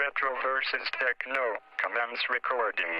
[0.00, 1.58] Retro versus Techno.
[1.76, 2.92] Commence recording.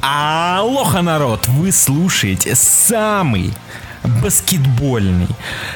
[0.00, 1.48] Алоха, народ!
[1.48, 3.52] Вы слушаете самый
[4.22, 5.28] баскетбольный,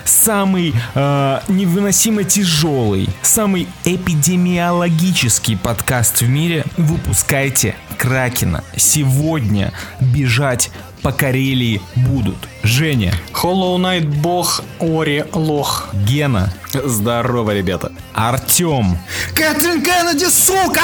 [0.05, 6.65] самый э, невыносимо тяжелый, самый эпидемиологический подкаст в мире.
[6.77, 8.65] Выпускайте Кракена.
[8.77, 10.71] Сегодня бежать
[11.03, 12.49] по Карелии будут.
[12.63, 15.89] Женя, Hollow Knight бог Ори лох.
[15.93, 17.93] Гена, Здорово, ребята.
[18.15, 18.99] Артем,
[19.35, 20.81] Кэтрин Кеннеди, сука!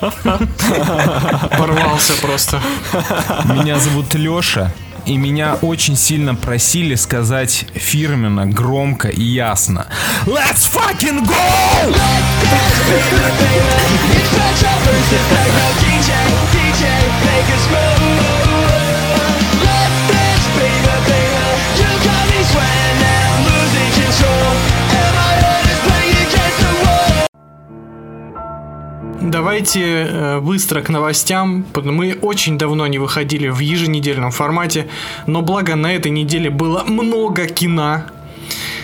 [1.58, 2.60] Порвался просто.
[3.44, 4.72] меня зовут Леша.
[5.10, 9.88] И меня очень сильно просили сказать фирменно, громко и ясно.
[10.24, 11.90] Let's fucking go!
[29.20, 31.66] Давайте э, быстро к новостям.
[31.74, 34.86] Мы очень давно не выходили в еженедельном формате,
[35.26, 38.04] но благо на этой неделе было много кино.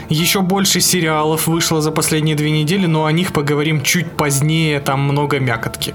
[0.08, 5.00] Еще больше сериалов вышло за последние две недели, но о них поговорим чуть позднее, там
[5.00, 5.94] много мякотки.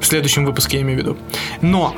[0.00, 1.18] В следующем выпуске я имею в виду.
[1.62, 1.94] Но,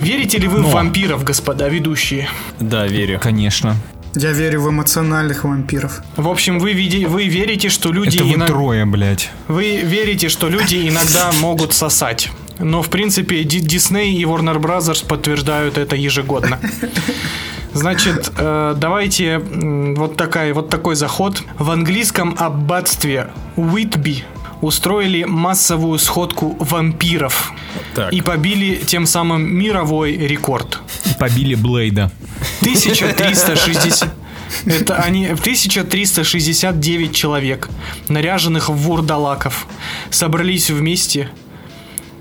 [0.00, 2.28] верите ли вы в вампиров, господа ведущие?
[2.60, 3.18] Да, верю.
[3.20, 3.76] Конечно.
[4.16, 6.00] Я верю в эмоциональных вампиров.
[6.16, 8.16] В общем, вы, види- вы верите, что люди...
[8.16, 9.30] Это вы иногда- трое, блядь.
[9.46, 12.30] Вы верите, что люди иногда могут сосать.
[12.58, 16.58] Но, в принципе, Ди- Дисней и Warner Brothers подтверждают это ежегодно.
[17.74, 21.42] Значит, э, давайте вот, такая, вот такой заход.
[21.58, 24.24] В английском аббатстве Уитби
[24.60, 27.52] устроили массовую сходку вампиров
[27.94, 28.12] Так.
[28.12, 30.80] и побили тем самым мировой рекорд.
[31.18, 32.10] Побили Блейда.
[32.60, 34.12] 1360...
[34.66, 37.68] Это они 1369 человек,
[38.08, 39.66] наряженных в вурдалаков,
[40.10, 41.28] собрались вместе,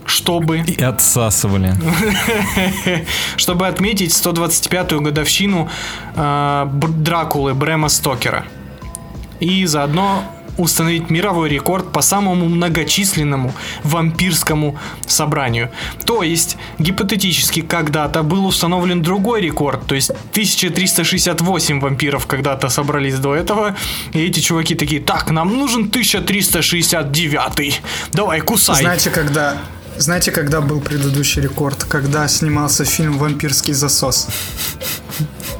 [0.05, 1.75] чтобы, И отсасывали.
[3.37, 5.69] чтобы отметить 125-ю годовщину
[6.15, 8.45] э, Дракулы Брэма Стокера.
[9.39, 10.23] И заодно
[10.57, 15.71] установить мировой рекорд по самому многочисленному вампирскому собранию.
[16.05, 23.35] То есть, гипотетически, когда-то был установлен другой рекорд, то есть 1368 вампиров когда-то собрались до
[23.35, 23.75] этого,
[24.13, 27.81] и эти чуваки такие, так, нам нужен 1369,
[28.13, 28.81] давай, кусай.
[28.81, 29.57] Знаете, когда...
[29.97, 31.85] Знаете, когда был предыдущий рекорд?
[31.85, 34.27] Когда снимался фильм «Вампирский засос».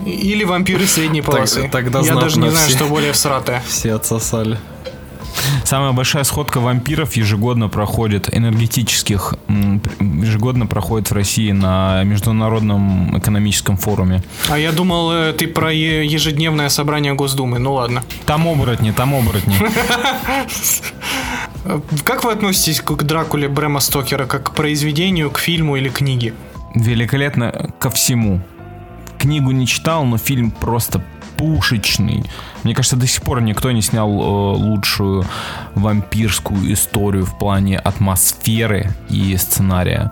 [0.06, 1.70] Или вампиры средней полосы.
[1.72, 2.78] тогда Я даже не знаю, все.
[2.78, 3.64] что более всратое.
[3.68, 4.60] Все отсосали.
[5.64, 9.36] Самая большая сходка вампиров ежегодно проходит, энергетических,
[10.00, 14.24] ежегодно проходит в России на Международном экономическом форуме.
[14.50, 17.60] А я думал, э, ты про ежедневное собрание Госдумы.
[17.60, 18.04] Ну ладно.
[18.26, 19.56] Там оборотни, там оборотни.
[22.04, 24.26] Как вы относитесь к Дракуле Брэма Стокера?
[24.26, 26.34] Как к произведению, к фильму или книге?
[26.76, 28.42] Великолепно ко всему.
[29.18, 31.02] Книгу не читал, но фильм просто
[31.38, 32.24] пушечный.
[32.64, 35.26] Мне кажется, до сих пор никто не снял э, лучшую
[35.76, 40.12] вампирскую историю в плане атмосферы и сценария.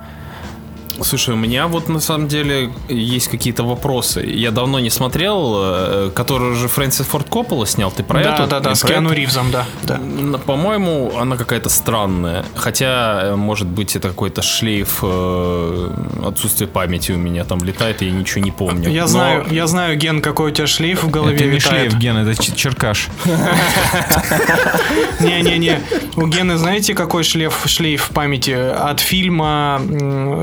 [1.02, 4.24] Слушай, у меня вот на самом деле есть какие-то вопросы.
[4.26, 7.92] Я давно не смотрел, э, который уже Фрэнсис Форд Коппола снял.
[7.92, 8.48] Ты про да, эту?
[8.48, 9.18] да, да, Не с Киану эту?
[9.18, 9.66] Ривзом, да.
[9.84, 10.00] да.
[10.46, 12.46] По-моему, она какая-то странная.
[12.56, 15.90] Хотя, э, может быть, это какой-то шлейф э,
[16.26, 18.90] отсутствия памяти у меня там летает, и я ничего не помню.
[18.90, 21.92] Я Но- знаю, я знаю, Ген, какой у тебя шлейф в голове это не витает.
[21.92, 23.08] шлейф, Ген, это черкаш.
[25.20, 25.80] Не-не-не.
[26.16, 28.52] У Гены знаете, какой шлейф, шлейф в памяти?
[28.52, 29.82] От фильма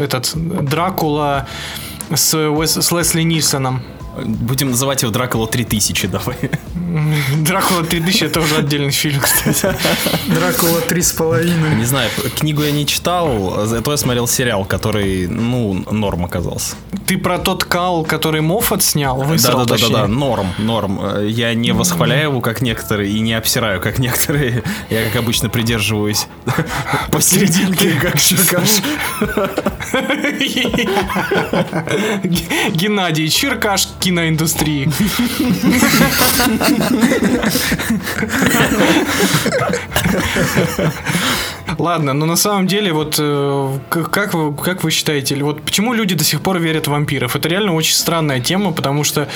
[0.01, 1.47] этот Дракула
[2.15, 3.83] с, с Лесли Нильсоном.
[4.17, 6.37] Будем называть его Дракула 3000, давай.
[7.45, 9.75] Дракула 3000 это уже отдельный фильм, кстати.
[10.27, 11.77] Дракула три с половиной.
[11.77, 16.75] Не знаю, книгу я не читал, зато я смотрел сериал, который, ну, норм оказался.
[17.07, 19.23] Ты про тот кал, который Моффат снял?
[19.23, 19.93] Высрал, Да-да-да, точнее.
[19.97, 21.01] да, норм, норм.
[21.03, 24.63] Э, Я не восхваляю его, как некоторые, и не обсираю, как некоторые.
[24.91, 26.27] Я, как обычно, придерживаюсь
[27.11, 28.81] посерединке, как черкаш.
[32.73, 34.89] Геннадий Черкаш киноиндустрии.
[41.79, 46.15] Ладно, но на самом деле, вот э, как вы, как вы считаете, вот почему люди
[46.15, 47.37] до сих пор верят в вампиров?
[47.37, 49.29] Это реально очень странная тема, потому что,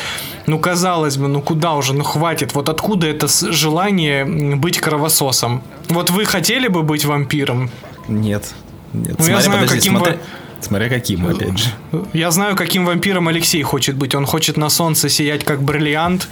[0.46, 2.54] ну, казалось бы, ну куда уже, ну хватит.
[2.54, 4.24] Вот откуда это желание
[4.56, 5.62] быть кровососом?
[5.88, 7.70] Вот вы хотели бы быть вампиром?
[8.08, 8.52] Нет.
[8.92, 9.16] Нет.
[9.18, 10.18] Ну, я знаю, каким смотря, во-
[10.64, 11.66] смотря каким, опять же.
[12.12, 14.14] Я знаю, каким вампиром Алексей хочет быть.
[14.14, 16.28] Он хочет на солнце сиять как бриллиант,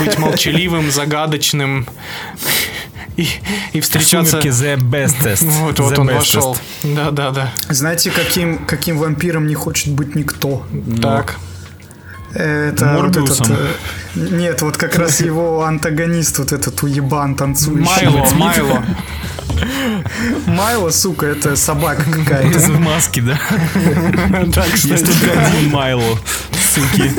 [0.00, 1.86] быть молчаливым, загадочным
[3.16, 3.28] и,
[3.72, 4.40] и встречаться...
[4.40, 5.44] Сумерки the bestest.
[5.44, 6.16] Вот, вот The он bestest.
[6.16, 6.56] вошел.
[6.82, 7.52] Да, да, да.
[7.68, 10.64] Знаете, каким, каким вампиром не хочет быть никто?
[11.00, 11.36] Так.
[12.34, 13.46] Это Морбиусом?
[13.46, 13.72] вот этот, э,
[14.14, 18.06] нет, вот как раз его антагонист, вот этот уебан танцующий.
[18.06, 18.84] Майло, Майло.
[20.46, 22.58] Майло, сука, это собака Из какая-то.
[22.58, 23.38] в маске, да?
[24.46, 26.18] Да, Есть только один Майло.
[26.74, 27.10] Суки.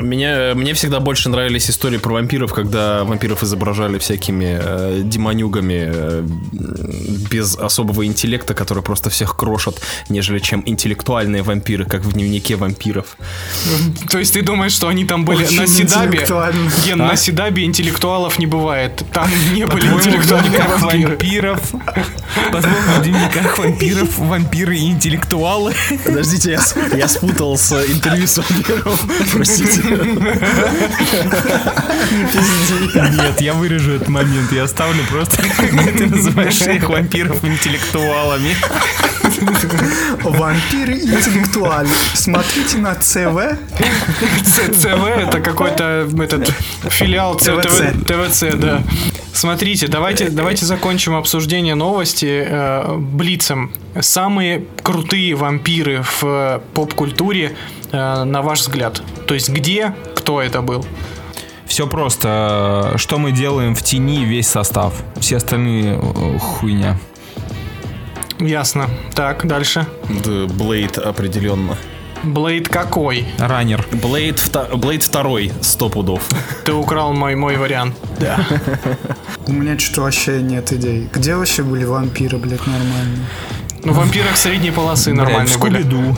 [0.00, 6.26] Меня, мне всегда больше нравились истории про вампиров, когда вампиров изображали всякими э, демонюгами э,
[7.30, 13.16] без особого интеллекта, которые просто всех крошат, нежели чем интеллектуальные вампиры, как в дневнике вампиров.
[14.10, 16.06] То есть ты думаешь, что они там были Очень Седабе?
[16.08, 16.70] интеллектуально.
[16.84, 19.02] Ген, на Седабе интеллектуалов не бывает.
[19.12, 21.08] Там не были дневниках вампиры.
[21.08, 21.60] вампиров
[22.52, 25.74] По-твоему, в дневниках вампиров Вампиры и интеллектуалы
[26.04, 28.98] Подождите, я, я спутал с интервью с вампиром.
[29.32, 29.82] Простите.
[32.94, 38.56] Нет, я вырежу этот момент Я оставлю просто Где ты называешь их вампиров интеллектуалами
[40.22, 41.92] Вампиры интеллектуальны.
[42.14, 43.58] Смотрите на ЦВ.
[44.44, 46.52] ЦВ это какой-то этот
[46.90, 48.54] филиал ТВЦ.
[48.54, 48.82] Да.
[49.32, 53.72] Смотрите, давайте, давайте закончим обсуждение новости э, блицем.
[54.00, 57.54] Самые крутые вампиры в поп-культуре,
[57.92, 59.00] э, на ваш взгляд.
[59.26, 60.84] То есть где, кто это был?
[61.68, 66.96] Все просто Что мы делаем в тени Весь состав Все остальные э, хуйня
[68.40, 68.88] Ясно.
[69.14, 69.86] Так, дальше.
[70.08, 71.76] Да, Блейд определенно.
[72.22, 73.26] Блейд какой?
[73.38, 74.40] Раннер Блейд,
[74.74, 76.22] Блейд второй, сто пудов.
[76.64, 77.96] Ты украл мой, мой вариант.
[78.18, 78.44] Да.
[79.46, 81.08] У меня что-то вообще нет идей.
[81.12, 83.26] Где вообще были вампиры, блядь, нормальные?
[83.84, 85.82] Ну, в вампирах средней полосы нормально в были.
[85.82, 86.16] Скуби-Ду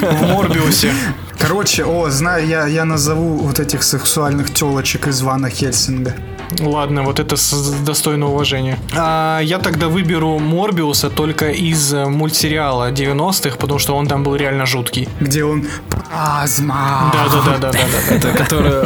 [0.00, 0.92] В Морбиусе.
[1.38, 6.14] Короче, о, знаю, я, я назову вот этих сексуальных телочек из Вана Хельсинга.
[6.60, 8.78] Ладно, вот это с- достойно уважения.
[8.96, 14.34] А, я тогда выберу Морбиуса только из э, мультсериала 90-х, потому что он там был
[14.36, 15.08] реально жуткий.
[15.20, 17.12] Где он плазма.
[17.12, 18.14] Да-да-да-да-да.
[18.14, 18.84] Это который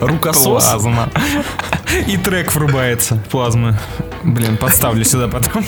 [0.00, 0.44] рукосос.
[0.64, 1.08] Плазма
[2.06, 3.78] И трек врубается Плазмы
[4.22, 5.62] Блин, подставлю сюда потом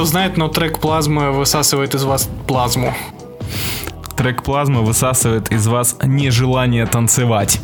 [0.00, 2.94] кто знает, но трек плазмы высасывает из вас плазму.
[4.16, 7.60] Трек плазмы высасывает из вас нежелание танцевать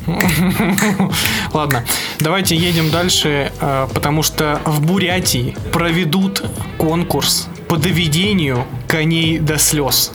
[1.55, 1.87] Ладно,
[2.19, 6.45] давайте едем дальше, э, потому что в Бурятии проведут
[6.77, 10.13] конкурс по доведению коней до слез.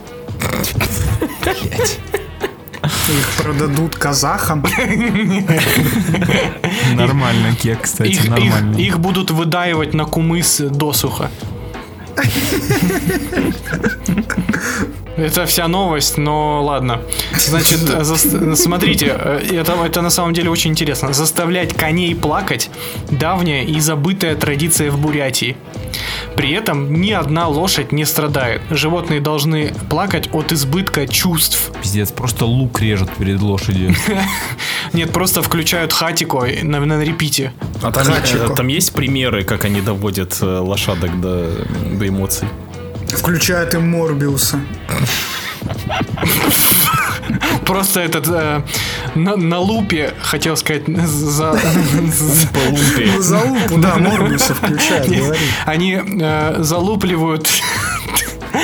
[2.83, 4.63] Их продадут казахам.
[6.93, 11.31] Нормально, кек, кстати, нормально их будут выдаивать на кумыс досуха.
[15.17, 17.01] Это вся новость, но ладно.
[17.37, 21.13] Значит, зас- смотрите, э, это, это на самом деле очень интересно.
[21.13, 22.69] Заставлять коней плакать–
[23.11, 25.57] давняя и забытая традиция в Бурятии.
[26.35, 28.61] При этом ни одна лошадь не страдает.
[28.69, 31.71] Животные должны плакать от избытка чувств.
[31.81, 33.95] Пиздец, просто лук режут перед лошадью
[34.93, 37.53] Нет, просто включают хатико на, на репите.
[37.81, 42.47] А там, э, там есть примеры, как они доводят э, лошадок до, до эмоций?
[43.07, 44.59] Включают им Морбиуса.
[47.65, 48.61] Просто этот э,
[49.15, 52.49] на, на лупе, хотел сказать, за, за-
[53.13, 55.39] Ну, за лупу, да, Морбиуса включают, говори.
[55.65, 57.49] они э, залупливают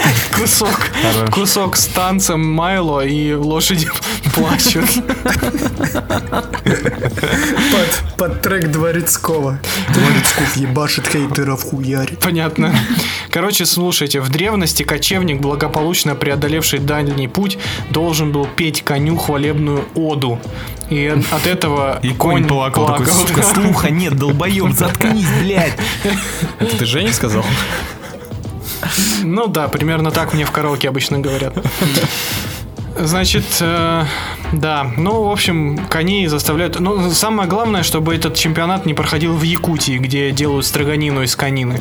[0.35, 0.91] кусок,
[1.31, 3.89] кусок с танцем Майло, и лошади
[4.33, 4.85] плачут.
[6.63, 9.59] Под, под трек Дворецкого.
[9.93, 12.19] Дворецков ебашит хейтеров хуярит.
[12.19, 12.75] Понятно.
[13.29, 17.57] Короче, слушайте, в древности кочевник, благополучно преодолевший дальний путь,
[17.89, 20.39] должен был петь коню хвалебную оду.
[20.89, 25.73] И от этого И конь плакал, такой, сука, слуха нет, долбоеб, заткнись, блядь.
[26.59, 27.43] Это ты Жене сказал?
[29.23, 31.53] Ну да, примерно так мне в караоке обычно говорят.
[32.99, 34.05] Значит, э,
[34.53, 36.79] Да, ну, в общем, коней заставляют...
[36.79, 41.79] Ну, самое главное, чтобы этот чемпионат не проходил в Якутии, где делают строганину из конины.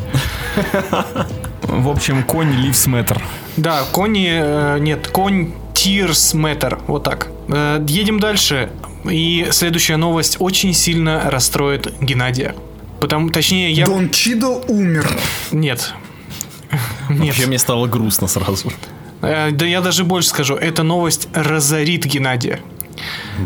[1.62, 3.20] В общем, конь Lives Matter.
[3.56, 4.28] Да, кони...
[4.30, 6.80] э, нет, конь Tears Matter.
[6.86, 7.28] Вот так.
[7.48, 8.70] Э, едем дальше.
[9.04, 12.54] И следующая новость очень сильно расстроит Геннадия.
[13.00, 13.86] Потому, точнее, я...
[13.86, 15.08] Дон Чидо умер.
[15.52, 15.94] Нет.
[17.10, 17.26] Нет.
[17.28, 18.72] Вообще мне стало грустно сразу.
[19.22, 20.54] Э, Да я даже больше скажу.
[20.54, 22.60] Эта новость разорит Геннадия.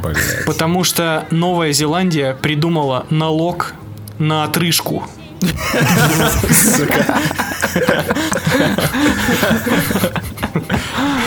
[0.02, 0.44] Блядь.
[0.46, 3.74] Потому что Новая Зеландия придумала налог
[4.18, 5.04] на отрыжку.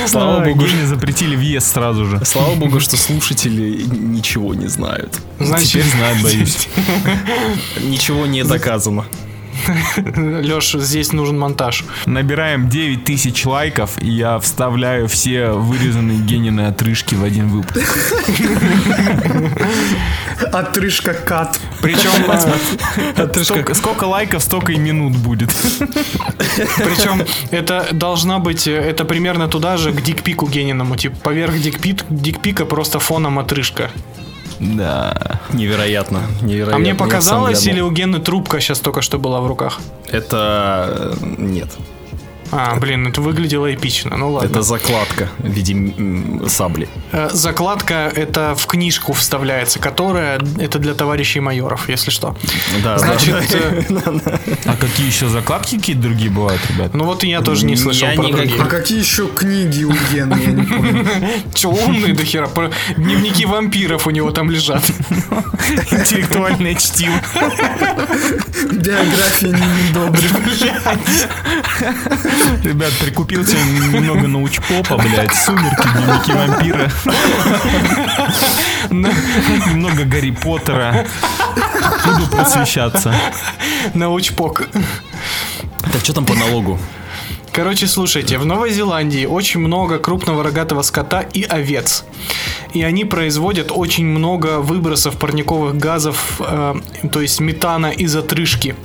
[0.08, 2.24] Слава А, богу, Гене запретили въезд сразу же.
[2.26, 5.18] Слава богу, что слушатели ничего не знают.
[5.40, 6.68] Значит, Теперь знают, боюсь.
[7.82, 9.06] Ничего не доказано.
[10.16, 11.84] Леш, здесь нужен монтаж.
[12.06, 17.78] Набираем 9 тысяч лайков, и я вставляю все вырезанные Генины отрыжки в один выпуск.
[20.52, 21.60] Отрыжка кат.
[21.82, 22.12] Причем,
[23.44, 25.50] Сколько, сколько лайков, столько и минут будет.
[25.50, 30.96] причем это должна быть, это примерно туда же к дикпику Гениному.
[30.96, 33.90] Типа поверх дикпик, дикпика просто фоном отрыжка.
[34.64, 35.40] Да.
[35.52, 36.22] Невероятно.
[36.42, 36.76] Невероятно.
[36.76, 39.80] А мне показалось, или у Гены трубка сейчас только что была в руках?
[40.10, 41.14] Это...
[41.22, 41.70] э, Нет.
[42.56, 44.16] А, блин, это выглядело эпично.
[44.18, 44.48] Ну ладно.
[44.48, 45.74] Это закладка в виде
[46.48, 46.88] сабли.
[47.12, 52.36] Э, Закладка это в книжку вставляется, которая это для товарищей майоров, если что.
[52.84, 53.36] Да, Значит,
[53.90, 54.02] да.
[54.26, 56.94] э, А какие еще закладки какие-то другие бывают, ребят?
[56.94, 58.62] ну вот и я тоже не слышал Я про никак- другие.
[58.62, 61.44] А какие еще книги у Гены, я не.
[61.56, 62.50] Че, умный до хера?
[62.98, 64.84] Дневники вампиров у него там лежат.
[65.92, 67.16] Интеллектуальное чтиво.
[68.72, 70.34] Биография не Добрев.
[72.64, 76.92] Ребят, прикупил себе немного научпопа, блядь, сумерки, дневники вампира.
[78.90, 81.06] Немного Гарри Поттера.
[82.06, 83.14] Буду просвещаться.
[83.94, 84.68] Научпок.
[85.92, 86.80] Так что там по налогу?
[87.54, 92.04] Короче, слушайте, в Новой Зеландии очень много крупного рогатого скота и овец.
[92.74, 96.74] И они производят очень много выбросов парниковых газов, э,
[97.12, 98.76] то есть метана из отрыжки.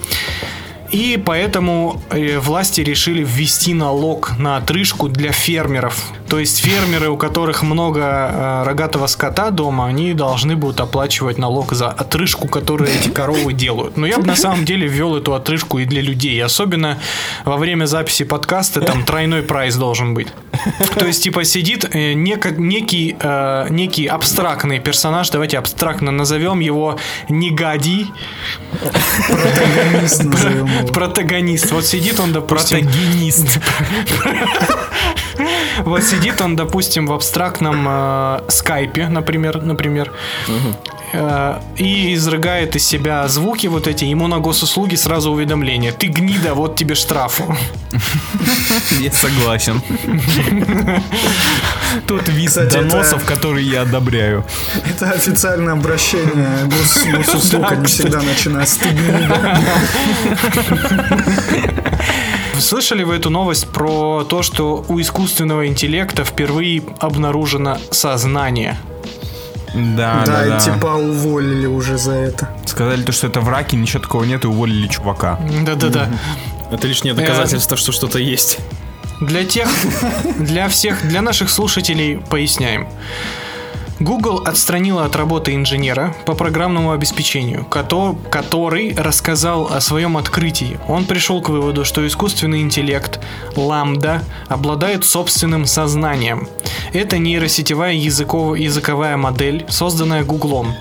[0.90, 6.12] И поэтому э, власти решили ввести налог на отрыжку для фермеров.
[6.28, 11.73] То есть фермеры, у которых много э, рогатого скота дома, они должны будут оплачивать налог
[11.73, 13.97] за отрыжку, которую эти коровы делают.
[13.97, 16.42] Но я бы на самом деле ввел эту отрыжку и для людей.
[16.42, 16.99] Особенно
[17.45, 20.28] во время записи подкаста там тройной прайс должен быть.
[20.98, 26.98] То есть, типа, сидит э, некий, э, некий абстрактный персонаж, давайте абстрактно назовем его
[27.28, 28.10] Негадий,
[29.28, 31.72] Протагонист протагонист.
[31.72, 33.60] Вот сидит он, допустим, Протагонист.
[35.85, 40.12] вот сидит он, допустим, в абстрактном э, скайпе, например, например,
[41.12, 45.92] э, и изрыгает из себя звуки вот эти, ему на госуслуги сразу уведомление.
[45.92, 47.40] Ты гнида, вот тебе штраф.
[49.00, 49.80] Я согласен.
[52.07, 54.45] Тот вид Кстати, доносов, это- который я одобряю.
[54.85, 59.59] Это официальное обращение гос- госуслуг, они всегда начинают с «ты гнида».
[62.58, 68.78] Слышали вы эту новость про то, что у искусственного интеллекта впервые обнаружено сознание?
[69.74, 70.58] Да, Да, да, да.
[70.58, 72.48] типа уволили уже за это.
[72.66, 75.38] Сказали то, что это враки, ничего такого нет, и уволили чувака.
[75.64, 76.08] Да-да-да.
[76.72, 78.58] Это лишнее доказательство, что что-то есть.
[79.20, 79.68] Для тех,
[80.38, 82.88] для всех, для наших слушателей поясняем.
[84.00, 90.78] Google отстранила от работы инженера по программному обеспечению, кото- который рассказал о своем открытии.
[90.87, 93.19] Он пришел к выводу, что искусственный интеллект
[93.57, 96.49] Ламда обладает собственным сознанием.
[96.93, 100.75] Это нейросетевая языков- языковая модель, созданная Гуглом.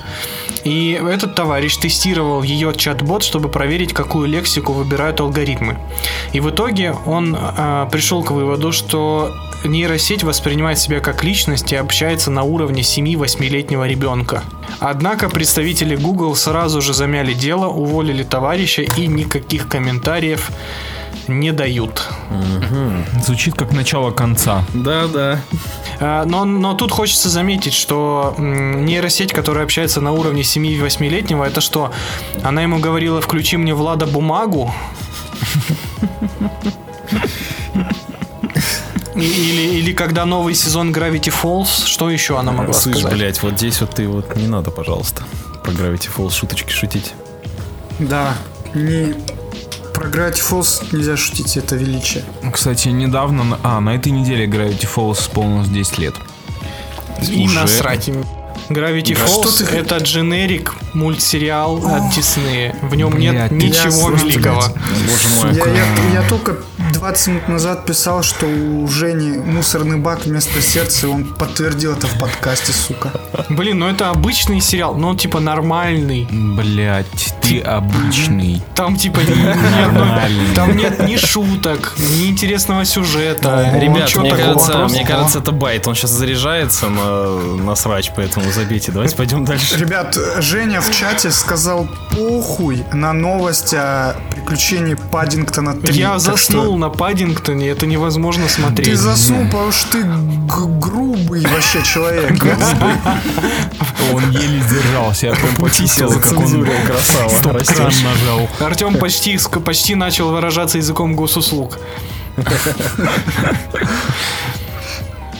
[0.64, 5.78] И этот товарищ тестировал ее чат-бот, чтобы проверить, какую лексику выбирают алгоритмы.
[6.34, 9.34] И в итоге он а, пришел к выводу, что
[9.68, 14.44] нейросеть воспринимает себя как личность и общается на уровне 7-8-летнего ребенка.
[14.80, 20.52] Однако представители Google сразу же замяли дело, уволили товарища и никаких комментариев
[21.28, 22.08] не дают.
[23.24, 24.64] Звучит как начало конца.
[24.74, 25.40] Да, да.
[26.26, 31.92] Но, но тут хочется заметить, что нейросеть, которая общается на уровне 7-8-летнего, это что?
[32.44, 34.74] Она ему говорила, включи мне Влада бумагу?
[39.18, 43.18] Или, или когда новый сезон Gravity Falls, что еще она могла Слышь, сказать?
[43.18, 45.24] блядь, вот здесь вот ты вот не надо, пожалуйста,
[45.64, 47.14] про Gravity Falls шуточки шутить.
[48.00, 48.36] Да,
[48.74, 49.16] не...
[49.94, 52.24] Про Gravity Falls нельзя шутить, это величие.
[52.54, 56.14] Кстати, недавно, а, на этой неделе Gravity Falls исполнилось 10 лет.
[57.28, 57.56] И Уже.
[57.56, 58.24] насрать им.
[58.70, 62.76] Gravity Falls ты- это дженерик мультсериал от Диснея.
[62.82, 64.62] В нем нет Блядь, ничего я- великого.
[64.62, 65.54] Боже мой.
[65.56, 66.58] Я, я- я только
[66.94, 72.08] 20 минут назад писал, что у Жени мусорный бак вместо сердца, и он подтвердил это
[72.08, 73.12] в подкасте, сука.
[73.50, 76.28] Блин, ну это обычный сериал, но он типа нормальный.
[76.32, 77.06] Блять,
[77.42, 78.62] ты обычный.
[78.76, 80.56] Там типа ни, ни одной- Нормальный.
[80.56, 83.72] там нет ни шуток, ни интересного сюжета.
[83.80, 85.88] Ребят, мне кажется, мне кажется, это байт.
[85.88, 88.92] Он сейчас заряжается на, на срач, поэтому забейте.
[88.92, 89.78] Давайте пойдем дальше.
[89.78, 95.94] Ребят, Женя в чате сказал похуй на новость о приключении Паддингтона 3.
[95.94, 98.90] Я заснул что на Паддингтоне, это невозможно смотреть.
[98.90, 102.32] Ты заснул, потому что ты г- грубый вообще человек.
[104.14, 107.30] Он еле сдержался, я прям почувствовал, как он красава.
[107.30, 108.50] стоп-кран нажал.
[108.60, 111.78] Артем почти, почти начал выражаться языком госуслуг.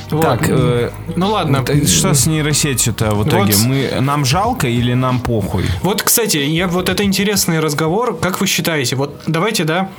[0.10, 0.22] Вот.
[0.22, 1.66] Так, э, ну ладно.
[1.86, 3.54] что с нейросетью-то в итоге?
[3.54, 3.66] Вот.
[3.66, 5.66] Мы, нам жалко или нам похуй?
[5.82, 8.18] Вот, кстати, я вот это интересный разговор.
[8.18, 8.96] Как вы считаете?
[8.96, 9.90] Вот давайте, да,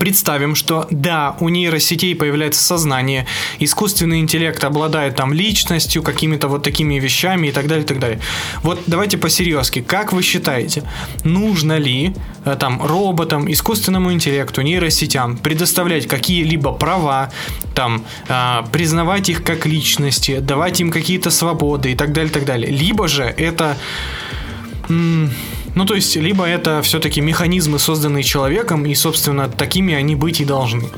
[0.00, 3.26] представим, что да, у нейросетей появляется сознание,
[3.58, 8.18] искусственный интеллект обладает там личностью, какими-то вот такими вещами и так далее, и так далее.
[8.62, 9.82] Вот давайте по-серьезки.
[9.82, 10.84] Как вы считаете,
[11.22, 12.14] нужно ли
[12.46, 17.30] э, там роботам, искусственному интеллекту, нейросетям предоставлять какие-либо права,
[17.74, 22.46] там, а, признавать их как личности, давать им какие-то свободы и так далее, и так
[22.46, 22.72] далее.
[22.72, 23.76] Либо же это
[24.90, 25.30] М,
[25.74, 30.44] Ну, то есть, либо это все-таки механизмы, созданные человеком, и, собственно, такими они быть и
[30.44, 30.88] должны.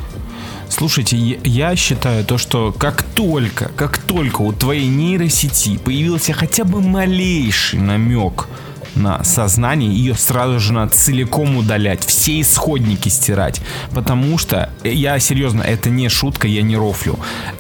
[0.69, 6.81] Слушайте, я- считаю то, что как только, как только у твоей нейросети появился хотя бы
[6.81, 8.49] малейший намек
[8.95, 13.61] на сознание, ее сразу же надо целиком удалять, все исходники стирать.
[13.93, 17.19] Потому что, э, я серьезно, это не шутка, я не рофлю.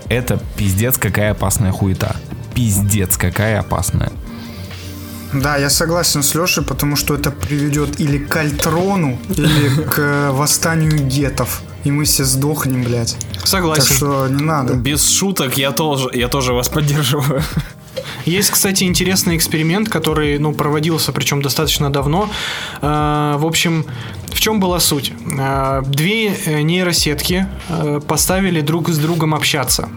[0.08, 2.16] Это пиздец какая опасная хуета.
[2.54, 4.10] Пиздец какая опасная.
[5.32, 10.30] Да, я согласен с Лешей, потому что это приведет или к Альтрону, или к э,
[10.30, 11.62] восстанию гетов.
[11.84, 13.16] И мы все сдохнем, блядь.
[13.34, 13.96] Так Согласен.
[13.96, 14.74] что не надо.
[14.74, 17.42] Без шуток я тоже, я тоже вас поддерживаю.
[18.24, 22.30] Есть, кстати, интересный эксперимент, который, ну, проводился, причем достаточно давно.
[22.80, 23.84] Э, В общем,
[24.28, 25.12] в чем была суть?
[25.38, 27.46] Э, Две нейросетки
[28.06, 29.88] поставили друг с другом общаться.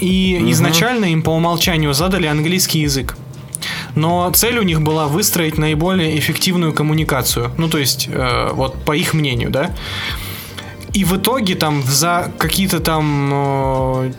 [0.00, 3.16] И изначально им по умолчанию задали английский язык.
[3.94, 7.52] Но цель у них была выстроить наиболее эффективную коммуникацию.
[7.58, 9.74] Ну, то есть, э, вот по их мнению, да.
[10.92, 14.12] И в итоге там за какие-то там э,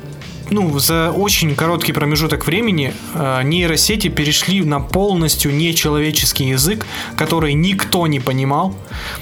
[0.49, 6.86] ну, за очень короткий промежуток времени э, нейросети перешли на полностью нечеловеческий язык,
[7.17, 8.75] который никто не понимал.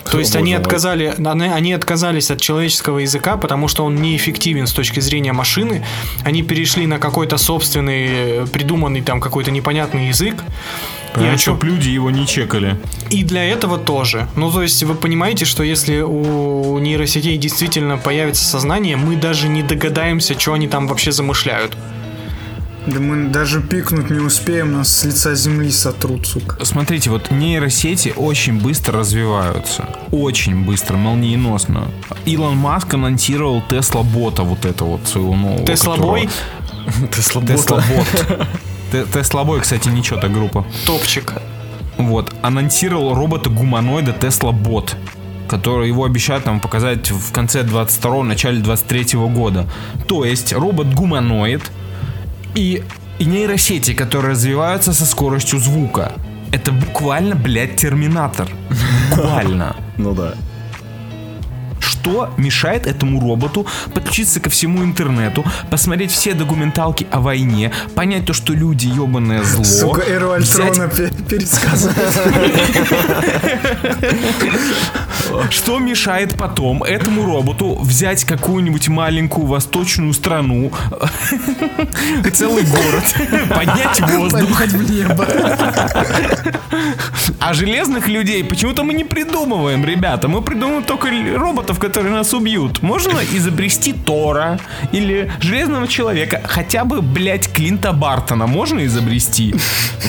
[0.10, 4.74] То есть они отказали, они, они отказались от человеческого языка, потому что он неэффективен с
[4.74, 5.86] точки зрения машины.
[6.24, 10.36] Они перешли на какой-то собственный, э, придуманный там какой-то непонятный язык.
[11.18, 12.78] И о чем- чтоб люди его не чекали.
[13.10, 14.28] и для этого тоже.
[14.36, 19.62] Ну, то есть вы понимаете, что если у нейросетей действительно появится сознание, мы даже не
[19.64, 21.78] догадаемся, что они там вообще замышляют.
[22.86, 26.58] Да мы даже пикнуть не успеем, нас с лица земли сотрут, сука.
[26.66, 29.88] Смотрите, вот нейросети очень быстро развиваются.
[30.12, 31.88] Очень быстро, молниеносно.
[32.26, 35.66] Илон Маск анонсировал Tesla Bot а вот это вот своего нового.
[35.66, 36.28] Тесла которого-
[38.94, 39.14] Boy, Tesla Bot.
[39.14, 40.66] Tesla Boy, кстати, ничего так группа.
[40.86, 41.34] топчик.
[41.98, 44.96] Вот, анонсировал робота-гуманоида Tesla Bot,
[45.48, 49.68] который его обещают нам показать в конце 22 начале 23 года.
[50.08, 51.62] То есть робот-гуманоид
[52.56, 52.84] и,
[53.20, 56.14] и нейросети, которые развиваются со скоростью звука.
[56.52, 58.48] Это буквально, блядь, терминатор.
[59.10, 59.76] Буквально.
[59.98, 60.34] Ну да.
[62.04, 68.34] Что мешает этому роботу подключиться ко всему интернету, посмотреть все документалки о войне, понять то,
[68.34, 69.64] что люди ебаное зло.
[69.64, 71.96] Сука, Эру Альтрона пе- пересказывать.
[75.50, 80.72] Что мешает потом этому роботу взять какую-нибудь маленькую восточную страну,
[82.34, 83.04] целый город,
[83.50, 85.26] поднять воздух, в небо.
[87.40, 90.28] а железных людей почему-то мы не придумываем, ребята.
[90.28, 92.82] Мы придумываем только роботов, которые нас убьют.
[92.82, 94.60] Можно изобрести Тора
[94.92, 96.42] или Железного Человека.
[96.46, 99.54] Хотя бы, блядь, Клинта Бартона можно изобрести.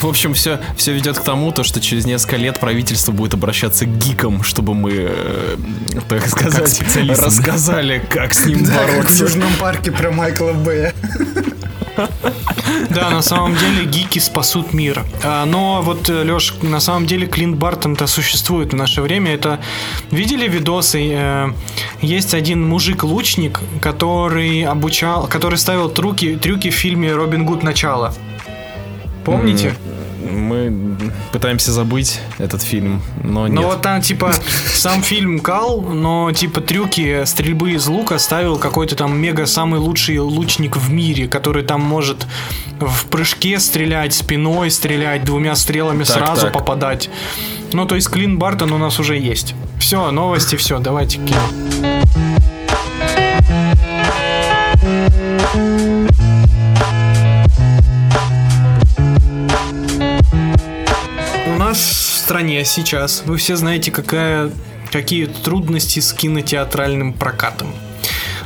[0.01, 3.85] В общем, все, все ведет к тому, то, что через несколько лет правительство будет обращаться
[3.85, 5.57] к гикам, чтобы мы, э,
[6.09, 9.25] так сказать, рассказали, как с ним как в бороться.
[9.25, 10.93] Южном парке про Майкла Бэя.
[12.91, 15.05] Да, на самом деле гики спасут мир.
[15.23, 19.33] А, Но вот, Леш, на самом деле Клинт Бартон-то существует в наше время.
[19.35, 19.61] Это
[20.11, 21.11] видели видосы?
[21.13, 21.53] э,
[22.01, 28.15] есть один мужик-лучник, который обучал, который ставил трюки, трюки в фильме Робин Гуд Начало.
[29.25, 29.75] Помните?
[30.31, 30.97] Мы
[31.33, 33.65] пытаемся забыть этот фильм, но Ну нет.
[33.65, 34.33] вот там типа
[34.73, 40.19] сам фильм кал, но типа трюки стрельбы из лука ставил какой-то там мега самый лучший
[40.19, 42.27] лучник в мире, который там может
[42.81, 46.53] в прыжке стрелять, спиной стрелять, двумя стрелами Так, сразу так.
[46.55, 47.11] попадать.
[47.75, 49.55] Ну то есть Клин Бартон у нас уже есть.
[49.79, 51.41] Все, новости, все, давайте кино.
[62.25, 64.51] Стране сейчас, вы все знаете, какая,
[64.91, 67.75] какие трудности с кинотеатральным прокатом.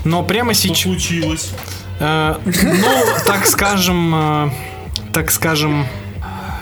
[0.05, 0.83] Но прямо сейчас...
[0.83, 1.51] случилось?
[2.01, 2.88] Э, ну,
[3.25, 4.51] так скажем, э,
[5.12, 5.87] так скажем,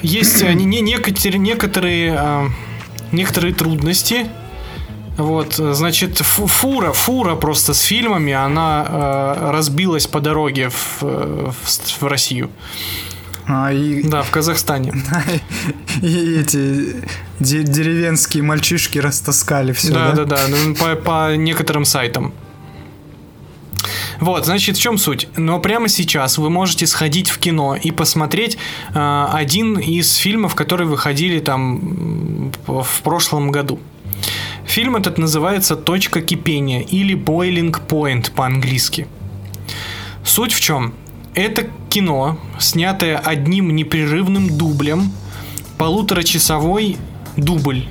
[0.03, 2.49] есть не, не- некотер- некоторые, э,
[3.13, 4.27] некоторые трудности.
[5.17, 11.51] Вот, значит, фу- фура, фура просто с фильмами, она э, разбилась по дороге в, э,
[11.65, 12.51] в в Россию.
[13.49, 14.93] А, и, Да, в Казахстане.
[16.03, 16.97] и эти
[17.39, 20.25] де- деревенские мальчишки растаскали все, да, да?
[20.25, 22.33] да, да, ну, по, по некоторым сайтам.
[24.21, 25.29] Вот, значит, в чем суть?
[25.37, 28.57] Но прямо сейчас вы можете сходить в кино и посмотреть
[28.95, 33.79] э, один из фильмов, которые выходили там в прошлом году.
[34.65, 39.07] Фильм этот называется «Точка кипения» или «Boiling Point» по-английски.
[40.25, 40.95] Суть в чем?
[41.37, 45.13] Это кино, снятое одним непрерывным дублем,
[45.77, 46.97] полуторачасовой
[47.37, 47.85] дубль.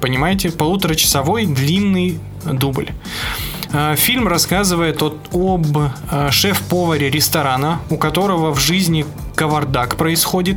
[0.00, 0.50] Понимаете?
[0.50, 2.88] Полуторачасовой длинный дубль.
[3.70, 9.04] Э, Фильм рассказывает от, об э, шеф-поваре ресторана, у которого в жизни
[9.36, 10.56] кавардак происходит.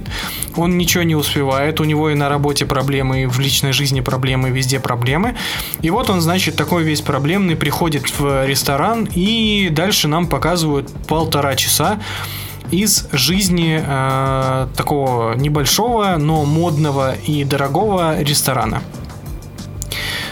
[0.56, 4.50] Он ничего не успевает, у него и на работе проблемы, и в личной жизни проблемы,
[4.50, 5.36] везде проблемы.
[5.82, 11.56] И вот он, значит, такой весь проблемный, приходит в ресторан, и дальше нам показывают полтора
[11.56, 12.00] часа
[12.72, 18.82] из жизни э, такого небольшого, но модного и дорогого ресторана.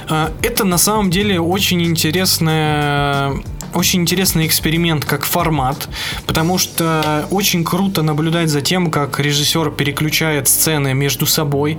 [0.09, 3.33] Э, Это на самом деле очень интересная
[3.77, 5.87] очень интересный эксперимент как формат,
[6.25, 11.77] потому что очень круто наблюдать за тем, как режиссер переключает сцены между собой.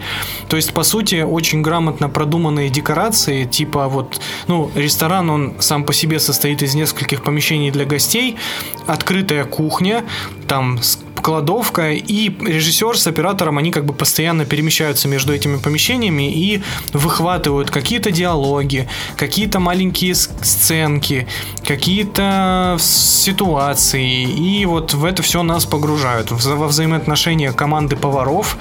[0.49, 5.93] То есть, по сути, очень грамотно продуманные декорации, типа вот, ну, ресторан, он сам по
[5.93, 8.37] себе состоит из нескольких помещений для гостей,
[8.87, 10.05] открытая кухня,
[10.47, 10.79] там
[11.21, 17.71] кладовка, и режиссер с оператором, они как бы постоянно перемещаются между этими помещениями и выхватывают
[17.71, 21.27] какие-то диалоги, какие-то маленькие сценки,
[21.65, 28.57] какие-то ситуации, и вот в это все нас погружают, во взаимоотношения команды поваров,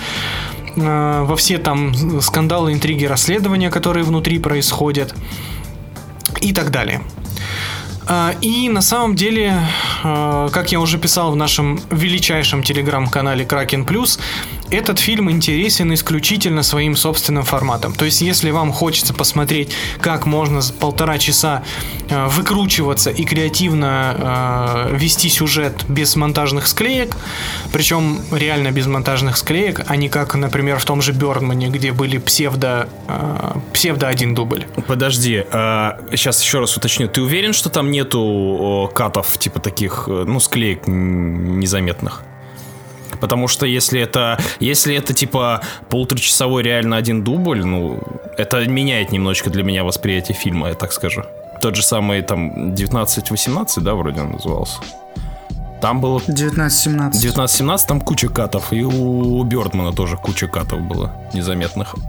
[0.76, 5.16] э, во все там скандалы, интриги, расследования, которые внутри происходят,
[6.42, 7.02] и так далее.
[8.10, 9.54] А, И на самом деле,
[10.04, 14.20] э, как я уже писал в нашем величайшем телеграм-канале Кракен Плюс,
[14.70, 17.94] этот фильм интересен исключительно своим собственным форматом.
[17.94, 21.64] То есть, если вам хочется посмотреть, как можно за полтора часа
[22.10, 27.16] э, выкручиваться и креативно э, вести сюжет без монтажных склеек,
[27.72, 32.18] причем реально без монтажных склеек, а не как, например, в том же Бернмане, где были
[32.18, 34.66] псевдо, э, псевдо один дубль.
[34.88, 37.08] Подожди, сейчас еще раз уточню.
[37.08, 42.24] Ты уверен, что там нету о, катов, типа таких, э, ну, склеек незаметных?
[43.20, 48.00] Потому что если это, если это типа полуторачасовой реально один дубль, ну,
[48.38, 51.24] это меняет немножечко для меня восприятие фильма, я так скажу.
[51.62, 54.80] Тот же самый там 19-18, да, вроде он назывался.
[55.82, 57.12] Там было 19-17.
[57.12, 61.96] 19-17, там куча катов, и у Бёрдмана тоже куча катов было незаметных.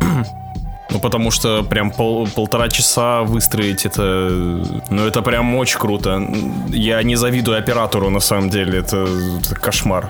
[0.90, 4.30] Ну, потому что прям пол- полтора часа выстроить это...
[4.88, 6.26] Ну, это прям очень круто.
[6.68, 8.78] Я не завидую оператору, на самом деле.
[8.78, 9.06] Это,
[9.38, 10.08] это кошмар.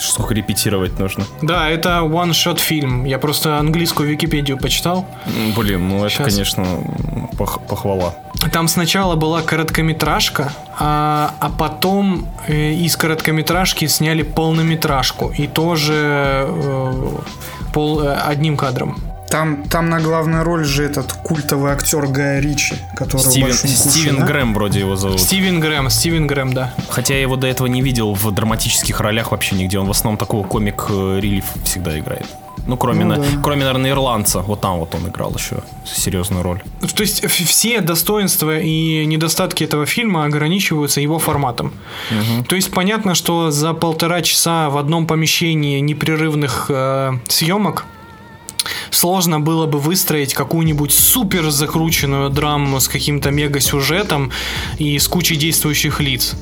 [0.00, 1.24] Сколько репетировать нужно.
[1.42, 3.04] Да, это one-shot фильм.
[3.04, 5.06] Я просто английскую Википедию почитал.
[5.56, 6.28] Блин, ну это, Щас.
[6.32, 6.64] конечно,
[7.32, 8.14] пох- похвала.
[8.52, 15.30] Там сначала была короткометражка, а, а потом э, из короткометражки сняли полнометражку.
[15.36, 17.08] И тоже э,
[17.74, 18.96] пол, э, одним кадром.
[19.30, 24.26] Там, там на главной роль же этот культовый актер Гая Ричи, который Стивен, Стивен да?
[24.26, 25.20] Грэм вроде его зовут.
[25.20, 26.74] Стивен Грэм, Стивен Грэм, да.
[26.88, 29.78] Хотя я его до этого не видел в драматических ролях вообще нигде.
[29.78, 32.26] Он в основном такого комик-релиф всегда играет.
[32.66, 33.24] Ну, кроме, Ну на- да.
[33.42, 34.40] кроме, наверное, ирландца.
[34.40, 36.62] Вот там вот он играл еще серьезную роль.
[36.94, 41.72] То есть все достоинства и недостатки этого фильма ограничиваются его форматом.
[42.48, 47.86] То есть понятно, что за полтора часа в одном помещении непрерывных э, съемок
[48.90, 54.30] сложно было бы выстроить какую-нибудь супер закрученную драму с каким-то мега сюжетом
[54.78, 56.36] и с кучей действующих лиц.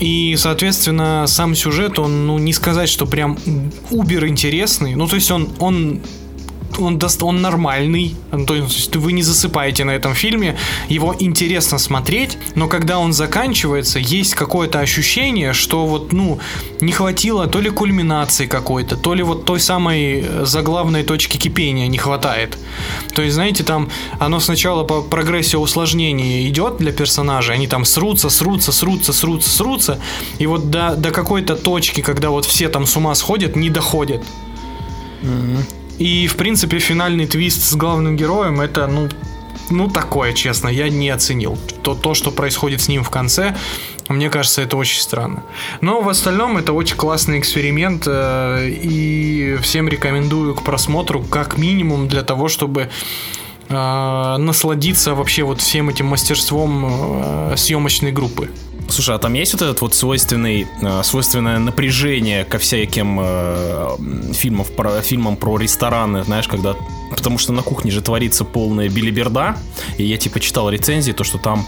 [0.00, 3.38] И, соответственно, сам сюжет, он, ну, не сказать, что прям
[3.90, 4.94] убер интересный.
[4.94, 6.00] Ну, то есть он, он
[6.78, 10.56] он, дост- он нормальный, ну, то есть вы не засыпаете на этом фильме,
[10.88, 16.38] его интересно смотреть, но когда он заканчивается, есть какое-то ощущение, что вот, ну,
[16.80, 21.86] не хватило то ли кульминации какой-то, то ли вот той самой э, заглавной точки кипения
[21.88, 22.58] не хватает.
[23.14, 28.30] То есть, знаете, там оно сначала по прогрессии усложнения идет для персонажей, они там срутся,
[28.30, 30.00] срутся, срутся, срутся, срутся,
[30.38, 34.22] и вот до, до какой-то точки, когда вот все там с ума сходят, не доходят.
[35.98, 39.08] И, в принципе, финальный твист с главным героем это, ну,
[39.70, 41.58] ну такое, честно, я не оценил.
[41.82, 43.56] То, то, что происходит с ним в конце,
[44.08, 45.42] мне кажется, это очень странно.
[45.80, 52.08] Но в остальном это очень классный эксперимент, э, и всем рекомендую к просмотру, как минимум
[52.08, 52.90] для того, чтобы
[53.68, 58.50] насладиться вообще вот всем этим мастерством э, съемочной группы.
[58.88, 63.96] Слушай, а там есть вот этот вот свойственный, э, свойственное напряжение ко всяким э,
[64.34, 66.74] фильмов про, фильмам про рестораны, знаешь, когда...
[67.10, 69.56] Потому что на кухне же творится полная билиберда,
[69.98, 71.66] и я, типа, читал рецензии, то, что там,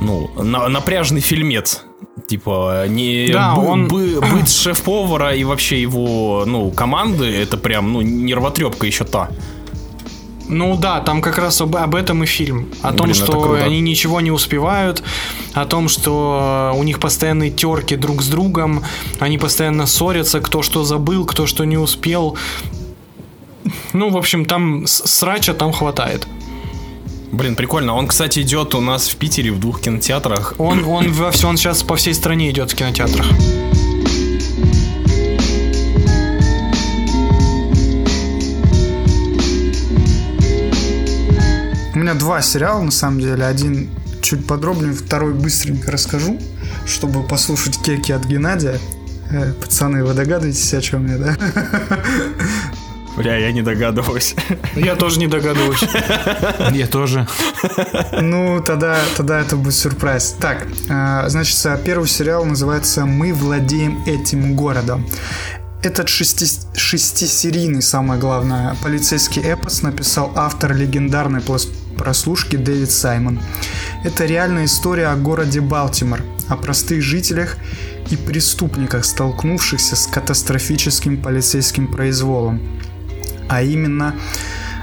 [0.00, 1.82] ну, на- напряжный фильмец.
[2.28, 7.92] Типа, не Да, бы- он- бы- быт шеф-повара и вообще его, ну, команды, это прям,
[7.92, 9.28] ну, нервотрепка еще та.
[10.48, 12.68] Ну да, там как раз об, об этом и фильм.
[12.82, 15.02] О том, Блин, что они ничего не успевают,
[15.54, 18.82] о том, что у них постоянные терки друг с другом,
[19.18, 22.36] они постоянно ссорятся, кто что забыл, кто что не успел.
[23.92, 26.26] Ну, в общем, там срача там хватает.
[27.32, 27.94] Блин, прикольно.
[27.94, 30.54] Он, кстати, идет у нас в Питере в двух кинотеатрах.
[30.58, 33.26] Он, он, во всё- он сейчас по всей стране идет в кинотеатрах.
[42.06, 43.44] Меня два сериала, на самом деле.
[43.44, 43.90] Один
[44.22, 46.38] чуть подробнее, второй быстренько расскажу,
[46.86, 48.78] чтобы послушать кеки от Геннадия.
[49.32, 51.36] Э, пацаны, вы догадываетесь, о чем я, да?
[53.16, 54.36] Бля, я не догадываюсь.
[54.76, 55.82] Я тоже не догадываюсь.
[56.72, 57.26] Я тоже.
[58.20, 60.36] Ну, тогда, тогда это будет сюрприз.
[60.38, 65.04] Так, э, значит, э, первый сериал называется «Мы владеем этим городом».
[65.82, 73.40] Этот шести- шестисерийный, самое главное, полицейский эпос написал автор легендарной плас- прослушки Дэвид Саймон.
[74.04, 77.56] Это реальная история о городе Балтимор, о простых жителях
[78.10, 82.60] и преступниках, столкнувшихся с катастрофическим полицейским произволом
[83.48, 84.14] а именно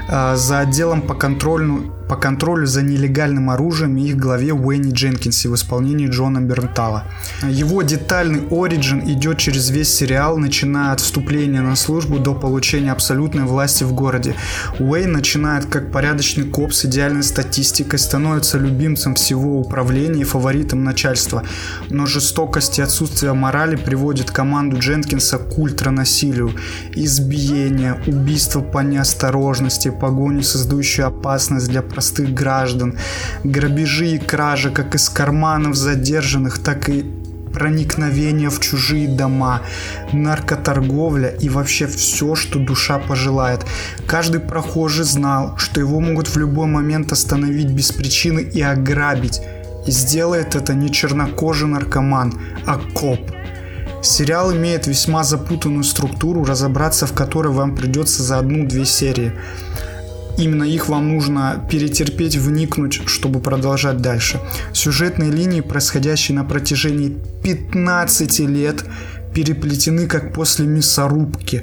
[0.08, 5.48] э, за отделом по контролю, по контролю за нелегальным оружием и их главе Уэйни Дженкинсе
[5.48, 7.02] в исполнении Джона Бернтала.
[7.42, 13.42] Его детальный оригин идет через весь сериал, начиная от вступления на службу до получения абсолютной
[13.42, 14.36] власти в городе.
[14.78, 21.42] Уэйн начинает как порядочный коп с идеальной статистикой, становится любимцем всего управления и фаворитом начальства.
[21.90, 26.52] Но жестокость и отсутствие морали приводит команду Дженкинса к ультранасилию.
[26.94, 32.98] Избиение, убийство по неосторожности, погоню, создающую опасность для простых граждан,
[33.44, 37.02] грабежи и кражи как из карманов задержанных, так и
[37.54, 39.62] проникновение в чужие дома,
[40.12, 43.64] наркоторговля и вообще все, что душа пожелает.
[44.06, 49.40] Каждый прохожий знал, что его могут в любой момент остановить без причины и ограбить.
[49.86, 52.34] И сделает это не чернокожий наркоман,
[52.66, 53.20] а коп.
[54.02, 59.32] Сериал имеет весьма запутанную структуру, разобраться в которой вам придется за одну-две серии.
[60.36, 64.40] Именно их вам нужно перетерпеть, вникнуть, чтобы продолжать дальше.
[64.72, 68.84] Сюжетные линии, происходящие на протяжении 15 лет,
[69.32, 71.62] переплетены как после мясорубки.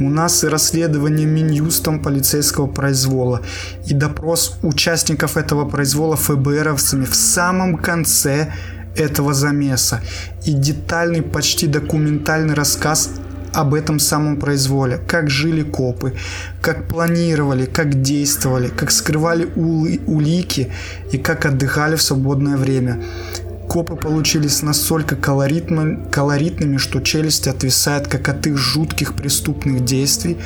[0.00, 3.42] У нас и расследование Минюстом полицейского произвола,
[3.86, 8.52] и допрос участников этого произвола ФБРовцами в самом конце
[8.96, 10.02] этого замеса,
[10.44, 13.10] и детальный, почти документальный рассказ
[13.54, 16.14] об этом самом произволе, как жили копы,
[16.60, 20.72] как планировали, как действовали, как скрывали улы- улики
[21.12, 23.02] и как отдыхали в свободное время.
[23.74, 30.36] Копы получились настолько колоритно- колоритными, что челюсть отвисает как от их жутких преступных действий,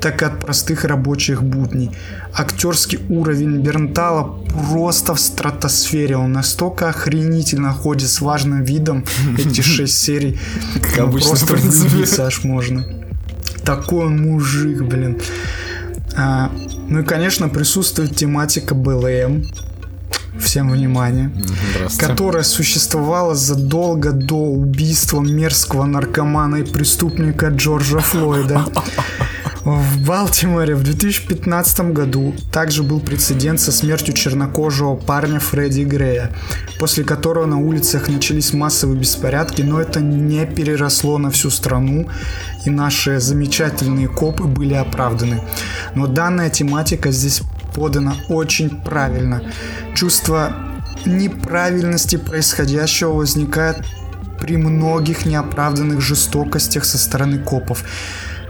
[0.00, 1.90] так и от простых рабочих будней.
[2.32, 4.38] Актерский уровень Бернтала
[4.70, 6.16] просто в стратосфере.
[6.16, 9.04] Он настолько охренительно ходит с важным видом
[9.36, 10.40] эти шесть серий.
[10.96, 12.86] Ну, обычно, Просто влюбиться аж можно.
[13.64, 15.20] Такой он мужик, блин.
[16.16, 16.50] А,
[16.88, 19.44] ну и, конечно, присутствует тематика БЛМ.
[20.38, 21.30] Всем внимание
[21.98, 28.66] которая существовала задолго до убийства мерзкого наркомана и преступника Джорджа Флойда.
[29.64, 36.30] В Балтиморе в 2015 году также был прецедент со смертью чернокожего парня Фредди Грея,
[36.78, 42.08] после которого на улицах начались массовые беспорядки, но это не переросло на всю страну,
[42.64, 45.42] и наши замечательные копы были оправданы.
[45.94, 47.42] Но данная тематика здесь
[47.74, 49.42] подана очень правильно.
[49.94, 50.52] Чувство
[51.04, 53.78] неправильности происходящего возникает
[54.40, 57.84] при многих неоправданных жестокостях со стороны копов.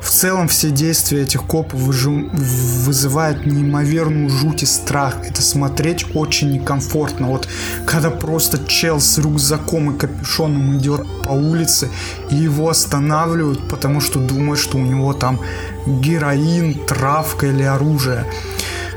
[0.00, 5.16] В целом все действия этих копов вызывают неимоверную жуть и страх.
[5.28, 7.28] Это смотреть очень некомфортно.
[7.28, 7.48] Вот
[7.84, 11.88] когда просто чел с рюкзаком и капюшоном идет по улице
[12.30, 15.40] и его останавливают, потому что думают, что у него там
[15.86, 18.24] героин, травка или оружие.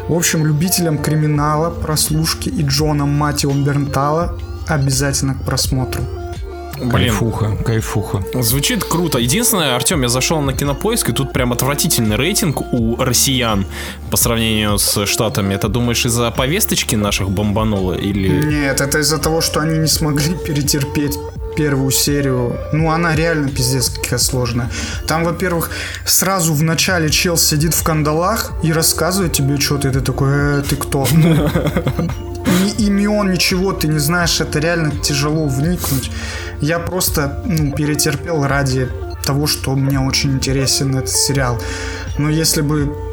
[0.08, 4.38] В общем, любителям криминала, прослушки и Джона Матио Бернтала
[4.68, 6.04] обязательно к просмотру.
[6.84, 8.24] Блин, Кайфуха, кайфуха.
[8.42, 9.20] Звучит круто.
[9.20, 13.66] Единственное, Артем, я зашел на кинопоиск, и тут прям отвратительный рейтинг у россиян
[14.10, 15.54] по сравнению с штатами.
[15.54, 18.30] Это думаешь из-за повесточки наших бомбануло или...
[18.30, 21.18] Нет, это из-за того, что они не смогли перетерпеть
[21.56, 22.58] первую серию.
[22.72, 24.70] Ну, она реально пиздец какая сложная.
[25.08, 25.70] Там, во-первых,
[26.06, 30.64] сразу в начале чел сидит в кандалах и рассказывает тебе что-то, и ты такой, э,
[30.68, 31.08] ты кто?
[31.16, 36.12] Ни имен, ничего ты не знаешь, это реально тяжело вникнуть.
[36.60, 38.90] Я просто ну, перетерпел ради
[39.26, 41.60] того, что мне очень интересен этот сериал.
[42.18, 43.11] Но если бы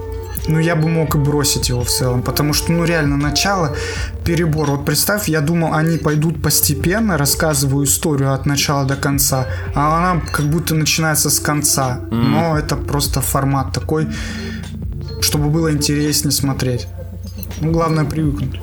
[0.48, 3.76] ну, я бы мог и бросить его в целом, потому что, ну, реально, начало,
[4.24, 4.70] перебор.
[4.70, 10.20] Вот представь, я думал, они пойдут постепенно, рассказываю историю от начала до конца, а она
[10.20, 12.00] как будто начинается с конца.
[12.10, 14.08] Но это просто формат такой,
[15.20, 16.88] чтобы было интереснее смотреть.
[17.60, 18.60] Ну, главное привыкнуть.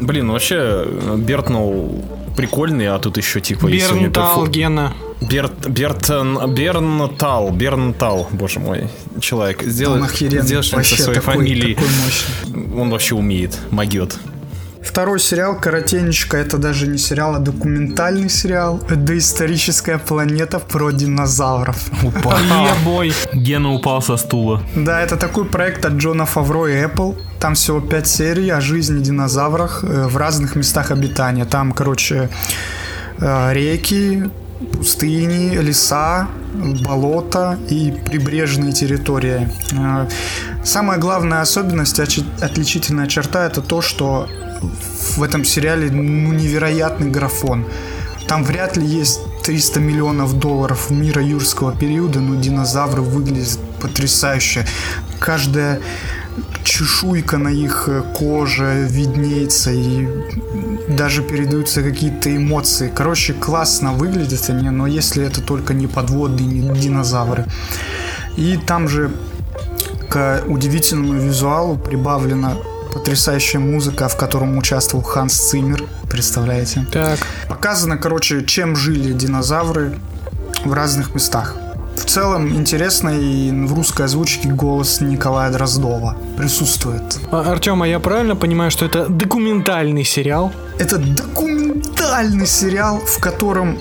[0.00, 2.04] Блин, вообще, э, Бертнул
[2.36, 3.66] прикольный, а тут еще типа...
[3.68, 4.92] если у него Бернтал, перфо- Гена.
[5.20, 8.88] Берт, Бертон, Бернтал, Бернтал, боже мой,
[9.20, 11.74] человек, сделай, Он сделай что-нибудь со вообще своей такой, фамилией.
[11.74, 12.80] такой.
[12.80, 14.18] Он вообще умеет, могет.
[14.82, 18.80] Второй сериал «Коротенечко»— это даже не сериал, а документальный сериал.
[18.94, 21.76] Доисторическая планета про динозавров.
[22.02, 22.36] Упал.
[22.82, 23.14] Ебой.
[23.32, 24.62] Гена упал со стула.
[24.76, 27.16] Да, это такой проект от Джона Фавро и Apple.
[27.44, 31.44] Там всего 5 серий о жизни динозаврах э, в разных местах обитания.
[31.44, 32.30] Там, короче,
[33.18, 34.30] э, реки,
[34.72, 39.50] пустыни, леса, болота и прибрежные территории.
[39.72, 40.08] Э,
[40.64, 44.26] Самая главная особенность, отличительная черта, это то, что
[45.18, 47.66] в этом сериале ну, невероятный графон.
[48.26, 54.66] Там вряд ли есть 300 миллионов долларов мира юрского периода, но динозавры выглядят потрясающе.
[55.20, 55.82] Каждая
[56.64, 60.08] чешуйка на их э, коже виднеется и
[60.88, 62.90] даже передаются какие-то эмоции.
[62.94, 67.44] Короче, классно выглядят они, но если это только не подводные не динозавры.
[68.36, 69.12] И там же
[70.08, 72.56] к удивительному визуалу прибавлена
[72.92, 76.86] потрясающая музыка, в котором участвовал Ханс Циммер, представляете?
[76.92, 77.18] Так.
[77.48, 79.98] Показано, короче, чем жили динозавры
[80.64, 81.56] в разных местах.
[81.96, 87.02] В целом интересно и в русской озвучке голос Николая Дроздова присутствует.
[87.30, 90.52] А, Артем, а я правильно понимаю, что это документальный сериал?
[90.78, 93.78] Это документальный сериал, в котором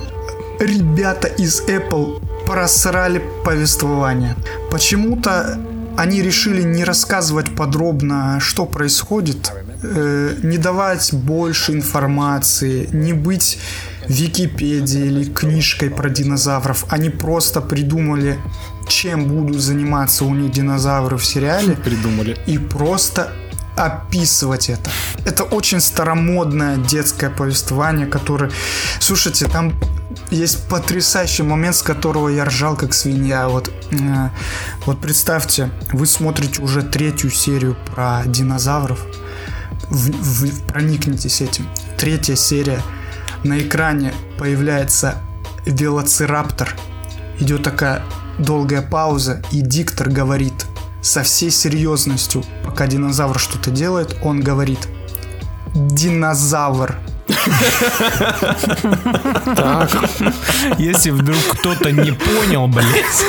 [0.60, 4.36] ребята из Apple просрали повествование.
[4.72, 5.60] Почему-то
[5.98, 9.52] они решили не рассказывать подробно, что происходит,
[9.84, 13.60] э, не давать больше информации, не быть
[14.08, 16.86] Википедией или книжкой про динозавров.
[16.90, 18.40] Они просто придумали,
[18.88, 22.38] чем будут заниматься у них динозавры в сериале Придумали.
[22.46, 23.32] и просто
[23.76, 24.92] описывать это.
[25.26, 28.52] Это очень старомодное детское повествование, которое...
[29.00, 29.74] Слушайте, там
[30.30, 33.48] есть потрясающий момент, с которого я ржал как свинья.
[33.50, 34.30] Вот, э,
[34.86, 39.00] вот представьте, вы смотрите уже третью серию про динозавров.
[39.90, 41.68] В- в- проникнитесь этим.
[41.98, 42.82] Третья серия.
[43.44, 45.16] На экране появляется
[45.66, 46.76] велоцираптор.
[47.40, 48.02] Идет такая
[48.38, 50.66] долгая пауза, и диктор говорит
[51.02, 54.88] со всей серьезностью, пока динозавр что-то делает, он говорит
[55.74, 56.96] «Динозавр».
[60.78, 63.26] Если вдруг кто-то не понял, блядь.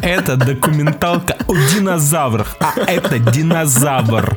[0.00, 4.36] Это документалка о динозаврах, а это динозавр.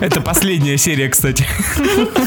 [0.00, 1.44] Это последняя серия, кстати.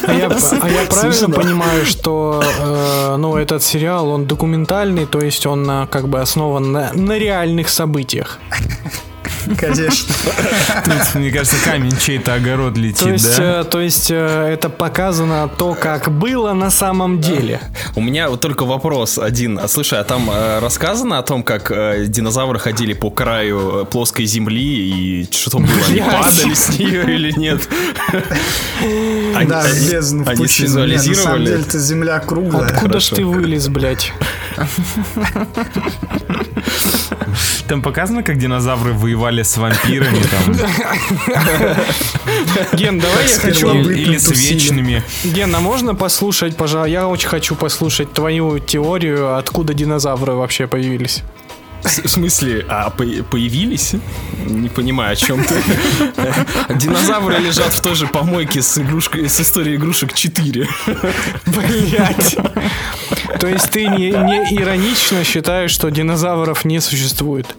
[0.08, 0.30] А я,
[0.62, 5.88] а я правильно понимаю, что э, ну, этот сериал, он документальный, то есть он э,
[5.88, 8.40] как бы основан на, на реальных событиях.
[9.60, 10.14] Конечно.
[10.86, 13.62] Тут, мне кажется, камень чей-то огород То летит, есть, да?
[13.62, 17.60] э, то есть э, это показано то, как было на самом деле.
[17.96, 19.60] У меня вот только вопрос один.
[19.60, 21.72] А слушай, а там э, рассказано о том, как
[22.10, 25.70] динозавры ходили по краю плоской земли и что было?
[25.88, 27.62] Они падали с нее или нет?
[29.36, 31.46] Они- Да, бездну Они На самом свизуализировали?
[31.46, 32.68] деле-то земля круглая.
[32.70, 34.12] Откуда ж ты вылез, блядь?
[37.72, 40.54] Там показано, как динозавры воевали с вампирами там,
[42.74, 43.90] Ген, давай я хочу...
[43.90, 45.02] или с вечными.
[45.24, 46.90] Ген, а можно послушать, пожалуйста?
[46.92, 51.24] Я очень хочу послушать твою теорию, откуда динозавры вообще появились.
[51.84, 53.94] В смысле, а по- появились?
[54.46, 55.56] Не понимаю, о чем ты.
[56.76, 60.68] Динозавры лежат в той же помойке с, игрушкой, с историей игрушек 4.
[61.46, 62.38] Блять.
[63.40, 67.56] То есть ты не, не иронично считаешь, что динозавров не существует?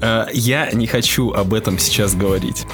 [0.00, 2.66] Э, Я не хочу об этом сейчас говорить.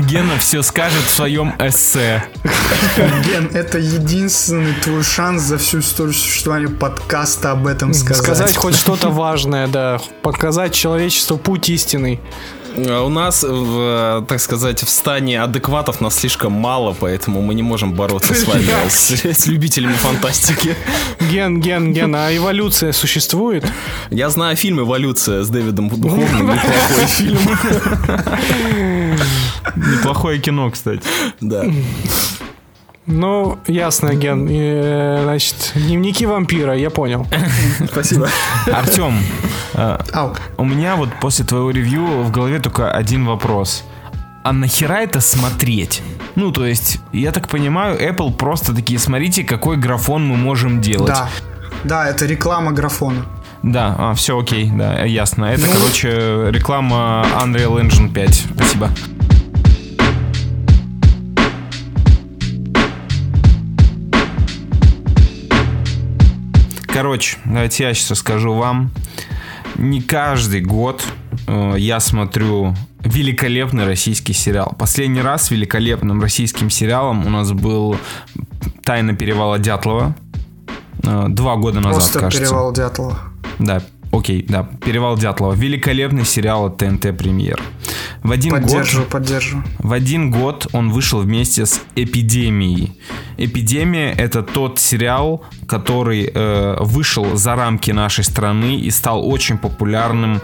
[0.00, 2.24] Гена все скажет в своем эссе.
[3.24, 8.22] Ген, это единственный твой шанс за всю историю существования подкаста об этом сказать.
[8.22, 10.00] Сказать хоть что-то важное, да.
[10.22, 12.20] Показать человечеству путь истинный.
[12.86, 17.62] Э, У нас, в, так сказать, в стане адекватов нас слишком мало, поэтому мы не
[17.62, 20.76] можем бороться с вами, с, с любителями фантастики.
[21.30, 23.64] Ген, ген, ген, а эволюция существует?
[24.10, 27.38] Я знаю фильм «Эволюция» с Дэвидом Духовным, неплохой фильм.
[29.76, 31.02] Неплохое кино, кстати.
[31.40, 31.64] Да.
[33.08, 34.46] Ну, ясно, Ген.
[34.50, 37.26] Э, Значит, дневники вампира, я понял.
[37.90, 38.28] Спасибо.
[38.70, 39.18] Артем,
[39.72, 39.98] э,
[40.58, 43.84] у меня вот после твоего ревью в голове только один вопрос.
[44.44, 46.02] А нахера это смотреть?
[46.34, 51.08] Ну, то есть, я так понимаю, Apple просто такие, смотрите, какой графон мы можем делать.
[51.08, 51.28] Да.
[51.84, 53.24] Да, это реклама графона.
[53.62, 55.46] Да, а, все окей, да, ясно.
[55.46, 58.46] Это, короче, реклама Unreal Engine 5.
[58.54, 58.90] Спасибо.
[66.98, 68.90] Короче, давайте я сейчас расскажу вам.
[69.76, 71.00] Не каждый год
[71.46, 72.74] э, я смотрю
[73.04, 74.74] великолепный российский сериал.
[74.76, 77.96] Последний раз великолепным российским сериалом у нас был
[78.82, 80.16] «Тайна перевала Дятлова».
[81.04, 82.44] Э, Два года назад, Просто кажется.
[82.44, 83.18] перевал Дятлова.
[83.60, 83.80] Да,
[84.10, 84.68] окей, да.
[84.84, 85.52] Перевал Дятлова.
[85.54, 87.62] Великолепный сериал от ТНТ Премьер.
[88.28, 89.64] В один Поддерживаю, год, поддерживаю.
[89.78, 92.92] в один год он вышел вместе с Эпидемией.
[93.38, 100.40] Эпидемия это тот сериал, который э, вышел за рамки нашей страны и стал очень популярным.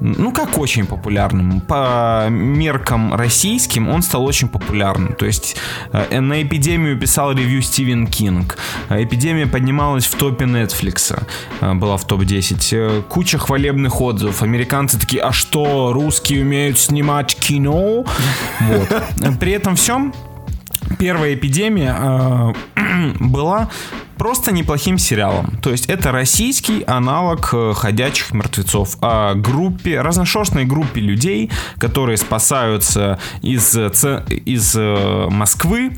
[0.00, 1.60] Ну как очень популярным?
[1.60, 5.14] По меркам российским он стал очень популярным.
[5.14, 5.56] То есть
[5.92, 8.58] э, на эпидемию писал ревью Стивен Кинг.
[8.88, 11.20] Э, Эпидемия поднималась в топе Netflix.
[11.60, 12.68] э, Была в топ-10.
[12.72, 14.42] Э, Куча хвалебных отзывов.
[14.42, 18.04] Американцы такие, а что, русские умеют снимать кино?
[18.60, 19.02] Вот.
[19.40, 20.12] При этом всем
[20.98, 21.96] первая эпидемия
[22.76, 23.68] э, была
[24.18, 25.58] просто неплохим сериалом.
[25.62, 33.18] То есть это российский аналог э, «Ходячих мертвецов» о группе, разношерстной группе людей, которые спасаются
[33.40, 33.90] из, э,
[34.44, 35.96] из э, Москвы,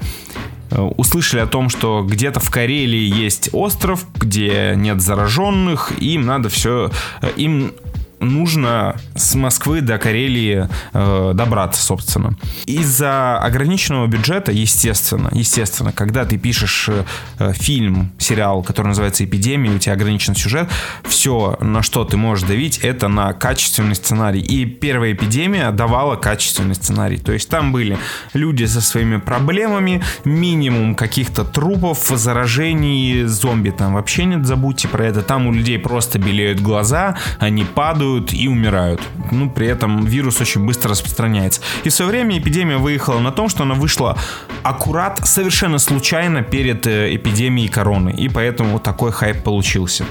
[0.71, 6.93] услышали о том, что где-то в Карелии есть остров, где нет зараженных, им надо все,
[7.35, 7.73] им
[8.21, 12.37] нужно с Москвы до Карелии э, добраться, собственно.
[12.67, 19.79] Из-за ограниченного бюджета, естественно, естественно, когда ты пишешь э, фильм, сериал, который называется «Эпидемия», у
[19.79, 20.69] тебя ограничен сюжет,
[21.05, 24.41] все, на что ты можешь давить, это на качественный сценарий.
[24.41, 27.19] И первая «Эпидемия» давала качественный сценарий.
[27.19, 27.99] То есть там были
[28.35, 35.23] люди со своими проблемами, минимум каких-то трупов, заражений, зомби там вообще нет, забудьте про это.
[35.23, 39.01] Там у людей просто белеют глаза, они падают и умирают.
[39.31, 41.61] Ну, при этом вирус очень быстро распространяется.
[41.85, 44.19] И в свое время эпидемия выехала на том, что она вышла
[44.63, 48.11] аккурат, совершенно случайно перед э, эпидемией короны.
[48.11, 50.05] И поэтому вот такой хайп получился.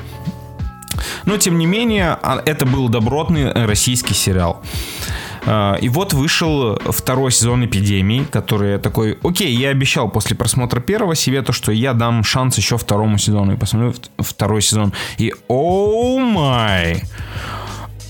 [1.25, 4.61] Но, тем не менее, а, это был добротный э, российский сериал.
[5.45, 11.15] А, И вот вышел второй сезон «Эпидемии», который такой, окей, я обещал после просмотра первого
[11.15, 13.53] себе то, что я дам шанс еще второму сезону.
[13.53, 14.93] И посмотрю второй сезон.
[15.17, 17.03] И о май!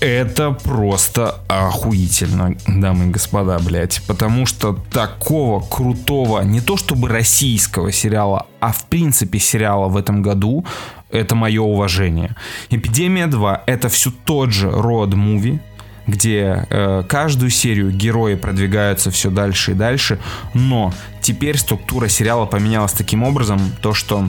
[0.00, 4.00] Это просто охуительно, дамы и господа, блядь.
[4.06, 10.22] Потому что такого крутого, не то чтобы российского сериала, а в принципе сериала в этом
[10.22, 10.64] году,
[11.10, 12.34] это мое уважение.
[12.70, 15.60] «Эпидемия 2»— это все тот же род-муви,
[16.06, 20.18] где э, каждую серию герои продвигаются все дальше и дальше,
[20.54, 24.28] но теперь структура сериала поменялась таким образом, то что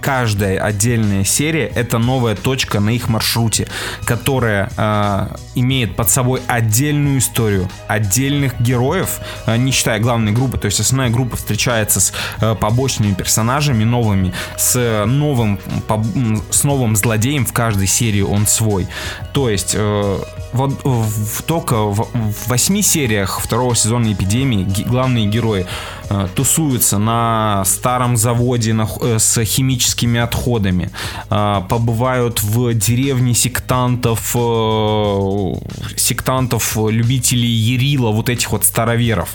[0.00, 3.68] каждая отдельная серия это новая точка на их маршруте,
[4.04, 10.66] которая э, имеет под собой отдельную историю, отдельных героев, э, не считая главной группы, то
[10.66, 17.44] есть основная группа встречается с э, побочными персонажами новыми, с новым, м, с новым злодеем
[17.46, 18.86] в каждой серии он свой.
[19.32, 20.18] То есть э,
[20.52, 25.66] вот в- только в, в восьми сериях второго сезона эпидемии главные герои
[26.10, 29.44] э, тусуются на старом заводе нах- э, с
[29.88, 30.90] химическими отходами,
[31.30, 35.52] э, побывают в деревне сектантов, э,
[35.96, 39.28] сектантов, э, любителей Ерила, вот этих вот староверов.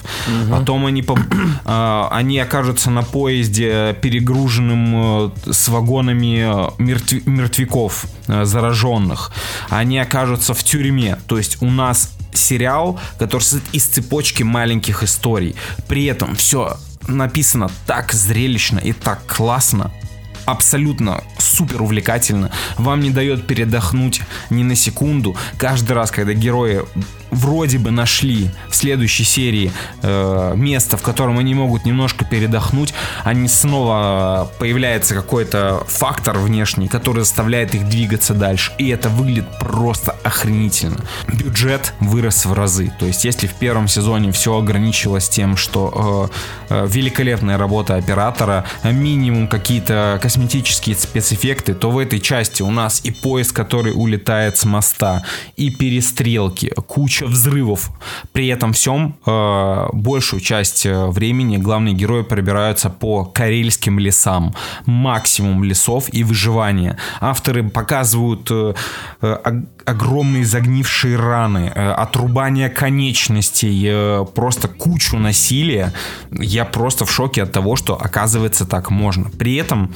[0.51, 1.23] Потом они, поб-
[1.65, 6.43] э, они окажутся на поезде, перегруженным э, с вагонами
[6.81, 9.31] мертв- мертвяков, зараженных.
[9.69, 11.17] Они окажутся в тюрьме.
[11.27, 15.55] То есть у нас сериал, который состоит из цепочки маленьких историй.
[15.87, 16.77] При этом все
[17.07, 19.91] написано так зрелищно и так классно,
[20.45, 22.51] абсолютно супер увлекательно.
[22.77, 25.35] Вам не дает передохнуть ни на секунду.
[25.57, 26.83] Каждый раз, когда герои
[27.35, 29.71] вроде бы нашли в следующей серии
[30.01, 37.19] э, место, в котором они могут немножко передохнуть, они снова появляется какой-то фактор внешний, который
[37.19, 38.71] заставляет их двигаться дальше.
[38.77, 41.03] И это выглядит просто охренительно.
[41.27, 42.91] Бюджет вырос в разы.
[42.99, 46.29] То есть, если в первом сезоне все ограничивалось тем, что
[46.69, 53.01] э, э, великолепная работа оператора, минимум какие-то косметические спецэффекты, то в этой части у нас
[53.03, 55.23] и поезд, который улетает с моста,
[55.55, 57.89] и перестрелки, куча взрывов.
[58.31, 64.53] При этом всем э, большую часть э, времени главные герои пробираются по карельским лесам.
[64.85, 66.97] Максимум лесов и выживания.
[67.21, 68.73] Авторы показывают э,
[69.21, 75.93] ог- огромные загнившие раны, отрубание конечностей, э, просто кучу насилия.
[76.31, 79.29] Я просто в шоке от того, что оказывается так можно.
[79.29, 79.93] При этом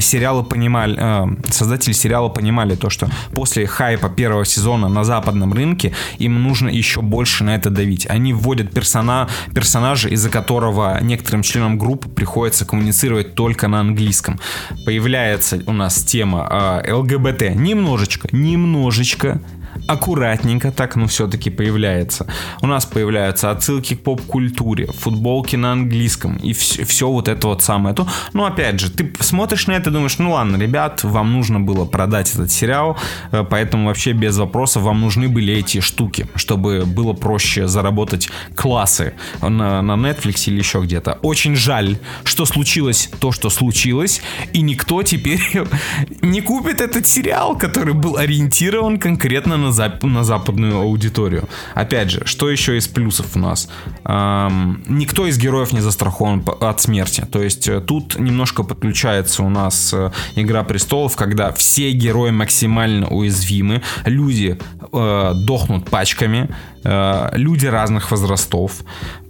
[0.00, 5.94] сериалы понимали, э, создатели сериала понимали то, что после хайпа первого сезона на западном рынке
[6.18, 8.06] им нужно еще больше на это давить.
[8.08, 14.40] Они вводят персона, персонажа, из-за которого некоторым членам группы приходится коммуницировать только на английском.
[14.84, 19.40] Появляется у нас тема э, ЛГБТ немножечко, немножечко
[19.86, 22.26] аккуратненько так, но все-таки появляется.
[22.60, 27.94] У нас появляются отсылки к поп-культуре, футболки на английском и все, вот это вот самое.
[27.94, 31.60] То, ну, опять же, ты смотришь на это и думаешь, ну ладно, ребят, вам нужно
[31.60, 32.96] было продать этот сериал,
[33.30, 39.14] э, поэтому вообще без вопросов вам нужны были эти штуки, чтобы было проще заработать классы
[39.40, 41.18] на, на Netflix или еще где-то.
[41.22, 45.42] Очень жаль, что случилось то, что случилось, и никто теперь
[46.22, 51.48] не купит этот сериал, который был ориентирован конкретно на, зап- на западную аудиторию.
[51.74, 53.68] Опять же, что еще из плюсов у нас?
[54.04, 57.26] Эм, никто из героев не застрахован от смерти.
[57.30, 63.08] То есть э, тут немножко подключается у нас э, Игра престолов, когда все герои максимально
[63.08, 64.58] уязвимы, люди
[64.92, 66.48] э, дохнут пачками,
[66.84, 68.72] э, люди разных возрастов.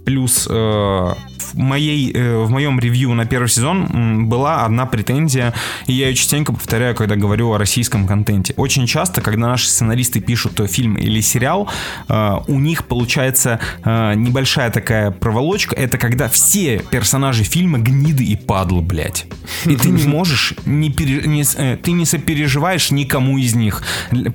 [0.05, 5.53] Плюс э, в, моей, э, в моем ревью на первый сезон была одна претензия,
[5.87, 8.53] и я ее частенько повторяю, когда говорю о российском контенте.
[8.57, 11.69] Очень часто, когда наши сценаристы пишут э, фильм или сериал,
[12.09, 18.35] э, у них получается э, небольшая такая проволочка, это когда все персонажи фильма гниды и
[18.35, 19.25] падлы, блядь.
[19.65, 23.83] И ты не можешь, не пере- не э, ты не сопереживаешь никому из них.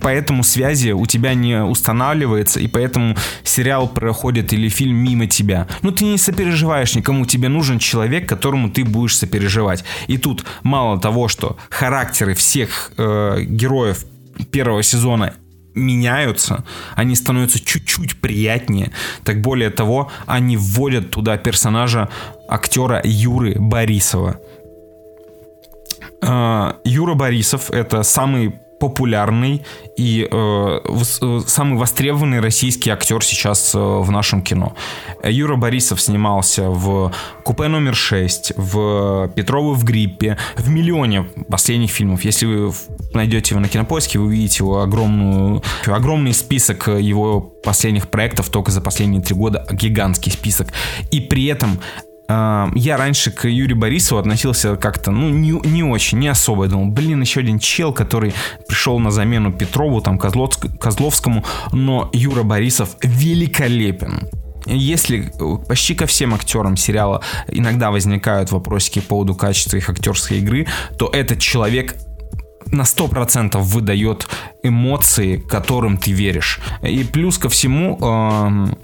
[0.01, 5.58] Поэтому связи у тебя не устанавливается, и поэтому сериал проходит или фильм мимо тебя.
[5.83, 9.85] Ну, ты не сопереживаешь никому, тебе нужен человек, которому ты будешь сопереживать.
[10.07, 14.05] И тут мало того, что характеры всех э, героев
[14.51, 15.35] первого сезона
[15.75, 16.65] меняются,
[16.97, 18.93] они становятся чуть-чуть приятнее.
[19.25, 22.09] Так более того, они вводят туда персонажа
[22.49, 24.41] актера Юры Борисова.
[26.23, 29.63] Э, Юра Борисов это самый популярный
[29.97, 34.75] и э, э, самый востребованный российский актер сейчас э, в нашем кино.
[35.23, 37.13] Э, Юра Борисов снимался в
[37.43, 42.25] «Купе номер 6», в «Петровы в гриппе», в миллионе последних фильмов.
[42.25, 42.73] Если вы
[43.13, 48.81] найдете его на кинопоиске, вы увидите его огромную, огромный список его последних проектов только за
[48.81, 50.69] последние три года, гигантский список.
[51.11, 51.81] И при этом
[52.29, 56.65] я раньше к Юрию Борисову относился как-то, ну, не, не очень, не особо.
[56.65, 58.35] Я думал, блин, еще один чел, который
[58.69, 64.29] пришел на замену Петрову, там, Козловск- Козловскому, но Юра Борисов великолепен.
[64.67, 70.39] Если э, почти ко всем актерам сериала иногда возникают вопросики по поводу качества их актерской
[70.39, 70.67] игры,
[70.99, 71.97] то этот человек
[72.67, 74.29] на 100% выдает
[74.63, 76.61] эмоции, которым ты веришь.
[76.83, 78.77] И плюс ко всему, эм,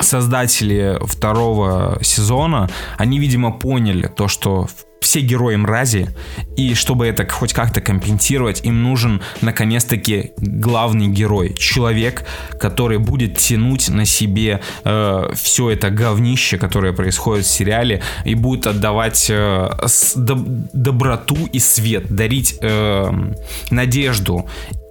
[0.00, 2.68] создатели второго сезона,
[2.98, 4.68] они, видимо, поняли то, что
[5.00, 6.08] все герои мрази,
[6.56, 12.24] и чтобы это хоть как-то компенсировать, им нужен наконец-таки главный герой, человек,
[12.58, 18.66] который будет тянуть на себе э, все это говнище, которое происходит в сериале, и будет
[18.66, 23.32] отдавать э, с- доб- доброту и свет, дарить э,
[23.70, 24.48] надежду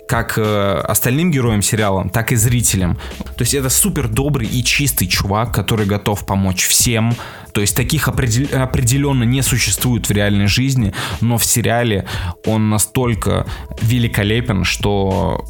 [0.07, 2.97] как э, остальным героям сериала, так и зрителям.
[3.35, 7.15] То есть это супер добрый и чистый чувак, который готов помочь всем.
[7.55, 12.05] То есть таких определ- определенно не существует в реальной жизни, но в сериале
[12.45, 13.47] он настолько
[13.81, 15.45] великолепен, что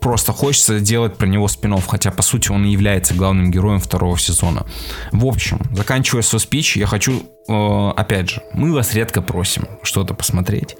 [0.00, 4.18] просто хочется делать про него спин хотя по сути он и является главным героем второго
[4.18, 4.66] сезона.
[5.12, 10.14] В общем, заканчивая свой спич, я хочу э, опять же, мы вас редко просим что-то
[10.14, 10.76] посмотреть.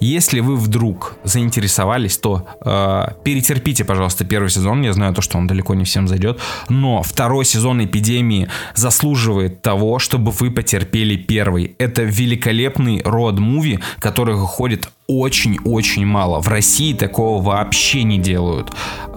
[0.00, 4.82] Если вы вдруг заинтересовались, то э, перетерпите, пожалуйста, первый сезон.
[4.82, 9.98] Я знаю то, что он далеко не всем зайдет, но второй сезон эпидемии заслуживает того,
[10.18, 11.76] чтобы вы потерпели первый.
[11.78, 16.40] Это великолепный род-муви, который выходит очень-очень мало.
[16.40, 18.72] В России такого вообще не делают.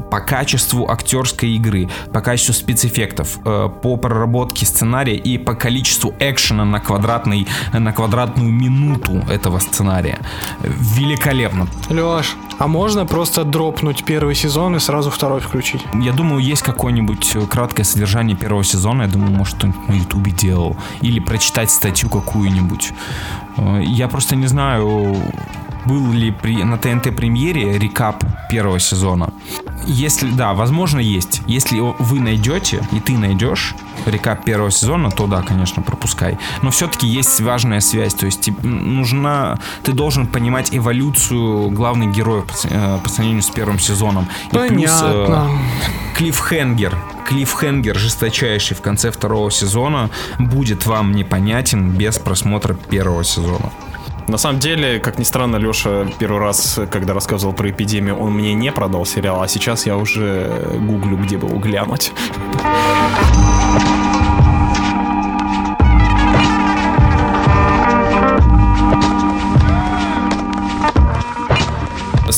[0.10, 6.64] По качеству актерской игры, по качеству спецэффектов, э, по проработке сценария и по количеству экшена
[6.64, 10.20] на, квадратный, на квадратную минуту этого сценария.
[10.64, 11.68] Великолепно.
[11.89, 15.82] Леш, а можно просто дропнуть первый сезон и сразу второй включить?
[15.94, 19.04] Я думаю, есть какое-нибудь э, краткое содержание первого сезона.
[19.04, 20.78] Я думаю, может, кто-нибудь на Ютубе делал.
[21.02, 22.94] Или прочитать статью какую-нибудь.
[23.58, 25.16] Э, Я просто не знаю,
[25.86, 29.34] был ли при, на ТНТ премьере рекап первого сезона.
[29.88, 31.41] Если, да, возможно, есть.
[31.47, 33.74] Если вы найдете, и ты найдешь
[34.06, 36.38] рекап первого сезона, то да, конечно, пропускай.
[36.62, 38.14] Но все-таки есть важная связь.
[38.14, 39.58] То есть тебе нужна...
[39.84, 44.28] Ты должен понимать эволюцию главных героев по, э, по сравнению с первым сезоном.
[44.52, 45.49] И плюс, э, Понятно.
[46.16, 46.95] клиффхенгер,
[47.28, 53.41] клиффхенгер жесточайший в конце второго сезона будет вам непонятен без просмотра первого сезона.
[54.28, 58.54] На самом деле, как ни странно, Леша первый раз, когда рассказывал про эпидемию, он мне
[58.54, 62.14] не продал сериал, а сейчас я уже гуглю, где бы его глянуть.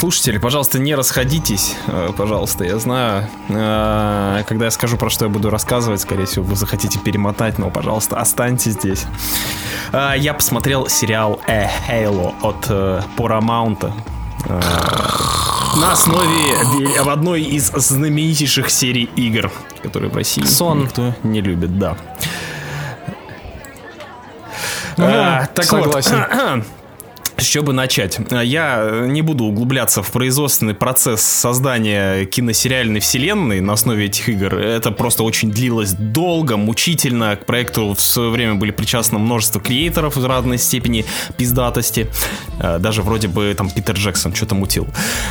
[0.04, 2.66] Слушатели, пожалуйста, не расходитесь, э, пожалуйста.
[2.66, 7.00] Я знаю, э, когда я скажу, про что я буду рассказывать, скорее всего, вы захотите
[7.00, 9.06] перемотать, но, пожалуйста, останьтесь здесь.
[9.94, 13.94] А, Я посмотрел сериал A Halo от э, Paramount.
[14.50, 14.60] э,
[15.80, 19.50] На основе ве- в одной из знаменитейших серий игр,
[19.84, 20.82] которые в России Сон.
[20.82, 21.96] никто не любит, да.
[24.98, 26.26] А, так согласен.
[26.30, 26.66] вот,
[27.44, 28.18] с чего бы начать?
[28.44, 34.56] Я не буду углубляться в производственный процесс создания киносериальной вселенной на основе этих игр.
[34.56, 37.36] Это просто очень длилось долго, мучительно.
[37.36, 41.06] К проекту в свое время были причастны множество креаторов в разной степени
[41.38, 42.08] пиздатости.
[42.60, 44.88] Э, Даже вроде бы там Питер Джексон что-то мутил.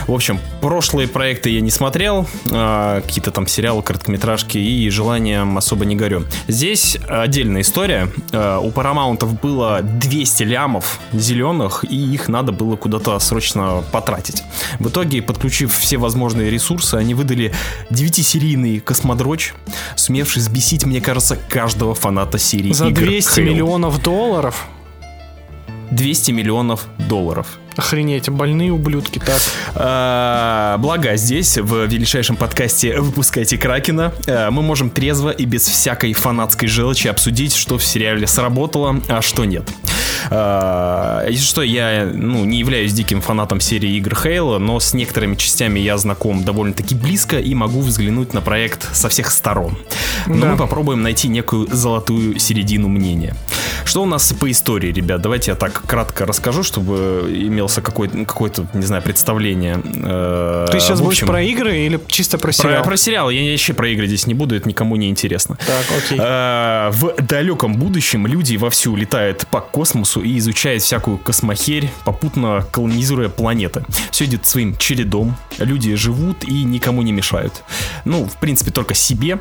[0.07, 2.29] В общем, прошлые проекты я не смотрел.
[2.51, 6.25] э, Какие-то там сериалы, короткометражки и желанием особо не горю.
[6.49, 8.09] Здесь отдельная история.
[8.33, 14.43] Э, У Парамаунтов было 200 лямов зеленых, и их надо было куда-то срочно потратить.
[14.79, 17.53] В итоге, подключив все возможные ресурсы, они выдали
[17.91, 19.55] 9-серийный космодрочь,
[19.97, 23.43] сумевший взбесить, мне кажется, каждого фаната серии За игр 200 Halo.
[23.43, 24.67] миллионов долларов?
[25.93, 27.47] 200 миллионов долларов.
[27.77, 29.41] Охренеть, больные ублюдки, так.
[29.75, 36.13] А, Благо, здесь, в величайшем подкасте «Выпускайте Кракена», а, мы можем трезво и без всякой
[36.13, 39.71] фанатской желчи обсудить, что в сериале сработало, а что нет.
[40.31, 45.35] А, Если что, я ну, не являюсь диким фанатом серии игр Хейла, но с некоторыми
[45.37, 49.79] частями я знаком довольно-таки близко и могу взглянуть на проект со всех сторон.
[50.27, 50.51] Но Да.
[50.53, 53.35] мы попробуем найти некую золотую середину мнения.
[53.93, 55.21] Что у нас по истории, ребят?
[55.21, 59.83] Давайте я так кратко расскажу, чтобы имелся какой-то, какое-то не знаю, представление.
[59.85, 62.85] Э, Ты сейчас в будешь общем, про игры или чисто про про, сериал?
[62.85, 63.29] про сериал.
[63.29, 65.59] Я вообще про игры здесь не буду, это никому не интересно.
[65.67, 66.19] Так, окей.
[66.19, 73.29] Э, В далеком будущем люди вовсю летают по космосу и изучают всякую космохерь, попутно колонизируя
[73.29, 73.85] планеты.
[74.11, 77.63] Все идет своим чередом, люди живут и никому не мешают.
[78.07, 79.39] Ну, в принципе, только себе,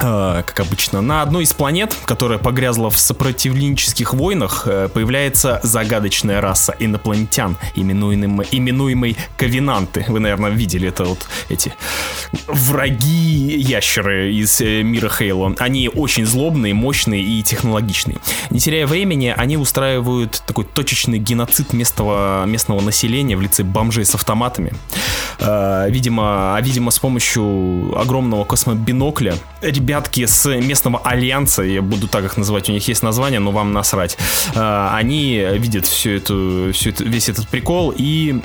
[0.00, 1.02] как обычно.
[1.02, 8.46] На одной из планет, которая погрязла в сопротивленческих войнах, э, появляется загадочная раса инопланетян, именуемый,
[8.50, 10.06] именуемый Ковенанты.
[10.08, 11.74] Вы, наверное, видели это вот эти
[12.46, 15.54] враги ящеры из э, мира Хейла.
[15.58, 18.18] Они очень злобные, мощные и технологичные.
[18.48, 24.14] Не теряя времени, они устраивают такой точечный геноцид местного, местного населения в лице бомжей с
[24.14, 24.72] автоматами.
[25.40, 32.06] Э, видимо, а видимо, с помощью огромного космобинокля ребята ребятки с местного альянса, я буду
[32.06, 34.16] так их называть, у них есть название, но вам насрать.
[34.54, 38.40] Э, Они видят всю эту, всю эту- весь этот прикол и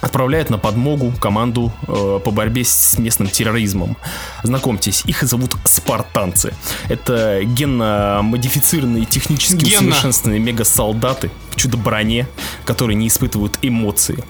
[0.00, 3.96] отправляют на подмогу команду э, по борьбе с местным терроризмом.
[4.42, 6.54] Знакомьтесь, их зовут спартанцы.
[6.88, 9.88] Это генно-модифицированные, технически Генно.
[9.88, 12.26] усовершенствованные мега-солдаты в чудо-броне,
[12.64, 14.24] которые не испытывают эмоции.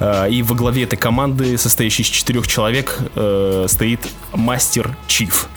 [0.00, 4.00] Э, и во главе этой команды, состоящей из четырех человек, э, стоит
[4.32, 5.48] мастер Чиф.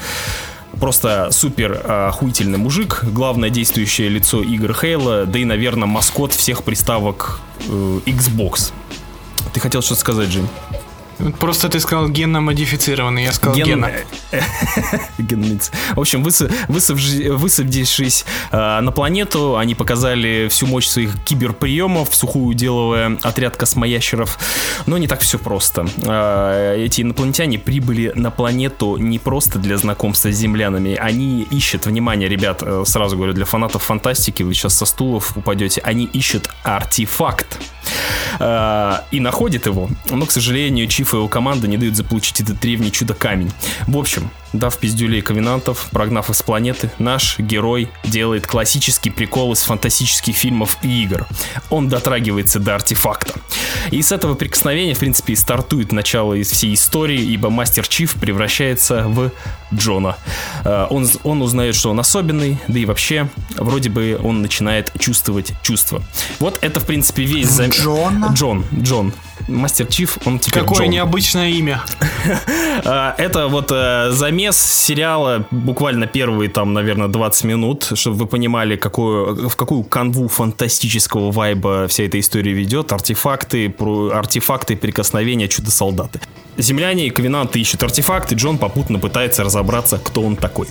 [0.80, 6.64] Просто супер э, охуительный мужик, главное действующее лицо игр Хейла, да и, наверное, маскот всех
[6.64, 8.72] приставок э, Xbox.
[9.54, 10.48] Ты хотел что-то сказать, Жень?
[11.40, 13.92] Просто ты сказал генно-модифицированный, я сказал Ген- гена.
[15.96, 22.54] В общем, высы- высавжи- высадившись э, на планету, они показали всю мощь своих киберприемов, сухую
[22.56, 24.38] делывая отряд космоящеров.
[24.86, 25.88] Но не так все просто.
[26.06, 30.96] Э, эти инопланетяне прибыли на планету не просто для знакомства с землянами.
[30.96, 35.82] Они ищут, внимание, ребят, э, сразу говорю, для фанатов фантастики, вы сейчас со стулов упадете,
[35.82, 37.60] они ищут артефакт.
[38.40, 42.60] Э, и находит его, но, к сожалению, Чиф и его команда не дают заполучить этот
[42.60, 43.52] древний чудо-камень.
[43.88, 49.64] В общем, дав пиздюлей ковенантов, прогнав их с планеты, наш герой делает классический прикол из
[49.64, 51.28] фантастических фильмов и игр.
[51.70, 53.34] Он дотрагивается до артефакта.
[53.92, 58.14] И с этого прикосновения, в принципе, и стартует начало из всей истории, ибо Мастер Чиф
[58.16, 59.32] превращается в
[59.74, 60.18] Джона.
[60.64, 65.54] Э, Он, он узнает, что он особенный, да и вообще, вроде бы он начинает чувствовать
[65.62, 66.02] чувства.
[66.40, 68.32] Вот это, в принципе, весь зам- Джона?
[68.34, 69.14] Джон, Джон.
[69.48, 70.90] Мастер Чиф, он теперь Какое Джон.
[70.90, 71.82] необычное имя.
[72.86, 78.76] А, Это вот э, замес сериала, буквально первые там, наверное, 20 минут, чтобы вы понимали,
[78.76, 82.92] какую, в какую канву фантастического вайба вся эта история ведет.
[82.92, 83.74] Артефакты,
[84.14, 86.20] артефакты прикосновения чудо-солдаты.
[86.58, 90.68] Земляне и ковенанты ищут артефакты, Джон попутно пытается разобраться, кто он такой.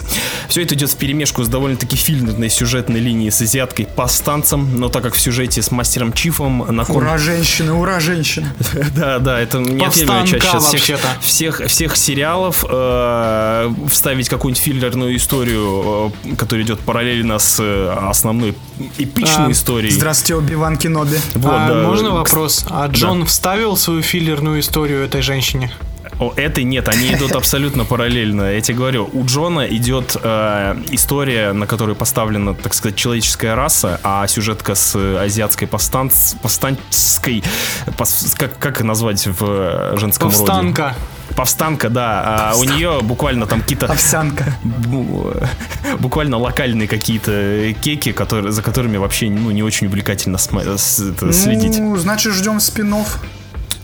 [0.48, 5.02] Все это идет в перемешку с довольно-таки фильмной сюжетной линией с азиаткой повстанцем, но так
[5.02, 8.48] как в сюжете с мастером Чифом на кон- Ура, женщины, ура, женщины.
[8.96, 12.64] да, да, это неотъемлемая часть сейчас всех, всех, всех сериалов.
[12.68, 18.54] э, вставить какую-нибудь филлерную историю, э, которая идет параллельно с э, основной
[18.98, 19.90] эпичной А, историей.
[19.90, 21.16] Здравствуйте, Оби-Ван Кеноби.
[21.34, 21.82] Вот, А да.
[21.86, 22.64] можно вопрос?
[22.68, 25.70] А Джон вставил свою филлерную историю этой женщине?
[26.18, 28.54] О, этой нет, они идут абсолютно параллельно.
[28.54, 34.00] Я тебе говорю, у Джона идет э, история, на которой поставлена, так сказать, человеческая раса,
[34.02, 37.44] а сюжетка с э, азиатской повстанц, повстанческой,
[37.98, 40.38] пос- как, как назвать в э, женском роде?
[40.38, 40.94] Повстанка.
[41.36, 42.52] Повстанка, да.
[42.52, 44.56] А у нее буквально там какие-то Овсянка.
[44.64, 45.46] бу-
[45.98, 51.30] буквально локальные какие-то кеки, которые, за которыми вообще ну, не очень увлекательно сма- с- это,
[51.34, 51.78] следить.
[51.78, 53.18] Ну, значит, ждем спинов.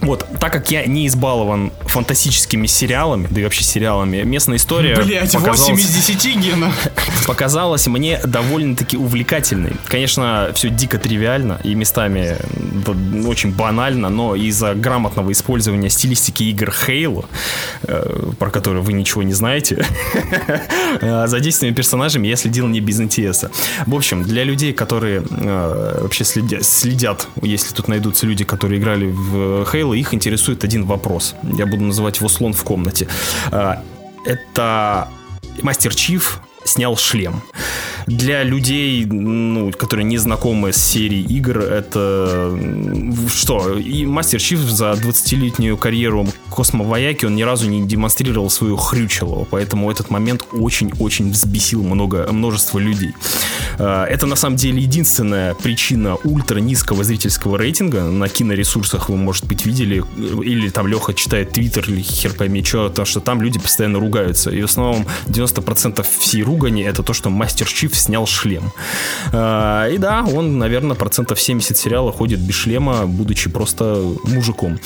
[0.03, 5.33] Вот, так как я не избалован фантастическими сериалами, да и вообще сериалами, местная история Блять,
[5.33, 6.73] 8 показалась, из 10 гена.
[7.27, 9.75] показалась мне довольно-таки увлекательной.
[9.87, 12.37] Конечно, все дико тривиально и местами
[13.27, 17.25] очень банально, но из-за грамотного использования стилистики игр Halo,
[17.85, 19.87] э, про которые вы ничего не знаете,
[21.01, 23.53] э, за действиями персонажами я следил не без интереса.
[23.87, 29.07] В общем, для людей, которые э, вообще следя- следят, если тут найдутся люди, которые играли
[29.07, 31.35] в Halo, их интересует один вопрос.
[31.43, 33.09] Я буду называть его слон в комнате.
[33.51, 33.77] Э,
[34.25, 35.09] Это
[35.63, 37.43] Мастер Чиф снял шлем.
[38.07, 42.59] Для людей, ну, которые не знакомы с серией игр, это
[43.29, 43.79] что?
[43.79, 49.91] И Мастер Чиф за 20-летнюю карьеру космовояки он ни разу не демонстрировал свою хрючело, поэтому
[49.91, 53.15] этот момент очень-очень взбесил много, множество людей.
[53.79, 58.03] Э, Это на самом деле единственная причина ультра низкого зрительского рейтинга.
[58.03, 60.03] На киноресурсах вы, может быть, видели,
[60.43, 64.51] или там Леха читает твиттер или хер пойми что, потому что там люди постоянно ругаются.
[64.51, 68.73] И в основном 90% всей ругани это то, что Мастер Чиф снял шлем.
[69.33, 74.79] Э, И да, он, наверное, процентов 70 сериала ходит без шлема, будучи просто мужиком.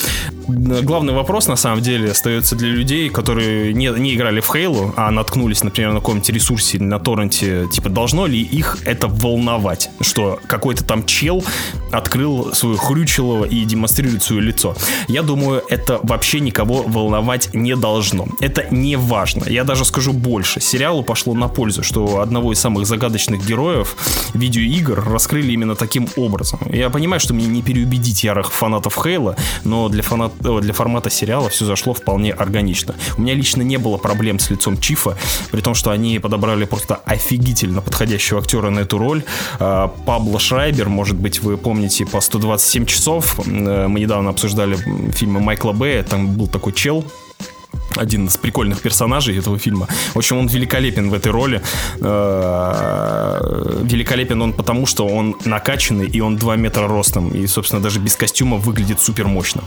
[0.49, 5.11] Главный вопрос, на самом деле, остается для людей, которые не, не играли в Хейлу, а
[5.11, 10.85] наткнулись, например, на каком-нибудь ресурсе на торренте, типа, должно ли их это волновать, что какой-то
[10.85, 11.45] там чел
[11.93, 14.75] открыл свою хрючелово и демонстрирует свое лицо.
[15.09, 18.29] Я думаю, это вообще никого волновать не должно.
[18.41, 19.45] Это не важно.
[19.49, 20.61] Я даже скажу больше.
[20.61, 23.97] Сериалу пошло на пользу, что одного из самых загадочных героев
[24.35, 26.61] видеоигр раскрыли именно таким образом.
[26.71, 30.33] Я понимаю, что мне не переубедить ярых фанатов Хейла, но для, фанат...
[30.45, 32.95] э, для формата сериала все зашло вполне органично.
[33.17, 35.17] У меня лично не было проблем с лицом Чифа,
[35.51, 39.23] при том, что они подобрали просто офигительно подходящего актера на эту роль.
[39.59, 43.41] А, Пабло Шрайбер, может быть, вы помните по 127 часов.
[43.47, 44.77] Э, Мы недавно обсуждали
[45.13, 47.03] фильмы Майкла Бэя, там был такой чел,
[47.99, 49.89] один из прикольных персонажей этого фильма.
[50.15, 51.61] В общем, он великолепен в этой роли.
[52.01, 57.29] Э, Великолепен он потому, что он накачанный, и он 2 метра ростом.
[57.29, 59.63] И, собственно, даже без костюма выглядит супер мощно.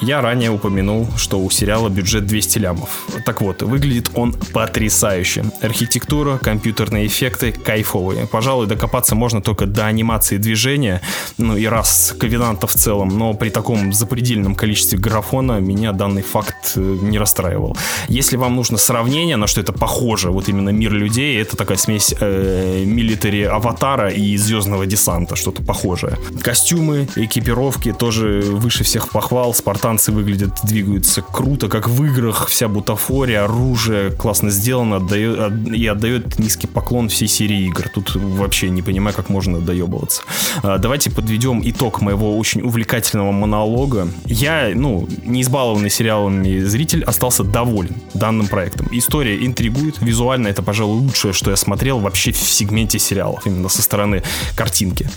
[0.00, 2.90] Я ранее упомянул, что у сериала бюджет 200 лямов.
[3.24, 5.44] Так вот, выглядит он потрясающе.
[5.62, 8.26] Архитектура, компьютерные эффекты кайфовые.
[8.26, 11.00] Пожалуй, докопаться можно только до анимации движения,
[11.38, 16.72] ну и раз Ковенанта в целом, но при таком запредельном количестве графона меня данный факт
[16.76, 17.18] э, не
[17.54, 17.76] расстраивал.
[18.08, 22.14] Если вам нужно сравнение, на что это похоже, вот именно мир людей, это такая смесь
[22.20, 26.16] э, аватара и звездного десанта, что-то похожее.
[26.42, 29.54] Костюмы, экипировки тоже выше всех похвал.
[29.54, 32.48] Спартанцы выглядят, двигаются круто, как в играх.
[32.48, 37.88] Вся бутафория, оружие классно сделано отдает, от- и отдает низкий поклон всей серии игр.
[37.88, 40.22] Тут вообще не понимаю, как можно доебываться.
[40.62, 44.08] А, Давайте подведем итог моего очень увлекательного монолога.
[44.26, 48.88] Я, ну, не избалованный сериалами зритель, остался доволен данным проектом.
[48.92, 53.82] История интригует, визуально это, пожалуй, лучшее, что я смотрел вообще в сегменте сериалов, именно со
[53.82, 54.22] стороны
[54.54, 55.08] картинки.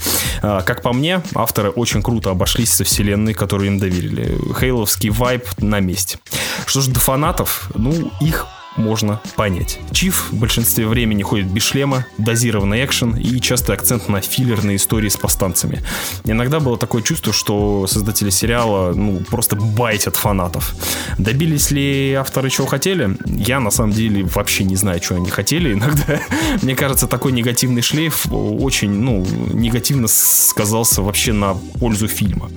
[0.41, 4.37] А, Как по мне, авторы очень круто обошлись со вселенной, которую им доверили.
[4.59, 6.17] Хейловский вайб на месте.
[6.65, 8.47] Что же до фанатов, ну, их
[8.77, 9.79] можно понять.
[9.91, 15.09] Чиф в большинстве времени ходит без шлема, дозированный экшен и частый акцент на филлерные истории
[15.09, 15.83] с повстанцами.
[16.23, 20.75] Иногда было такое чувство, что создатели сериала ну, просто байтят фанатов.
[21.17, 23.17] Добились ли авторы чего хотели?
[23.25, 25.73] Я на самом деле вообще не знаю, чего они хотели.
[25.73, 26.19] Иногда,
[26.61, 32.49] мне кажется, такой негативный шлейф очень ну, негативно сказался вообще на пользу фильма.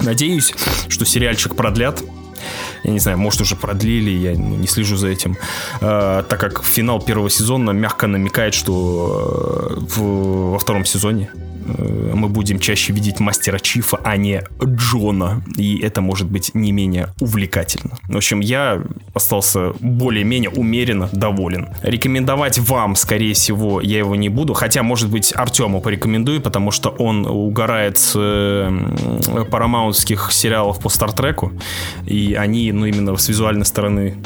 [0.00, 0.52] Надеюсь,
[0.88, 2.02] что сериальчик продлят.
[2.84, 5.36] Я не знаю, может уже продлили, я не слежу за этим.
[5.80, 11.30] Э, так как финал первого сезона мягко намекает, что э, в- во втором сезоне
[11.66, 15.42] мы будем чаще видеть мастера Чифа, а не Джона.
[15.56, 17.98] И это может быть не менее увлекательно.
[18.08, 18.82] В общем, я
[19.14, 21.68] остался более-менее умеренно доволен.
[21.82, 24.54] Рекомендовать вам, скорее всего, я его не буду.
[24.54, 31.52] Хотя, может быть, Артему порекомендую, потому что он угорает с э, парамаунтских сериалов по Стартреку.
[32.06, 34.16] И они, ну, именно с визуальной стороны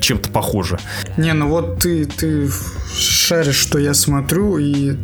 [0.00, 0.78] чем-то похожи.
[1.16, 2.50] Не, ну вот ты, ты
[2.94, 4.96] шаришь, что я смотрю, и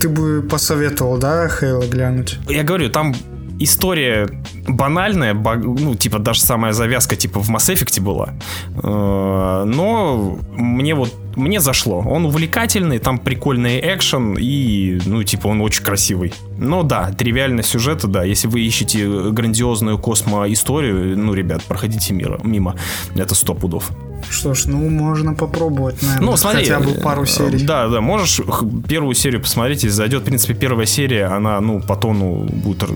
[0.00, 2.38] ты бы посоветовал, да, Хейла глянуть?
[2.48, 3.14] Я говорю, там
[3.60, 4.28] история
[4.68, 8.34] банальная, ба- ну, типа, даже самая завязка, типа, в Mass Effect была.
[8.82, 11.98] Э, Но мне вот, мне зашло.
[11.98, 16.32] Он увлекательный, там прикольный экшен и, ну, типа, он очень красивый.
[16.58, 22.76] Но да, тривиальность сюжета, да, если вы ищете грандиозную космо-историю, ну, ребят, проходите мимо, мимо.
[23.16, 23.90] Это сто пудов.
[24.30, 26.62] Что ж, ну можно попробовать, наверное, Ну, смотри.
[26.64, 27.64] хотя бы пару э, серий.
[27.64, 28.40] Да, да, можешь
[28.88, 30.22] первую серию посмотреть, если зайдет.
[30.22, 32.90] В принципе, первая серия, она, ну, по тону будет р-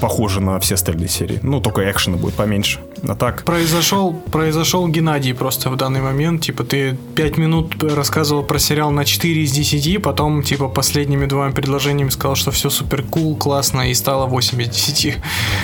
[0.00, 1.38] похожа на все остальные серии.
[1.42, 2.78] Ну, только экшена будет поменьше.
[3.06, 3.44] А так...
[3.44, 6.42] Произошел, произошел Геннадий просто в данный момент.
[6.42, 11.50] Типа, ты 5 минут рассказывал про сериал на 4 из 10, потом, типа, последними двумя
[11.50, 15.16] предложениями сказал, что все супер кул, классно, и стало 8 из 10.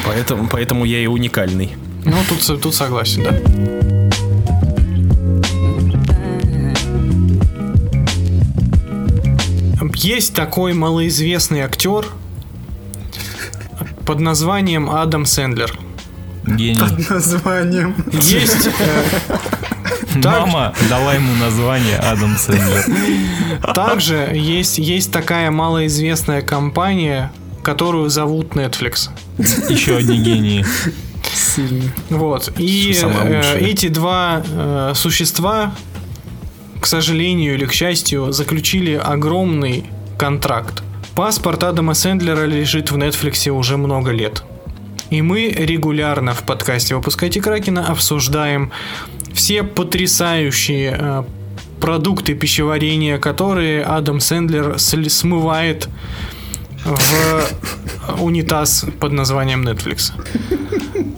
[0.04, 1.74] Поэтому, поэтому я и уникальный.
[2.04, 3.95] Ну, тут, тут согласен, да.
[9.96, 12.06] Есть такой малоизвестный актер
[14.04, 15.76] под названием Адам Сэндлер.
[16.46, 17.06] Гений.
[17.08, 17.96] Названием.
[18.12, 18.68] Есть
[20.22, 20.46] Так.
[20.46, 22.84] Мама дала ему название Адам Сэндлер.
[23.74, 27.32] также есть, есть такая малоизвестная компания,
[27.62, 29.10] которую зовут Netflix.
[29.68, 30.64] Еще одни гении.
[31.34, 31.90] Сильно.
[32.10, 32.52] Вот.
[32.58, 35.74] И э, эти два э, существа,
[36.86, 40.84] к сожалению или к счастью, заключили огромный контракт.
[41.16, 44.44] Паспорт Адама Сэндлера лежит в Netflix уже много лет.
[45.10, 48.70] И мы регулярно в подкасте «Выпускайте Кракена» обсуждаем
[49.32, 51.24] все потрясающие э,
[51.80, 55.88] продукты пищеварения, которые Адам Сэндлер смывает
[56.84, 60.12] в унитаз под названием Netflix.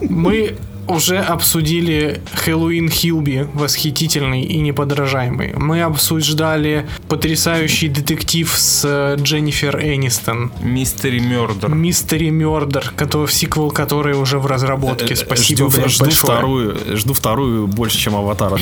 [0.01, 0.57] Мы
[0.89, 5.53] уже обсудили Хэллоуин Хилби, восхитительный и неподражаемый.
[5.55, 10.51] Мы обсуждали потрясающий детектив с э, Дженнифер Энистон.
[10.61, 11.69] Мистери Мердер.
[11.75, 15.15] Мистери Мёрдер, который, сиквел, который уже в разработке.
[15.17, 16.33] Спасибо, Э, жду, блядь, жду большое.
[16.33, 18.59] вторую, жду вторую больше, чем Аватара 2.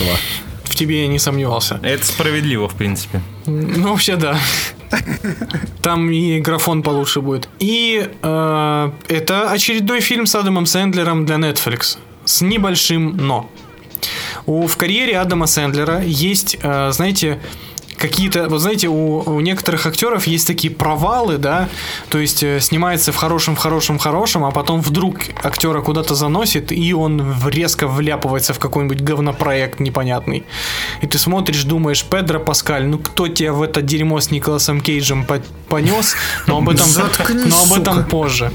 [0.64, 1.78] В тебе я не сомневался.
[1.82, 3.22] Это справедливо, в принципе.
[3.46, 4.36] Ну, вообще, да.
[5.82, 7.48] Там и графон получше будет.
[7.58, 11.98] И э, это очередной фильм с Адамом Сэндлером для Netflix.
[12.26, 13.48] С небольшим но.
[14.44, 17.40] У, в карьере Адама Сэндлера есть, э, знаете,
[18.06, 21.68] какие-то, вот знаете, у, у некоторых актеров есть такие провалы, да,
[22.10, 26.14] то есть э, снимается в хорошем, в хорошем, в хорошем, а потом вдруг актера куда-то
[26.14, 30.44] заносит, и он резко вляпывается в какой-нибудь говнопроект непонятный.
[31.02, 35.24] И ты смотришь, думаешь, Педро Паскаль, ну кто тебя в это дерьмо с Николасом Кейджем
[35.24, 36.14] по- понес?
[36.46, 38.08] Но об этом, Заткнись, но об этом сука.
[38.08, 38.52] позже.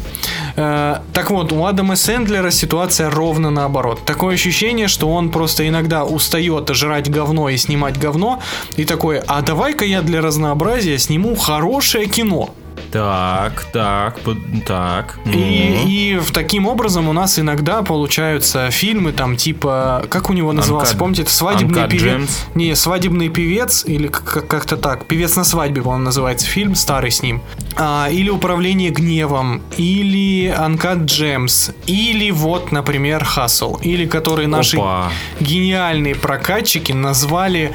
[0.55, 4.05] Э, так вот, у Адама Сэндлера ситуация ровно наоборот.
[4.05, 8.41] Такое ощущение, что он просто иногда устает жрать говно и снимать говно,
[8.77, 12.53] и такой, а давай-ка я для разнообразия сниму хорошее кино.
[12.91, 14.19] Так, так,
[14.65, 15.17] так.
[15.25, 20.51] И, и в таким образом у нас иногда получаются фильмы там типа, как у него
[20.51, 22.45] назывался, Uncut- помните, это свадебный Uncut певец.
[22.53, 25.05] Не, свадебный певец, или как- как-то так.
[25.05, 27.41] Певец на свадьбе, по-моему, называется фильм, старый с ним.
[27.77, 35.11] А, или Управление гневом, или Uncut Gems, или вот, например, Хасл, или который наши Опа.
[35.39, 37.71] гениальные прокатчики назвали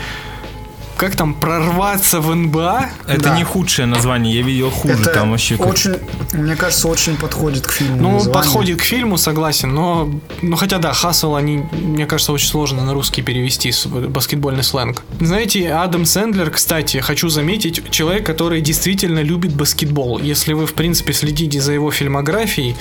[0.97, 2.87] как там, прорваться в НБА?
[3.07, 3.37] Это Да.
[3.37, 4.95] не худшее название, я видел хуже.
[4.95, 5.95] Это там вообще как- очень,
[6.33, 7.97] мне кажется, очень подходит к фильму.
[7.97, 8.33] Ну, название.
[8.35, 10.09] подходит к фильму, согласен, но,
[10.43, 15.03] ну, хотя да, хасл, они, мне кажется, очень сложно на русский перевести с- баскетбольный сленг.
[15.21, 20.19] Знаете, Адам Сэндлер, кстати, хочу заметить, человек, который действительно любит баскетбол.
[20.21, 22.75] Если вы, в принципе, следите за его фильмографией,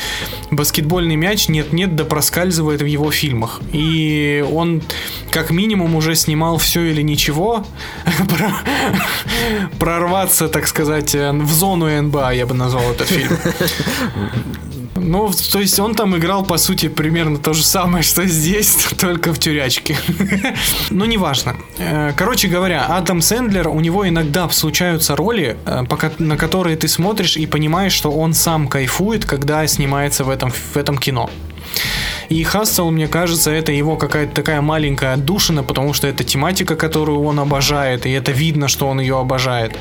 [0.52, 3.62] баскетбольный мяч нет-нет, да проскальзывает в его фильмах.
[3.74, 4.82] И он,
[5.32, 7.66] как минимум, уже снимал все или ничего,
[9.80, 13.38] прорваться, так сказать, э, в зону НБА, я бы назвал этот фильм.
[14.98, 19.34] Ну, то есть он там играл, по сути, примерно то же самое, что здесь, только
[19.34, 19.98] в тюрячке.
[20.90, 21.56] Ну, неважно.
[21.78, 25.84] Э, Короче говоря, Адам Сэндлер, у него иногда случаются роли, э,
[26.20, 30.78] на которые ты смотришь и понимаешь, что он сам кайфует, когда снимается в этом, в
[30.78, 31.30] этом кино.
[32.30, 37.22] И Хастел, мне кажется, это его какая-то такая маленькая отдушина, потому что это тематика, которую
[37.22, 39.78] он обожает, и это видно, что он ее обожает.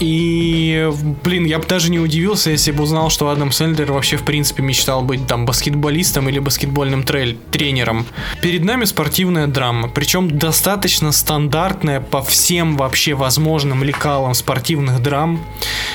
[0.00, 0.90] И,
[1.22, 4.62] блин, я бы даже не удивился, если бы узнал, что Адам Сэндлер вообще, в принципе,
[4.62, 8.04] мечтал быть там баскетболистом или баскетбольным трель- тренером.
[8.42, 15.40] Перед нами спортивная драма, причем достаточно стандартная по всем вообще возможным лекалам спортивных драм.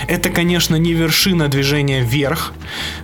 [0.07, 2.53] Это, конечно, не вершина движения вверх.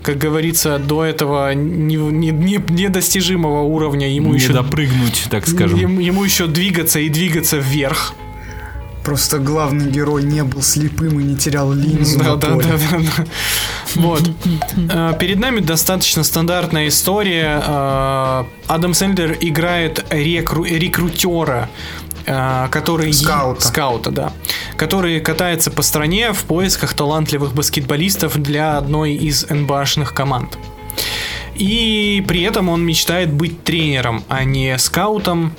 [0.01, 4.53] Как говорится, до этого не- не- не- недостижимого уровня ему не еще...
[4.53, 5.79] допрыгнуть, так скажем.
[5.79, 8.13] Ему, ему еще двигаться и двигаться вверх.
[9.03, 13.25] Просто главный герой не был слепым и не терял линзу Да, да, да, да, да.
[13.93, 14.23] Вот.
[14.89, 17.61] Э, Перед нами достаточно стандартная история.
[17.63, 21.69] Э, Адам Сэндлер играет рекру- рекрутера,
[22.25, 23.13] э, который...
[23.13, 23.61] Скаута.
[23.67, 24.33] Скаута, да.
[24.75, 30.57] Который катается по стране в поисках талантливых баскетболистов для одной из НБАшных команд.
[31.55, 35.53] И при этом он мечтает быть тренером, а не скаутом.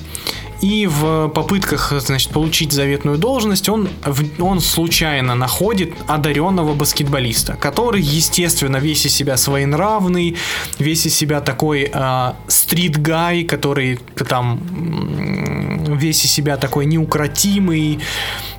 [0.63, 3.91] И в попытках, значит, получить заветную должность, он,
[4.39, 10.37] он случайно находит одаренного баскетболиста, который, естественно, весь из себя своенравный,
[10.79, 14.61] весь из себя такой а, стрит-гай, который там
[15.95, 18.01] весь из себя такой неукротимый,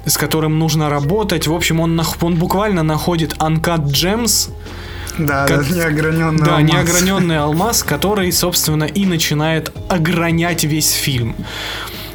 [0.05, 1.47] с которым нужно работать.
[1.47, 4.51] В общем, он, он буквально находит Uncut Gems,
[5.17, 6.71] Да, Как- да, неограненный да, алмаз.
[6.71, 11.35] неограненный алмаз, который, собственно, и начинает огранять весь фильм.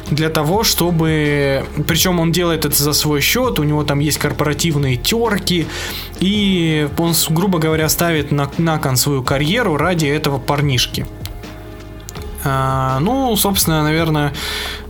[0.09, 1.65] Для того, чтобы...
[1.87, 5.65] Причем он делает это за свой счет, у него там есть корпоративные терки,
[6.19, 11.05] и он, грубо говоря, ставит на, на кон свою карьеру ради этого парнишки.
[12.45, 14.33] А, ну, собственно, наверное,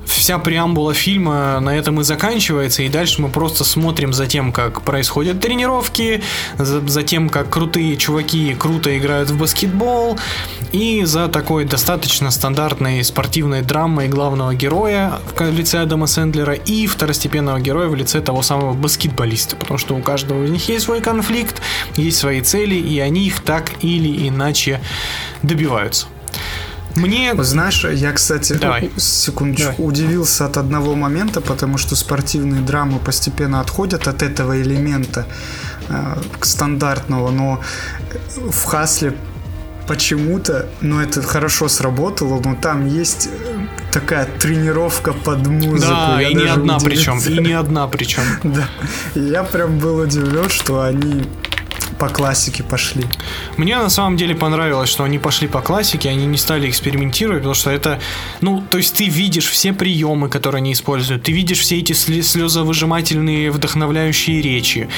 [0.05, 4.81] вся преамбула фильма на этом и заканчивается, и дальше мы просто смотрим за тем, как
[4.81, 6.21] происходят тренировки,
[6.57, 10.17] за, за тем, как крутые чуваки круто играют в баскетбол,
[10.71, 17.59] и за такой достаточно стандартной спортивной драмой главного героя в лице Адама Сэндлера и второстепенного
[17.59, 21.61] героя в лице того самого баскетболиста, потому что у каждого из них есть свой конфликт,
[21.95, 24.81] есть свои цели, и они их так или иначе
[25.41, 26.07] добиваются.
[26.95, 28.91] Мне Знаешь, я, кстати, Давай.
[28.97, 29.87] секундочку, Давай.
[29.89, 35.25] удивился от одного момента, потому что спортивные драмы постепенно отходят от этого элемента
[35.89, 37.61] э, стандартного, но
[38.35, 39.15] в Хасле
[39.87, 45.91] почему-то, ну это хорошо сработало, но там есть э, такая тренировка под музыку.
[45.91, 47.11] Да, я и не одна удивился.
[47.11, 48.23] причем, и не одна причем.
[48.43, 48.67] Да,
[49.15, 51.25] я прям был удивлен, что они
[52.03, 53.05] по классике пошли.
[53.55, 57.55] Мне на самом деле понравилось, что они пошли по классике, они не стали экспериментировать, потому
[57.55, 58.01] что это,
[58.41, 63.51] ну, то есть ты видишь все приемы, которые они используют, ты видишь все эти слезовыжимательные,
[63.51, 64.89] вдохновляющие речи,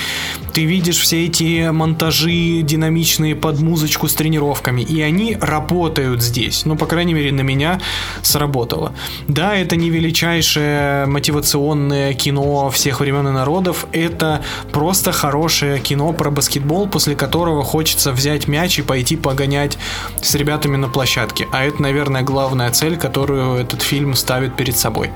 [0.51, 6.65] ты видишь все эти монтажи динамичные под музычку с тренировками, и они работают здесь.
[6.65, 7.79] Ну, по крайней мере, на меня
[8.23, 8.93] сработало.
[9.27, 14.41] Да, это не величайшее мотивационное кино всех времен и народов, это
[14.71, 19.77] просто хорошее кино про баскетбол, после которого хочется взять мяч и пойти погонять
[20.21, 21.45] с ребятами на площадке.
[21.51, 25.11] А это, наверное, главная цель, которую этот фильм ставит перед собой.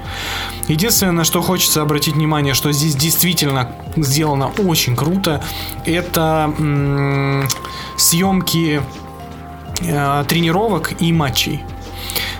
[0.68, 5.42] Единственное, на что хочется обратить внимание, что здесь действительно сделано очень круто,
[5.86, 7.48] это м,
[7.96, 8.82] съемки
[9.80, 11.64] э, тренировок и матчей.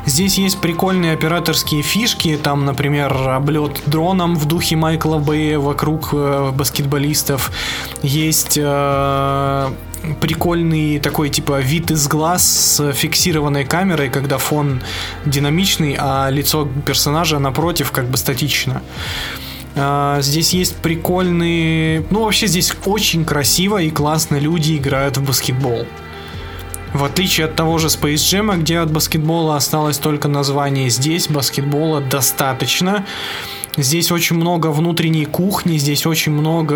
[0.06, 6.52] Здесь есть прикольные операторские фишки, там, например, облет дроном в духе Майкла Бэя вокруг э,
[6.52, 7.52] баскетболистов.
[8.02, 9.70] Есть э,
[10.20, 14.82] прикольный такой типа вид из глаз с фиксированной камерой, когда фон
[15.26, 18.82] динамичный, а лицо персонажа напротив как бы статично.
[19.76, 22.04] А, Здесь есть прикольные...
[22.10, 25.86] Ну, вообще здесь очень красиво и классно люди играют в баскетбол.
[26.94, 32.02] В отличие от того же Space Jam, где от баскетбола осталось только название, здесь баскетбола
[32.02, 33.06] достаточно.
[33.78, 36.76] Здесь очень много внутренней кухни, здесь очень много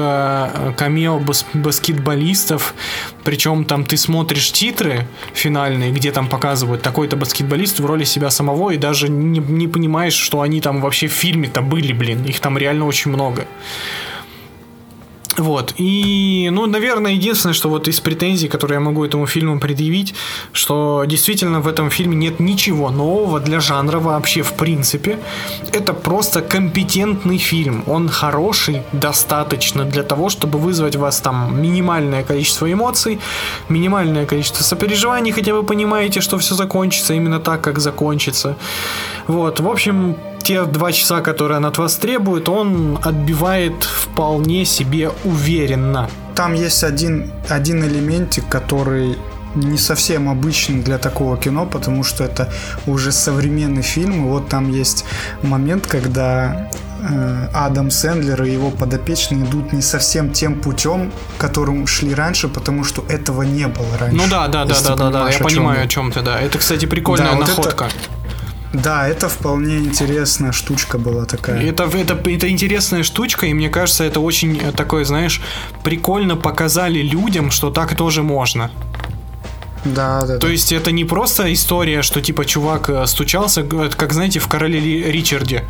[0.53, 2.75] э, камео бас- баскетболистов.
[3.23, 8.69] Причем там ты смотришь титры финальные, где там показывают такой-то баскетболист в роли себя самого,
[8.69, 12.23] и даже не, не понимаешь, что они там вообще в фильме-то были, блин.
[12.25, 13.47] Их там реально очень много.
[15.37, 15.73] Вот.
[15.77, 20.13] И, ну, наверное, единственное, что вот из претензий, которые я могу этому фильму предъявить,
[20.51, 25.17] что действительно в этом фильме нет ничего нового для жанра вообще в принципе.
[25.71, 27.83] Это просто компетентный фильм.
[27.87, 33.19] Он хороший достаточно для того, чтобы вызвать в вас там минимальное количество эмоций,
[33.69, 38.55] минимальное количество сопереживаний, хотя вы понимаете, что все закончится именно так, как закончится.
[39.27, 39.59] Вот.
[39.59, 46.09] В общем, те два часа, которые он от вас требует, он отбивает вполне себе уверенно.
[46.35, 49.17] Там есть один, один элементик, который
[49.55, 52.51] не совсем обычный для такого кино, потому что это
[52.87, 54.25] уже современный фильм.
[54.25, 55.05] И вот там есть
[55.43, 56.69] момент, когда
[57.07, 62.83] э, Адам Сэндлер и его подопечные идут не совсем тем путем, которым шли раньше, потому
[62.83, 64.17] что этого не было раньше.
[64.17, 66.39] Ну да, да, да, да, да, да, я понимаю, о чем ты, да.
[66.41, 67.89] Это, кстати, прикольная Да, вот это- находка.
[68.73, 71.61] Да, это вполне интересная штучка была такая.
[71.61, 75.41] Это, это, это интересная штучка, и мне кажется, это очень э, такое, знаешь,
[75.83, 78.71] прикольно показали людям, что так тоже можно.
[79.85, 80.49] Да, да, То да.
[80.49, 85.65] есть это не просто история, что типа чувак э, стучался, как знаете в короле Ричарде.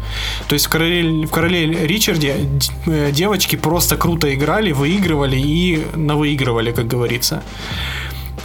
[0.47, 2.35] То есть в короле, в короле Ричарде
[2.85, 7.43] э, девочки просто круто играли, выигрывали и навыигрывали, как говорится.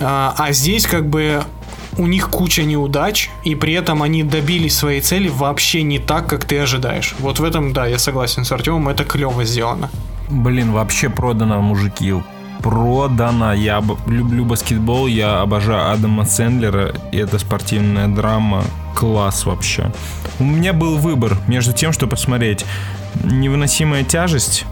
[0.00, 1.44] А, а здесь как бы
[1.98, 6.44] у них куча неудач, и при этом они добились своей цели вообще не так, как
[6.44, 7.14] ты ожидаешь.
[7.18, 9.90] Вот в этом, да, я согласен с Артемом, это клево сделано.
[10.30, 12.14] Блин, вообще продано, мужики.
[12.62, 13.52] Продано.
[13.54, 18.64] Я об- люблю баскетбол, я обожаю Адама Сэндлера, и это спортивная драма.
[18.94, 19.92] Класс вообще.
[20.40, 22.64] У меня был выбор между тем, что посмотреть
[23.24, 24.64] «Невыносимая тяжесть»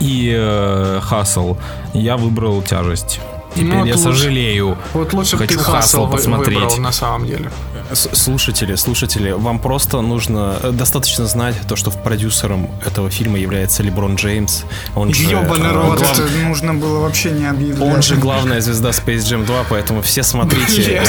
[0.00, 1.56] и э, «Хасл».
[1.94, 3.20] Я выбрал «Тяжесть».
[3.54, 4.76] Теперь Ну, я тут- сожалею.
[4.94, 6.58] Вот лучше Хочу ты «Хасл» посмотреть.
[6.58, 7.50] выбрал на самом деле.
[7.92, 13.38] С- Слушатели, слушатели, вам просто нужно э, достаточно знать то, что в продюсером этого фильма
[13.38, 14.62] является Леброн Джеймс.
[14.94, 17.94] Он же, Ёбаный э, глав- это нужно было вообще не объявлять.
[17.94, 21.02] он же главная звезда Space Jam 2, поэтому все смотрите.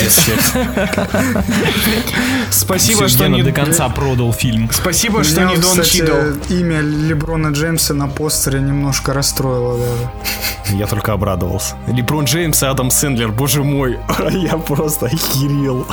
[2.49, 3.43] Спасибо, что не...
[3.43, 4.69] до конца продал фильм.
[4.71, 6.13] Спасибо, что не Дон Чидл.
[6.49, 10.77] имя Леброна Джеймса на постере немножко расстроило даже.
[10.77, 11.75] Я только обрадовался.
[11.87, 13.99] Леброн Джеймс и Адам Сэндлер, боже мой,
[14.31, 15.85] я просто охерел.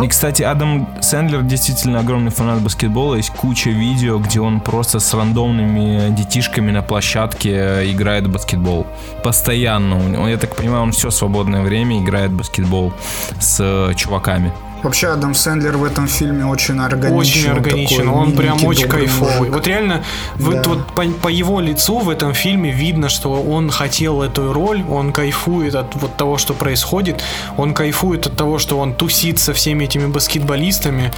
[0.00, 3.16] И, кстати, Адам Сэндлер действительно огромный фанат баскетбола.
[3.16, 8.86] Есть куча видео, где он просто с рандомными детишками на площадке э, играет в баскетбол.
[9.24, 10.28] Постоянно.
[10.28, 12.92] Я так понимаю, он все свободное время играет в баскетбол
[13.40, 14.52] с э, чуваками.
[14.82, 17.16] Вообще Адам Сэндлер в этом фильме очень органичен.
[17.16, 19.38] Очень органичен, такой он прям очень кайфовый.
[19.38, 19.54] мужик.
[19.54, 20.02] Вот реально,
[20.36, 20.68] вот, Да.
[20.68, 25.12] вот по, по его лицу в этом фильме видно, что он хотел эту роль, он
[25.12, 27.22] кайфует от вот того, что происходит,
[27.56, 31.12] он кайфует от того, что он тусит со всеми этими баскетболистами.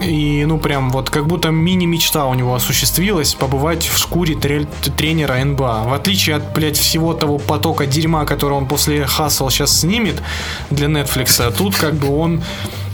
[0.00, 5.42] И, ну, прям вот как будто мини-мечта у него осуществилась побывать в шкуре трель- тренера
[5.42, 5.84] НБА.
[5.86, 10.22] В отличие от, блядь, всего того потока дерьма, который он после Хасл сейчас снимет
[10.70, 12.42] для Netflix, тут как бы он,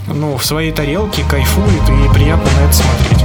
[0.07, 3.23] ну, в своей тарелке кайфует и приятно на это смотреть.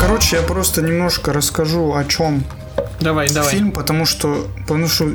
[0.00, 2.42] Короче, я просто немножко расскажу, о чем
[3.00, 3.50] Давай, давай.
[3.50, 5.08] фильм, потому что, потому что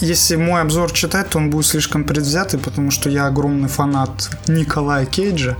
[0.00, 5.06] если мой обзор читать, то он будет слишком предвзятый, потому что я огромный фанат Николая
[5.06, 5.56] Кейджа.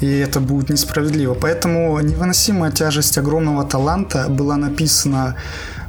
[0.00, 1.34] и это будет несправедливо.
[1.34, 5.36] Поэтому «Невыносимая тяжесть огромного таланта» была написана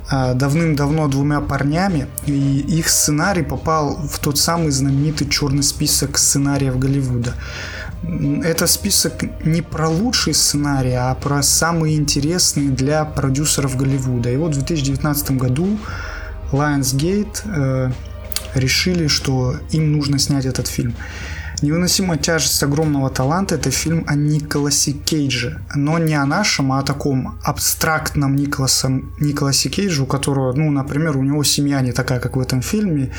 [0.10, 6.78] а, давным-давно двумя парнями, и их сценарий попал в тот самый знаменитый черный список сценариев
[6.78, 7.34] Голливуда.
[8.44, 14.30] Это список не про лучшие сценарии, а про самые интересные для продюсеров Голливуда.
[14.30, 15.80] И вот в 2019 году
[16.52, 17.92] Lionsgate э,
[18.56, 20.96] решили, что им нужно снять этот фильм.
[21.64, 25.61] «Невыносимая тяжесть огромного таланта»— это фильм о Николасе Кейдже.
[25.73, 31.15] Но не о нашем, а о таком абстрактном Николасом, Николасе Кейджу, у которого, ну, например,
[31.15, 33.14] у него семья не такая, как в этом фильме,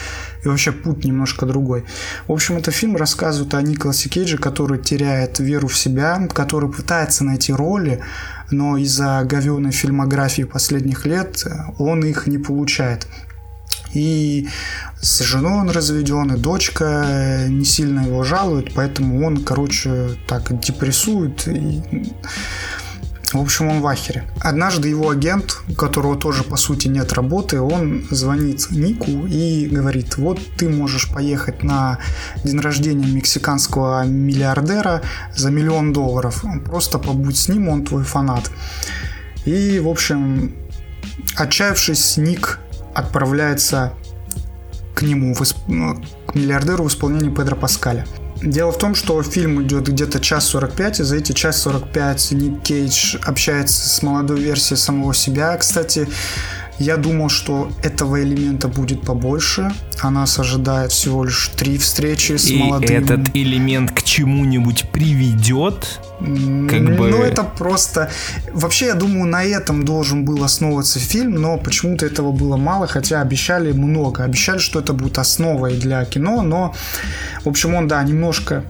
[0.44, 1.86] и вообще путь немножко другой.
[2.28, 7.24] В общем, это фильм рассказывает о Николасе Кейдже, который теряет веру в себя, который пытается
[7.24, 8.02] найти роли,
[8.50, 11.46] но из-за говеной фильмографии последних лет
[11.78, 13.06] он их не получает.
[13.92, 14.48] И
[15.00, 20.58] с женой он разведен, и дочка э, не сильно его жалует, поэтому он, короче, так
[20.60, 21.46] депрессует.
[21.46, 21.82] И...
[23.34, 24.24] В общем, он в ахере.
[24.40, 30.16] Однажды его агент, у которого тоже, по сути, нет работы, он звонит Нику и говорит,
[30.18, 31.98] вот ты можешь поехать на
[32.44, 35.02] день рождения мексиканского миллиардера
[35.34, 36.44] за миллион долларов.
[36.64, 38.52] Просто побудь с ним, он твой фанат.
[39.44, 40.54] И, в общем,
[41.34, 42.60] отчаявшись, Ник
[42.94, 43.92] отправляется
[44.94, 48.06] к нему, в исп- ну, к миллиардеру в исполнении Педро Паскаля.
[48.42, 52.62] Дело в том, что фильм идет где-то час 45, и за эти час 45 Ник
[52.62, 55.56] Кейдж общается с молодой версией самого себя.
[55.56, 56.08] Кстати,
[56.78, 59.72] я думал, что этого элемента будет побольше.
[60.00, 62.90] А нас ожидает всего лишь три встречи с И молодым.
[63.04, 66.00] этот элемент к чему-нибудь приведет.
[66.18, 68.10] как бы- Ну, это просто...
[68.52, 73.20] Вообще, я думаю, на этом должен был основываться фильм, но почему-то этого было мало, хотя
[73.20, 74.24] обещали много.
[74.24, 76.74] Обещали, что это будет основой для кино, но,
[77.44, 78.64] в общем, он, да, немножко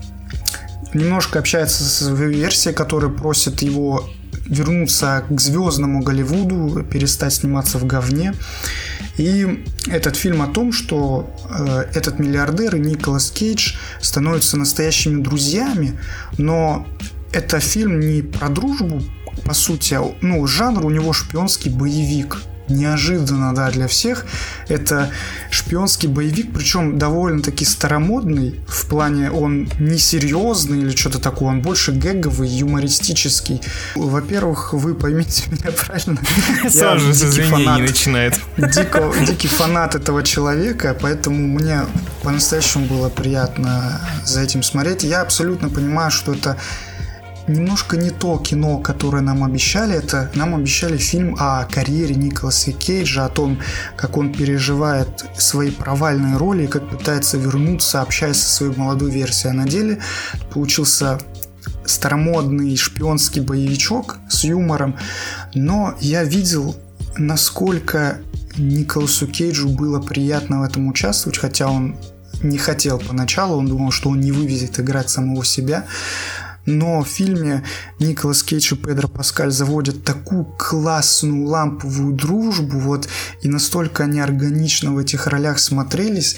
[0.95, 4.05] немножко общается с версией, которая просит его
[4.47, 8.35] вернуться к звездному Голливуду, перестать сниматься в говне.
[9.17, 15.99] И этот фильм о том, что э, этот миллиардер и Николас Кейдж становятся настоящими друзьями,
[16.37, 16.87] но
[17.33, 19.03] это фильм не про дружбу,
[19.45, 22.39] по сути, а, ну, жанр у него шпионский боевик.
[22.69, 24.25] Неожиданно, да, для всех.
[24.69, 25.11] Это
[25.51, 28.61] шпионский боевик, причем довольно-таки старомодный.
[28.67, 33.61] В плане он не серьезный или что-то такое, он больше гэговый, юмористический.
[33.95, 36.19] Во-первых, вы поймите меня правильно.
[36.65, 38.41] я Сам же с дикий извинений фанат начинает.
[38.57, 41.83] дико, дикий фанат этого человека, поэтому мне
[42.23, 45.05] по-настоящему было приятно за этим смотреть.
[45.05, 46.57] Я абсолютно понимаю, что это
[47.47, 49.97] немножко не то кино, которое нам обещали.
[49.97, 53.59] Это нам обещали фильм о карьере Николаса Кейджа, о том,
[53.97, 59.53] как он переживает свои провальные роли и как пытается вернуться, общаясь со своей молодой версией.
[59.53, 59.99] А на деле
[60.53, 61.19] получился
[61.85, 64.97] старомодный шпионский боевичок с юмором,
[65.55, 66.77] но я видел,
[67.19, 68.19] насколько
[68.57, 71.97] Николасу Кейджу было приятно в этом участвовать, хотя он
[72.43, 75.87] не хотел поначалу, он думал, что он не вывезет играть самого себя.
[76.67, 77.63] Но в фильме
[77.99, 83.09] Николас Кейдж и Педро Паскаль заводят такую классную ламповую дружбу, вот,
[83.43, 86.37] и настолько они органично в этих ролях смотрелись,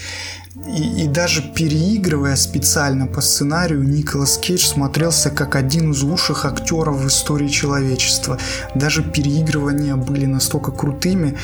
[0.66, 6.96] и, и даже переигрывая специально по сценарию, Николас Кейдж смотрелся как один из лучших актеров
[6.96, 8.38] в истории человечества.
[8.74, 11.36] Даже переигрывания были настолько крутыми.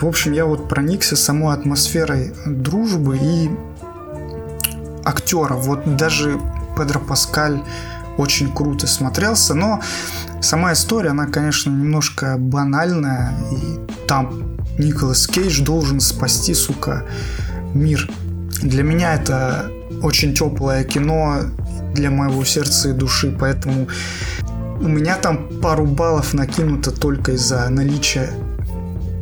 [0.00, 3.50] В общем, я вот проникся самой атмосферой дружбы и
[5.04, 5.54] актера.
[5.54, 6.40] Вот даже
[6.76, 7.62] Педро Паскаль
[8.16, 9.80] очень круто смотрелся, но
[10.40, 17.04] сама история, она, конечно, немножко банальная, и там Николас Кейдж должен спасти, сука,
[17.74, 18.08] мир.
[18.62, 19.70] Для меня это
[20.02, 21.40] очень теплое кино
[21.94, 23.88] для моего сердца и души, поэтому
[24.80, 28.30] у меня там пару баллов накинуто только из-за наличия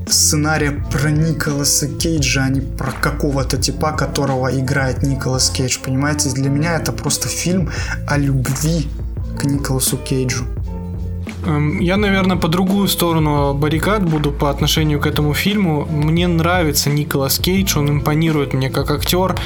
[0.09, 5.79] сценария про Николаса Кейджа, а не про какого-то типа, которого играет Николас Кейдж.
[5.83, 7.71] Понимаете, для меня это просто фильм
[8.07, 8.89] о любви
[9.39, 10.47] к Николасу Кейджу.
[11.47, 15.87] Эм, Я, наверное, по другую сторону баррикад буду по отношению к этому фильму.
[15.91, 19.37] Мне нравится Николас Кейдж, он импонирует мне как актер.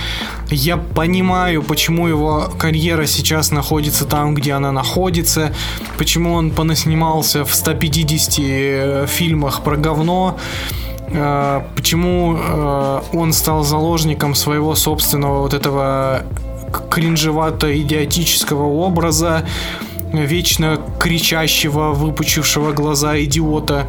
[0.50, 5.52] Я понимаю, почему его карьера сейчас находится там, где она находится,
[5.96, 10.38] почему он понаснимался в 150 э, фильмах про говно,
[11.08, 16.22] э, почему э, он стал заложником своего собственного вот этого
[16.90, 19.44] кринжевато-идиотического образа,
[20.12, 23.86] вечно кричащего, выпучившего глаза идиота.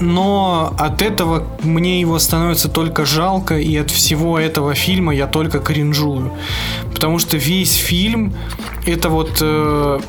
[0.00, 5.58] Но от этого мне его становится только жалко, и от всего этого фильма я только
[5.58, 6.32] кринжую.
[6.92, 8.34] Потому что весь фильм
[8.84, 10.00] это вот э,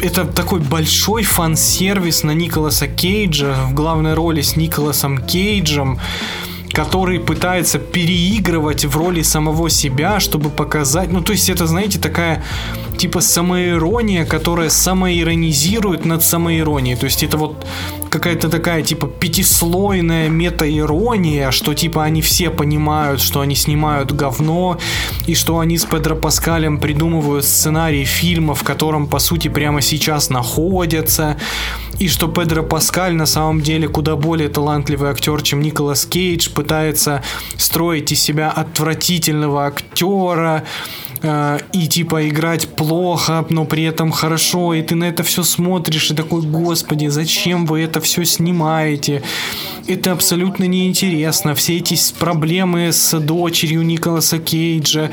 [0.00, 5.98] это такой большой фан-сервис на Николаса Кейджа в главной роли с Николасом Кейджем,
[6.72, 12.44] который пытается переигрывать в роли самого себя, чтобы показать, ну то есть это, знаете, такая
[12.98, 16.96] типа самоирония, которая самоиронизирует над самоиронией.
[16.96, 17.64] То есть это вот
[18.10, 24.78] какая-то такая типа пятислойная мета-ирония, что типа они все понимают, что они снимают говно,
[25.26, 30.30] и что они с Педро Паскалем придумывают сценарий фильма, в котором по сути прямо сейчас
[30.30, 31.36] находятся,
[31.98, 37.22] и что Педро Паскаль на самом деле куда более талантливый актер, чем Николас Кейдж, пытается
[37.56, 40.64] строить из себя отвратительного актера,
[41.22, 46.10] э, и типа играть плохо, но при этом хорошо, и ты на это все смотришь
[46.10, 49.22] и такой, господи, зачем вы это все снимаете?
[49.86, 51.54] Это абсолютно неинтересно.
[51.54, 55.10] Все эти проблемы с дочерью Николаса Кейджа,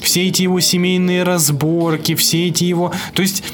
[0.00, 2.92] все эти его семейные разборки, все эти его...
[3.14, 3.44] То есть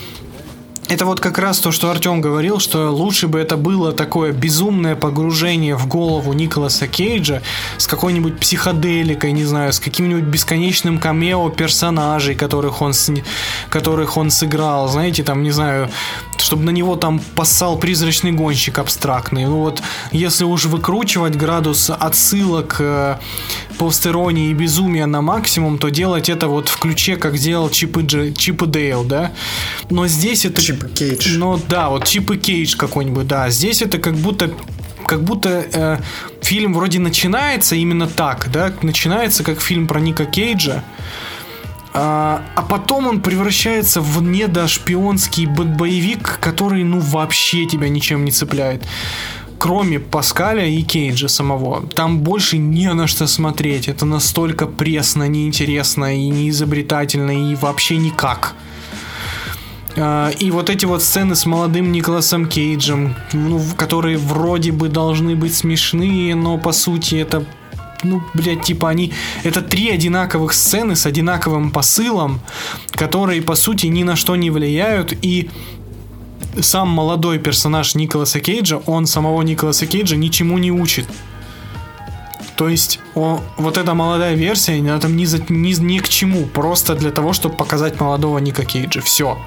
[0.93, 4.95] это вот как раз то, что Артем говорил, что лучше бы это было такое безумное
[4.95, 7.41] погружение в голову Николаса Кейджа
[7.79, 13.25] с какой-нибудь психоделикой, не знаю, с каким-нибудь бесконечным камео персонажей, которых он, сни-
[13.71, 15.89] которых он сыграл, знаете, там, не знаю,
[16.43, 19.47] чтобы на него там поссал призрачный гонщик абстрактный.
[19.47, 23.17] Ну вот, если уж выкручивать градус отсылок, э,
[23.79, 28.01] постеронии и безумия на максимум, то делать это вот в ключе, как делал Чип и,
[28.01, 29.33] Дж- Чип и Дейл, да?
[29.91, 30.61] Но здесь это...
[30.61, 31.37] Чип и Кейдж.
[31.39, 33.51] Ну да, вот Чип и Кейдж какой-нибудь, да.
[33.51, 34.51] Здесь это как будто
[35.07, 35.99] как будто э,
[36.41, 40.85] фильм вроде начинается именно так, да, начинается как фильм про Ника Кейджа,
[41.95, 48.31] а, а потом он превращается в недошпионский бо- боевик, который, ну, вообще тебя ничем не
[48.31, 48.85] цепляет.
[49.59, 51.87] Кроме Паскаля и Кейджа самого.
[51.87, 53.89] Там больше не на что смотреть.
[53.89, 58.55] Это настолько пресно, неинтересно и неизобретательно, и вообще никак.
[59.97, 65.37] А, И вот эти вот сцены с молодым Николасом Кейджем, ну, которые вроде бы должны
[65.37, 67.45] быть смешные, но по сути это,
[68.03, 69.13] ну, блядь, типа они...
[69.45, 72.41] Это три одинаковых сцены с одинаковым посылом,
[72.91, 75.51] которые по сути ни на что не влияют, и
[76.61, 81.07] сам молодой персонаж Николаса Кейджа, он самого Николаса Кейджа ничему не учит.
[82.57, 86.45] То есть о, вот эта молодая версия, она там ни, за, ни, ни к чему,
[86.47, 89.01] просто для того, чтобы показать молодого Ника Кейджа.
[89.01, 89.39] Все.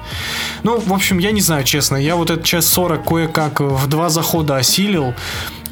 [0.64, 1.96] Ну, в общем, я не знаю, честно.
[1.96, 5.14] Я вот этот час 40 кое-как в два захода осилил.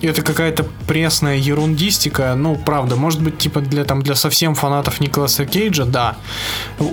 [0.05, 2.35] Это какая-то пресная ерундистика.
[2.37, 6.17] Ну, правда, может быть, типа для, там, для совсем фанатов Николаса Кейджа, да.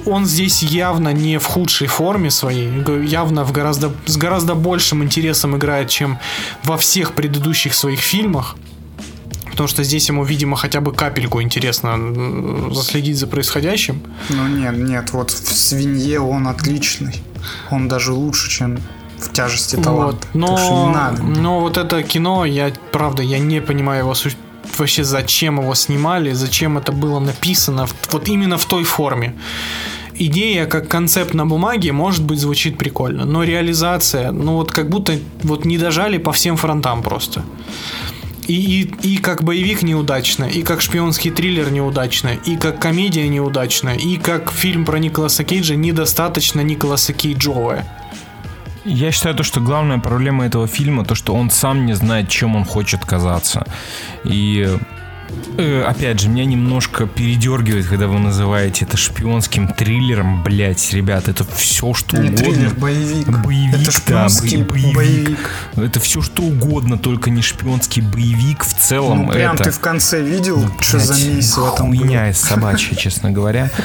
[0.05, 2.71] Он здесь явно не в худшей форме своей,
[3.05, 6.19] явно в гораздо, с гораздо большим интересом играет, чем
[6.63, 8.55] во всех предыдущих своих фильмах.
[9.51, 14.01] Потому что здесь ему, видимо, хотя бы капельку интересно заследить за происходящим.
[14.29, 17.21] Ну нет, нет, вот в свинье он отличный.
[17.69, 18.79] Он даже лучше, чем
[19.21, 20.27] в тяжести таланта.
[20.33, 20.47] Вот.
[20.49, 21.23] Так что не Но, надо.
[21.23, 24.37] но вот это кино, я, правда, я не понимаю его суть
[24.77, 29.35] вообще зачем его снимали, зачем это было написано, вот именно в той форме.
[30.13, 35.17] Идея как концепт на бумаге, может быть, звучит прикольно, но реализация, ну вот как будто
[35.43, 37.43] вот не дожали по всем фронтам просто.
[38.47, 43.89] И, и, и как боевик неудачно, и как шпионский триллер неудачно, и как комедия неудачно,
[43.95, 47.87] и как фильм про Николаса Кейджа недостаточно Николаса Кейджовая.
[48.85, 52.55] Я считаю, то, что главная проблема этого фильма, то, что он сам не знает, чем
[52.55, 53.65] он хочет казаться.
[54.23, 54.77] И
[55.87, 60.43] опять же, меня немножко передергивает, когда вы называете это шпионским триллером.
[60.43, 62.45] Блять, ребят, это все что Не угодно.
[62.53, 63.27] триллер, боевик.
[63.43, 65.49] Боевик, Это да, шпионский бо- боевик.
[65.75, 69.25] Это все что угодно, только не шпионский боевик в целом.
[69.25, 69.65] Ну прям это...
[69.65, 71.87] ты в конце видел, что за мисс в этом?
[71.95, 73.69] Хуйня из собачья, честно говоря.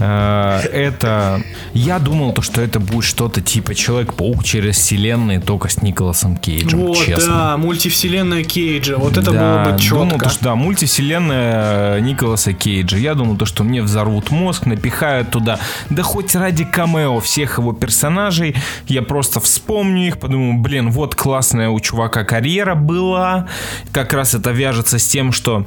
[0.00, 1.42] Э, Это...
[1.72, 6.78] Я думал, то, что это будет что-то типа Человек-паук через вселенные, только с Николасом Кейджем,
[6.78, 7.26] Вот, честно.
[7.34, 8.96] да, мультивселенная Кейджа.
[8.96, 9.96] Вот это было бы четко.
[9.98, 10.54] Думал, то, что, да,
[10.88, 12.96] мультивселенная Николаса Кейджа.
[12.96, 15.60] Я думал, то, что мне взорвут мозг, напихают туда.
[15.90, 18.56] Да хоть ради камео всех его персонажей.
[18.86, 23.48] Я просто вспомню их, подумаю, блин, вот классная у чувака карьера была.
[23.92, 25.66] Как раз это вяжется с тем, что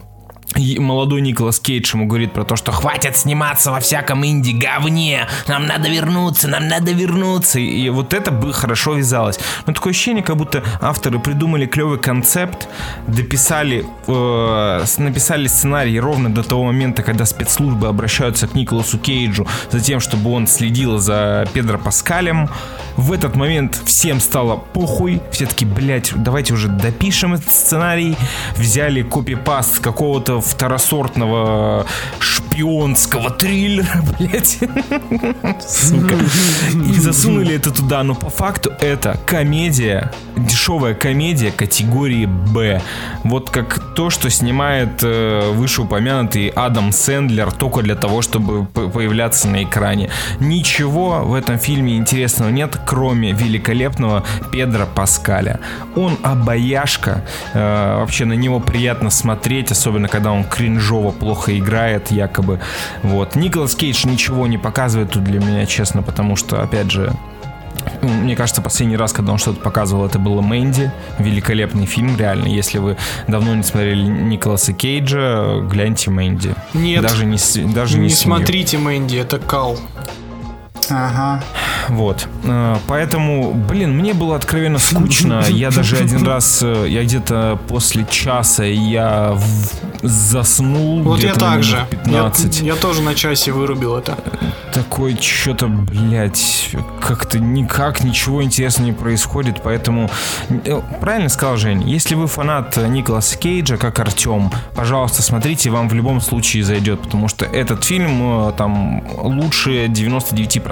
[0.57, 5.89] молодой Николас Кейдж ему говорит про то, что хватит сниматься во всяком инди-говне, нам надо
[5.89, 7.59] вернуться, нам надо вернуться.
[7.59, 9.39] И, и вот это бы хорошо вязалось.
[9.65, 12.67] Но такое ощущение, как будто авторы придумали клевый концепт,
[13.07, 19.79] дописали, э, написали сценарий ровно до того момента, когда спецслужбы обращаются к Николасу Кейджу за
[19.79, 22.49] тем, чтобы он следил за Педро Паскалем.
[22.97, 28.17] В этот момент всем стало похуй, все таки блять, давайте уже допишем этот сценарий.
[28.57, 31.85] Взяли копипаст какого-то второсортного
[32.19, 34.59] шпионского триллера, блядь.
[35.61, 36.15] Сука.
[36.89, 38.03] И засунули это туда.
[38.03, 42.81] Но по факту это комедия, дешевая комедия категории Б.
[43.23, 49.63] Вот как то, что снимает э, вышеупомянутый Адам Сэндлер только для того, чтобы появляться на
[49.63, 50.09] экране.
[50.39, 55.59] Ничего в этом фильме интересного нет, кроме великолепного Педро Паскаля.
[55.95, 57.23] Он обаяшка.
[57.53, 62.59] э, вообще на него приятно смотреть, особенно когда он кринжово плохо играет, якобы.
[63.03, 63.35] Вот.
[63.35, 67.13] Николас Кейдж ничего не показывает тут для меня, честно, потому что, опять же,
[68.01, 70.91] мне кажется, последний раз, когда он что-то показывал, это было Мэнди.
[71.19, 72.47] Великолепный фильм, реально.
[72.47, 72.97] Если вы
[73.27, 76.55] давно не смотрели Николаса Кейджа, гляньте Мэнди.
[76.73, 77.01] Нет.
[77.01, 77.37] Даже не,
[77.73, 79.79] даже не, Не смотрите, Мэнди, это кал.
[80.89, 81.43] Ага.
[81.89, 82.27] Вот.
[82.43, 85.43] Э, Поэтому, блин, мне было откровенно скучно.
[85.49, 89.37] Я даже один раз, э, я где-то после часа я
[90.01, 91.01] заснул.
[91.03, 91.75] Вот я так же.
[91.75, 92.61] минут Я, 15.
[92.61, 94.17] я тоже на часе вырубил это.
[94.73, 96.69] такой что-то, блядь,
[97.01, 100.09] как-то никак ничего интересного не происходит, поэтому
[100.49, 105.93] э, правильно сказал Жень, если вы фанат Николаса Кейджа, как Артем, пожалуйста, смотрите, вам в
[105.93, 110.70] любом случае зайдет, потому что этот фильм там лучше 99%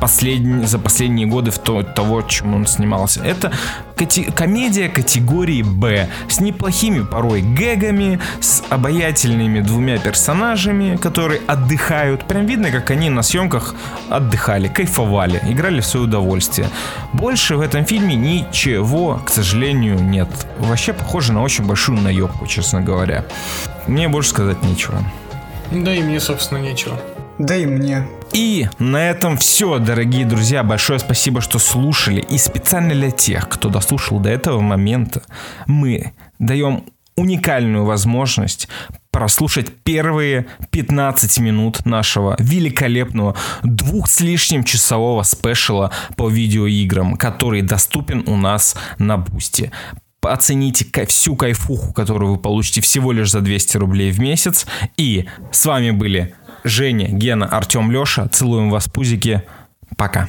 [0.00, 3.22] последний, за последние годы в то, того, чем он снимался.
[3.24, 3.52] Это
[3.96, 12.24] кати- комедия категории Б с неплохими порой гэгами, с обаятельными двумя персонажами, которые отдыхают.
[12.24, 13.74] Прям видно, как они на съемках
[14.10, 16.68] отдыхали, кайфовали, играли в свое удовольствие.
[17.12, 20.28] Больше в этом фильме ничего, к сожалению, нет.
[20.58, 23.24] Вообще похоже на очень большую наебку, честно говоря.
[23.86, 24.98] Мне больше сказать нечего.
[25.70, 26.98] Да и мне, собственно, нечего.
[27.38, 28.06] Да и мне.
[28.36, 30.62] И на этом все, дорогие друзья.
[30.62, 32.20] Большое спасибо, что слушали.
[32.20, 35.22] И специально для тех, кто дослушал до этого момента,
[35.66, 36.84] мы даем
[37.16, 38.68] уникальную возможность
[39.10, 47.62] прослушать первые 15 минут нашего великолепного двух с лишним часового special а по видеоиграм, который
[47.62, 49.70] доступен у нас на Boosty.
[50.20, 54.66] Оцените всю кайфуху, которую вы получите всего лишь за 200 рублей в месяц.
[54.98, 56.34] И с вами были
[56.64, 58.28] Женя, Гена, Артем, Леша.
[58.28, 59.42] Целуем вас, пузики.
[59.96, 60.28] Пока.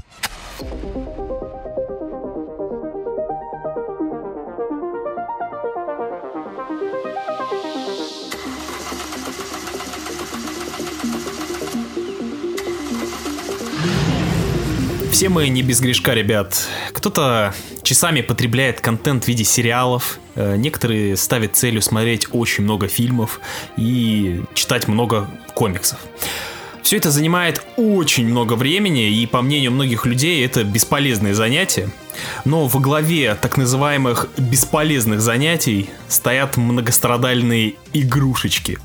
[15.11, 16.67] Все мы не без грешка, ребят.
[16.93, 17.51] Кто-то
[17.81, 23.41] часами потребляет контент в виде сериалов, некоторые ставят целью смотреть очень много фильмов
[23.75, 25.99] и читать много комиксов.
[26.83, 31.89] Все это занимает очень много времени, и по мнению многих людей это бесполезные занятия.
[32.45, 38.77] Но во главе так называемых бесполезных занятий стоят многострадальные игрушечки.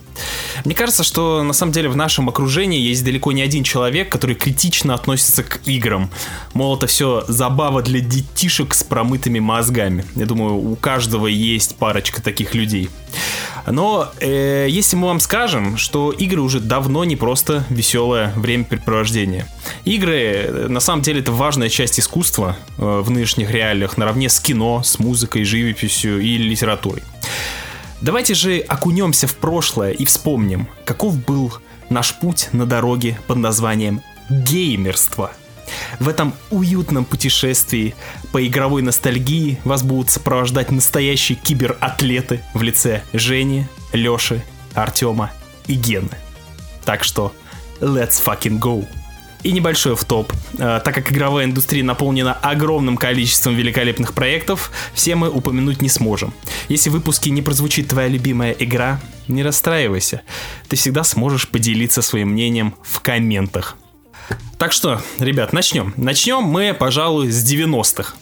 [0.64, 4.36] Мне кажется, что на самом деле в нашем окружении есть далеко не один человек, который
[4.36, 6.10] критично относится к играм.
[6.54, 10.04] Мол, это все забава для детишек с промытыми мозгами.
[10.14, 12.90] Я думаю, у каждого есть парочка таких людей.
[13.66, 19.46] Но э, если мы вам скажем, что игры уже давно не просто веселое времяпрепровождение.
[19.84, 24.40] Игры, э, на самом деле, это важная часть искусства э, в нынешних реалиях, наравне с
[24.40, 27.02] кино, с музыкой, живописью и литературой.
[28.02, 31.52] Давайте же окунемся в прошлое и вспомним, каков был
[31.88, 35.30] наш путь на дороге под названием геймерство.
[36.00, 37.94] В этом уютном путешествии
[38.32, 44.42] по игровой ностальгии вас будут сопровождать настоящие кибератлеты в лице Жени, Леши,
[44.74, 45.30] Артема
[45.68, 46.10] и Гены.
[46.84, 47.32] Так что,
[47.80, 48.84] let's fucking go!
[49.42, 50.32] И небольшой в топ.
[50.56, 56.32] Так как игровая индустрия наполнена огромным количеством великолепных проектов, все мы упомянуть не сможем.
[56.68, 60.22] Если в выпуске не прозвучит твоя любимая игра, не расстраивайся.
[60.68, 63.76] Ты всегда сможешь поделиться своим мнением в комментах.
[64.58, 65.92] Так что, ребят, начнем.
[65.96, 68.14] Начнем мы, пожалуй, с 90-х.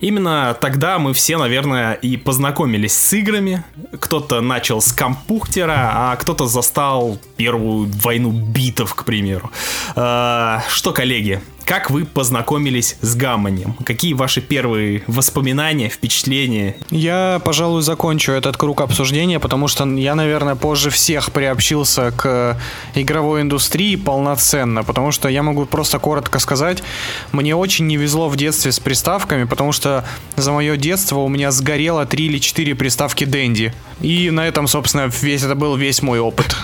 [0.00, 3.64] Именно тогда мы все, наверное, и познакомились с играми.
[3.98, 9.50] Кто-то начал с компьютера, а кто-то застал первую войну битов, к примеру.
[9.96, 13.74] А, что, коллеги, как вы познакомились с гамманем?
[13.84, 16.76] Какие ваши первые воспоминания, впечатления?
[16.90, 22.58] Я, пожалуй, закончу этот круг обсуждения, потому что я, наверное, позже всех приобщился к
[22.94, 26.82] игровой индустрии полноценно, потому что я могу просто коротко сказать,
[27.32, 30.04] мне очень не везло в детстве с приставками, потому что
[30.36, 33.74] за мое детство у меня сгорело 3 или 4 приставки Дэнди.
[34.00, 36.54] И на этом, собственно, весь это был весь мой опыт.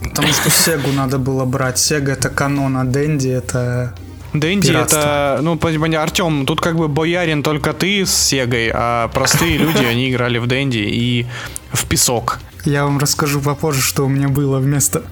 [0.00, 1.78] Потому что Сегу надо было брать.
[1.78, 3.94] Сега это канон, а Дэнди это...
[4.32, 4.98] Дэнди Пиратство.
[4.98, 9.84] это, ну, понимаете, Артем, тут как бы боярин только ты с Сегой, а простые люди,
[9.84, 11.26] они играли в Дэнди и
[11.70, 12.40] в песок.
[12.64, 15.02] Я вам расскажу попозже, что у меня было вместо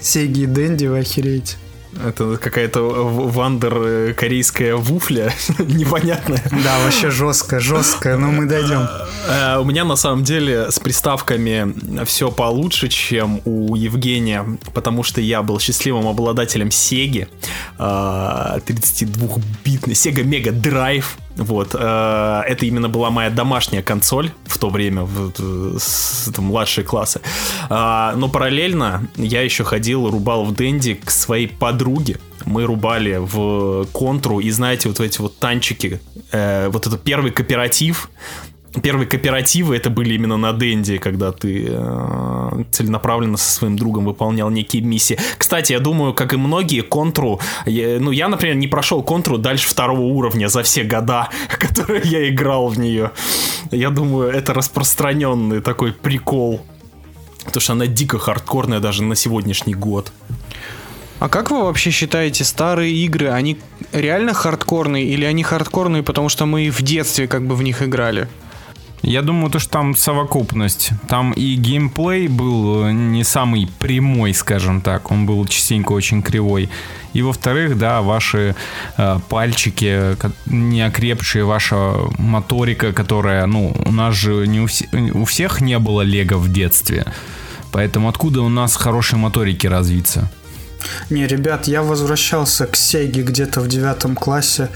[0.00, 1.56] Сеги и Дэнди, вы охереете.
[2.06, 6.42] Это какая-то вандер э, корейская вуфля непонятная.
[6.64, 8.88] Да, вообще жестко, жестко, но мы дойдем.
[9.28, 15.20] Э, У меня на самом деле с приставками все получше, чем у Евгения, потому что
[15.20, 17.28] я был счастливым обладателем Сеги,
[17.78, 21.04] 32-битный Sega Mega Drive.
[21.36, 26.46] Вот, э, это именно была моя домашняя консоль в то время, в, в- с там,
[26.46, 27.20] младшие классы.
[27.70, 32.18] А, но параллельно я еще ходил, рубал в Дэнди к своей подруге.
[32.44, 36.00] Мы рубали в контру, и знаете, вот эти вот танчики,
[36.32, 38.10] э, вот это первый кооператив,
[38.80, 44.48] Первые кооперативы это были именно на Денде, когда ты э, целенаправленно со своим другом выполнял
[44.48, 45.18] некие миссии.
[45.36, 49.68] Кстати, я думаю, как и многие, контру, я- ну я, например, не прошел контру дальше
[49.68, 51.28] второго уровня за все года,
[51.58, 53.10] которые я играл в нее.
[53.70, 56.62] Я думаю, это распространенный такой прикол.
[57.44, 60.12] Потому что она дико хардкорная даже на сегодняшний год.
[61.18, 63.58] А как вы вообще считаете, старые игры, они
[63.92, 68.28] реально хардкорные или они хардкорные, потому что мы в детстве как бы в них играли?
[69.02, 70.92] Я думаю, то, что там совокупность.
[71.08, 75.10] Там и геймплей был э, не самый прямой, скажем так.
[75.10, 76.68] Он был частенько очень кривой.
[77.12, 78.54] И во-вторых, да, ваши
[78.96, 80.16] э, пальчики,
[80.46, 85.78] не окрепшие, ваша моторика, которая, ну, у нас же не у, все- у всех не
[85.80, 87.04] было лего в детстве.
[87.72, 90.30] Поэтому откуда у нас хорошие моторики развиться?
[91.10, 94.68] Не, ребят, я возвращался к Сеге где-то в девятом классе.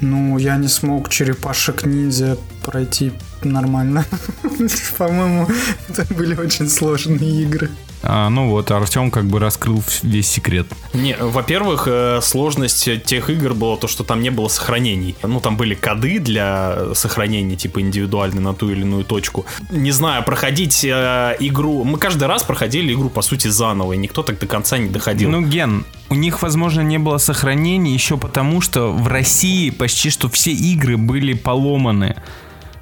[0.00, 3.12] Ну, я не смог черепашек ниндзя пройти
[3.44, 4.04] нормально.
[4.98, 5.48] По-моему,
[5.88, 7.70] это были очень сложные игры.
[8.02, 10.66] А, ну вот, Артем как бы раскрыл весь секрет.
[10.94, 15.16] Не, во-первых, э, сложность тех игр была то, что там не было сохранений.
[15.22, 19.44] Ну, там были коды для сохранения, типа индивидуальные на ту или иную точку.
[19.70, 21.84] Не знаю, проходить э, игру...
[21.84, 25.30] Мы каждый раз проходили игру, по сути, заново, и никто так до конца не доходил.
[25.30, 30.28] Ну, Ген, у них, возможно, не было сохранений еще потому, что в России почти что
[30.30, 32.16] все игры были поломаны,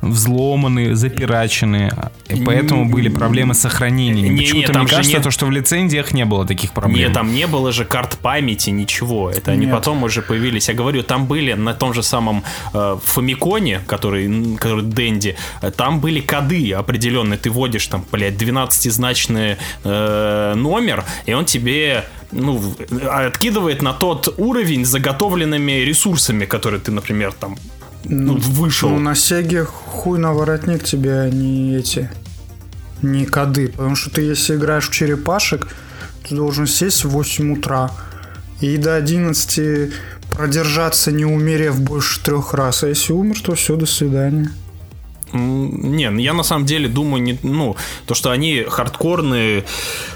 [0.01, 1.93] взломаны, запирачены.
[2.29, 4.35] И поэтому были проблемы с сохранением.
[4.35, 6.99] Не-не, Почему-то там мне же кажется, нет- то, что в лицензиях не было таких проблем.
[6.99, 9.31] Нет, там не было же карт памяти, ничего.
[9.31, 9.75] Это они Нет.
[9.75, 10.69] потом уже появились.
[10.69, 15.37] Я говорю, там были на том же самом э, Фамиконе, который, который Дэнди,
[15.77, 17.39] там были коды определенные.
[17.39, 22.61] Ты вводишь там, блядь, 12-значный э, номер, и он тебе ну,
[23.11, 27.57] откидывает на тот уровень с заготовленными ресурсами, которые ты, например, там
[28.05, 28.91] ну, вышел.
[28.91, 32.11] Ну, на Сеге хуй на воротник тебе, а не эти,
[33.03, 33.69] не коды.
[33.69, 35.69] Потому что ты, если играешь в черепашек,
[36.29, 37.91] ты должен сесть в 8 утра
[38.61, 39.93] и до 11
[40.31, 42.85] продержаться, не умерев больше трех раз.
[42.85, 44.51] А если умер, то все, до свидания.
[45.33, 47.77] Не, ну, я на самом деле думаю, не, ну,
[48.07, 49.65] то, что они хардкорные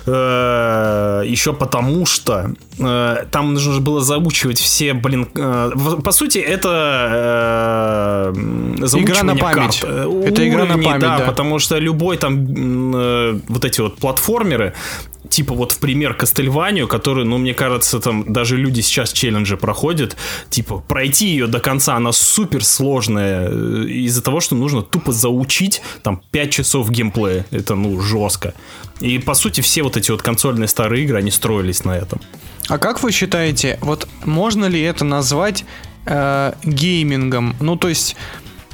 [0.07, 5.71] э, еще потому, что э, там нужно было заучивать все, блин, э,
[6.03, 9.81] по сути, это э, заучивание на память.
[9.81, 9.85] карт.
[9.85, 11.19] Э, Это игра на уровней, память, да.
[11.27, 14.75] потому что любой там э, вот эти вот платформеры,
[15.33, 20.17] типа вот в пример Кастельванию, который, ну, мне кажется, там даже люди сейчас челленджи проходят,
[20.51, 25.83] типа пройти ее до конца, она супер сложная э, из-за того, что нужно тупо заучить
[26.03, 27.47] там 5 часов геймплея.
[27.51, 28.55] Это, ну, жестко.
[29.01, 32.21] И, по сути, все вот эти вот консольные старые игры, они строились на этом.
[32.69, 35.65] А как вы считаете, вот можно ли это назвать
[36.05, 37.57] э, геймингом?
[37.59, 38.17] Ну, то есть,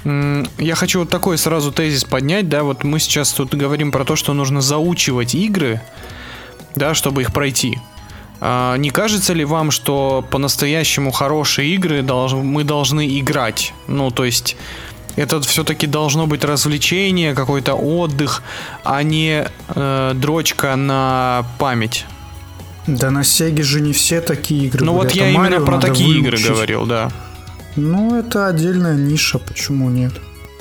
[0.04, 4.16] я хочу вот такой сразу тезис поднять, да, вот мы сейчас тут говорим про то,
[4.16, 5.80] что нужно заучивать игры,
[6.78, 7.78] да, чтобы их пройти.
[8.40, 13.74] А не кажется ли вам, что по-настоящему хорошие игры мы должны играть?
[13.88, 14.56] Ну, то есть,
[15.16, 18.42] это все-таки должно быть развлечение, какой-то отдых,
[18.84, 22.06] а не э, дрочка на память.
[22.86, 25.88] Да на Сеге же не все такие игры Ну вот я именно Марио про надо
[25.88, 26.48] такие игры выучить.
[26.48, 27.10] говорил, да.
[27.76, 30.12] Ну, это отдельная ниша, почему нет?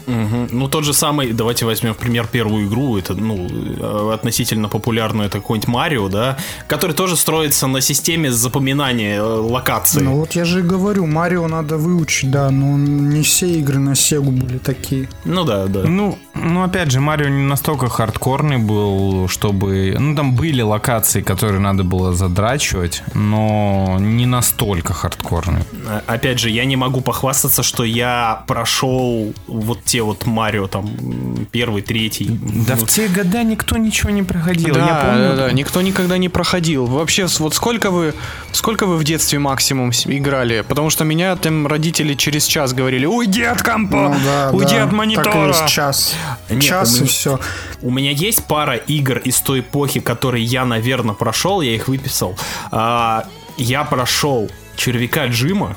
[0.08, 0.48] Мгм.
[0.52, 5.28] Ну, тот же самый, давайте возьмем в пример первую игру, это, ну, э, относительно популярную,
[5.28, 10.02] это какой-нибудь Марио, да, который тоже строится на системе запоминания э, локаций.
[10.02, 13.96] Ну вот я же и говорю, Марио надо выучить, да, но не все игры на
[13.96, 15.10] Сегу были такие.
[15.26, 15.84] Ну да, да.
[15.84, 19.96] Ну, ну, опять же, Марио не настолько хардкорный был, чтобы...
[20.00, 25.62] Ну, там были локации, которые надо было задрачивать, но не настолько хардкорный.
[25.88, 30.90] А- Опять же, я не могу похвастаться, что я прошел вот те вот Марио, там,
[31.52, 32.28] первый, третий.
[32.66, 34.74] Да Ну, в те года никто ничего не проходил.
[34.74, 36.86] Да, Я помню, да, да, никто никогда не проходил.
[36.86, 38.14] Вообще, вот сколько вы,
[38.52, 40.64] сколько вы в детстве максимум играли?
[40.68, 44.84] Потому что меня там родители через час говорили, уйди от компа, Ну да, уйди да,
[44.84, 45.68] от Так и монитора.
[45.68, 46.16] час.
[46.50, 47.40] Нет, час у и меня- все.
[47.82, 52.36] У меня есть пара игр из той эпохи, которые я, наверное, прошел, я их выписал.
[52.72, 53.26] А,
[53.58, 55.76] я прошел червяка Джима,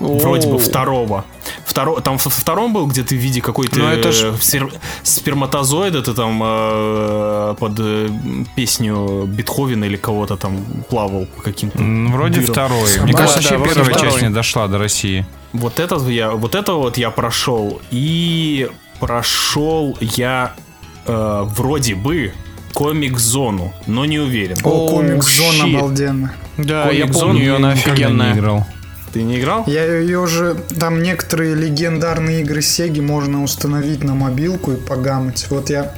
[0.00, 1.24] вроде бы второго.
[1.64, 4.72] Второ, там во втором был, где ты в виде какой-то Ну, это ж- э, спер-
[5.02, 8.08] сперматозоида, ты там э, под э,
[8.54, 11.78] песню Бетховена или кого-то там плавал по каким-то.
[11.78, 12.52] М, Вроде дырам.
[12.52, 12.98] второй.
[13.02, 14.10] Мне Да, кажется, да, вообще первая второй.
[14.12, 15.26] часть не дошла до России.
[15.52, 18.68] Вот это я, вот это вот я прошел и
[19.00, 20.52] прошел я
[21.06, 22.32] э, вроде бы
[22.72, 24.56] комик-зону, но не уверен.
[24.62, 25.76] О, комик-зона щит.
[25.76, 26.32] обалденно.
[26.58, 28.34] Да, я помню, ее, она Никогда не офигенная.
[28.34, 28.66] играл.
[29.12, 29.64] Ты не играл?
[29.66, 30.54] Я ее уже...
[30.78, 35.46] Там некоторые легендарные игры Сеги можно установить на мобилку и погамать.
[35.48, 35.94] Вот я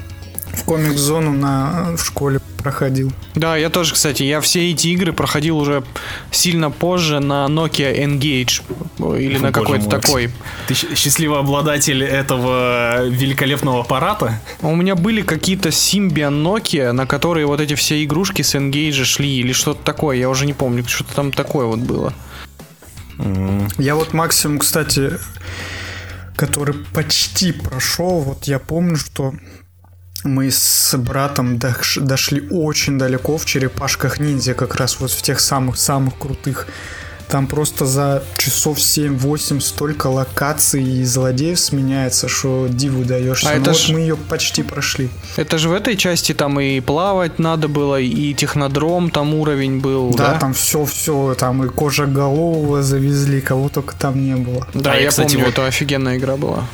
[0.59, 3.13] в комик-зону на, в школе проходил.
[3.35, 5.85] Да, я тоже, кстати, я все эти игры проходил уже
[6.31, 8.63] сильно позже на Nokia Engage
[9.19, 10.01] или на Боже какой-то мой.
[10.01, 10.31] такой.
[10.67, 14.41] Ты счастливый обладатель этого великолепного аппарата?
[14.61, 19.39] У меня были какие-то Symbian Nokia, на которые вот эти все игрушки с Engage шли
[19.39, 22.13] или что-то такое, я уже не помню, что-то там такое вот было.
[23.79, 25.13] Я вот максимум, кстати,
[26.37, 29.35] который почти прошел, вот я помню, что
[30.25, 35.41] мы с братом дош- дошли очень далеко в черепашках ниндзя, как раз вот в тех
[35.41, 36.67] самых-самых крутых.
[37.29, 43.51] Там просто за часов 7-8 столько локаций и злодеев сменяется, что диву даешься.
[43.51, 45.11] А Ну это вот ж- мы ее почти прошли.
[45.37, 50.15] Это же в этой части там и плавать надо было, и технодром там уровень был,
[50.15, 50.39] Да, да?
[50.39, 54.67] там все-все, там и кожа голового завезли, кого только там не было.
[54.73, 56.65] Да, А я, я, кстати, помню, вот- это офигенная игра была.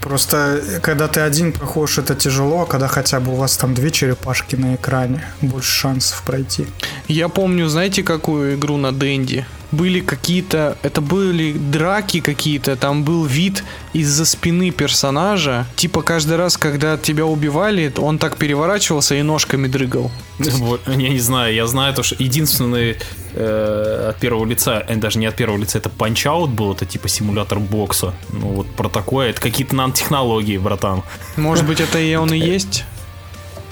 [0.00, 3.74] Просто э, когда ты один проходишь, это тяжело, а когда хотя бы у вас там
[3.74, 6.66] две черепашки на экране, больше шансов пройти.
[7.08, 9.44] Я помню, знаете, какую игру на Дэнди?
[9.72, 13.62] Были какие-то, это были драки какие-то, там был вид
[13.92, 15.64] из-за спины персонажа.
[15.76, 20.10] Типа каждый раз, когда тебя убивали, он так переворачивался и ножками дрыгал.
[20.38, 22.96] Я не знаю, я знаю то, что единственный
[23.34, 27.08] э, от первого лица, э, даже не от первого лица, это Punch-Out был, это типа
[27.08, 28.12] симулятор бокса.
[28.30, 31.02] Ну вот про такое, это какие-то нанотехнологии, братан.
[31.36, 32.84] Может быть, это и он и есть?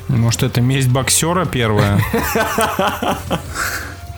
[0.09, 2.01] Может, это месть боксера первая?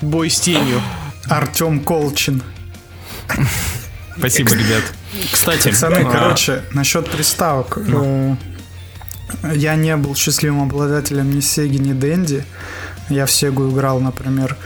[0.01, 0.81] Бой с тенью.
[1.29, 2.43] Артем Колчин.
[4.17, 4.83] Спасибо, ребят.
[5.33, 7.79] Кстати, Пацаны, а, короче, насчет приставок.
[7.79, 8.37] Э,
[9.55, 12.45] Я не был счастливым обладателем ни Сеги, ни Дэнди.
[13.09, 14.57] Я в Сегу играл, например,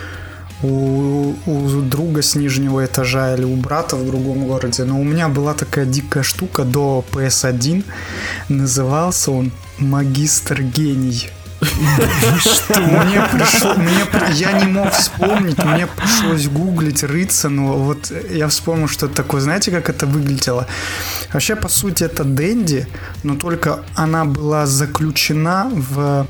[0.62, 4.84] у, у друга с нижнего этажа или у брата в другом городе.
[4.84, 7.84] Но у меня была такая дикая штука до PS1.
[8.48, 11.30] Назывался он Магистр Гений.
[11.60, 14.04] Мне пришло, мне,
[14.34, 19.40] я не мог вспомнить, мне пришлось гуглить, рыться, но вот я вспомнил, что это такое.
[19.40, 20.66] Знаете, как это выглядело?
[21.32, 22.86] Вообще, по сути, это Дэнди,
[23.22, 26.26] но только она была заключена в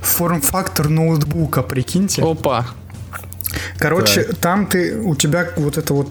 [0.00, 2.22] форм-фактор ноутбука, прикиньте.
[2.22, 2.66] Опа.
[3.78, 6.08] Короче, там ты, у тебя вот это вот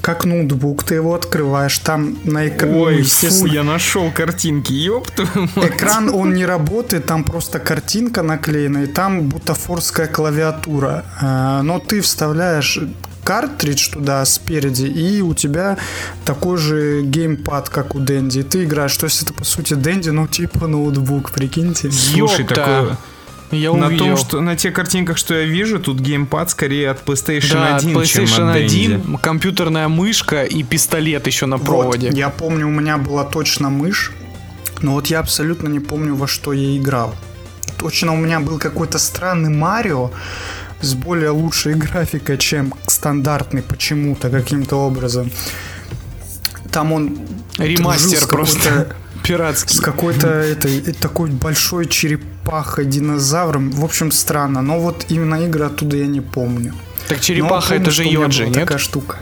[0.00, 5.10] как ноутбук, ты его открываешь, там на экране, Ой, фу, естественно, я нашел картинки, ёб
[5.10, 5.70] твою мать.
[5.70, 11.04] Экран, он не работает, там просто картинка наклеена, и там бутафорская клавиатура.
[11.20, 12.80] Э, Но ты вставляешь
[13.26, 15.76] картридж туда спереди, и у тебя
[16.24, 18.38] такой же геймпад, как у Дэнди.
[18.38, 18.96] И ты играешь.
[18.96, 21.90] То есть это, по сути, Дэнди, ну, типа ноутбук, прикиньте.
[21.90, 22.54] Слушай, Ёпта.
[22.54, 22.96] такое...
[23.52, 24.06] Я На увидел.
[24.06, 27.90] том, что на тех картинках, что я вижу, тут геймпад скорее от PlayStation да, 1,
[28.04, 29.20] чем PlayStation от 1, Dendy.
[29.20, 32.08] компьютерная мышка и пистолет еще на проводе.
[32.08, 34.12] Вот, я помню, у меня была точно мышь,
[34.82, 37.14] но вот я абсолютно не помню, во что я играл.
[37.78, 40.10] Точно у меня был какой-то странный Марио
[40.80, 45.30] с более лучшей графикой, чем стандартный почему-то, каким-то образом.
[46.72, 47.18] Там он
[47.58, 48.96] Ремастер просто какой-то-
[49.26, 49.76] пиратский.
[49.76, 53.70] с какой-то этой э, такой большой черепахой, динозавром.
[53.70, 54.62] В общем, странно.
[54.62, 56.72] Но вот именно игры оттуда я не помню.
[57.08, 58.54] Так черепаха помню, это же Йоджи, нет?
[58.54, 59.16] Такая штука.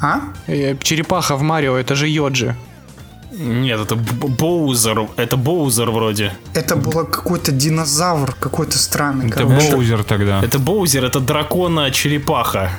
[0.00, 0.20] А?
[0.46, 2.56] Э, Черепаха в Марио это же Йоджи.
[3.30, 6.32] Нет, это Боузер, это Боузер вроде.
[6.54, 9.28] Это был какой-то динозавр, какой-то странный.
[9.28, 9.70] Это короче.
[9.70, 10.42] Боузер тогда.
[10.42, 12.70] Это Боузер, это дракона-черепаха.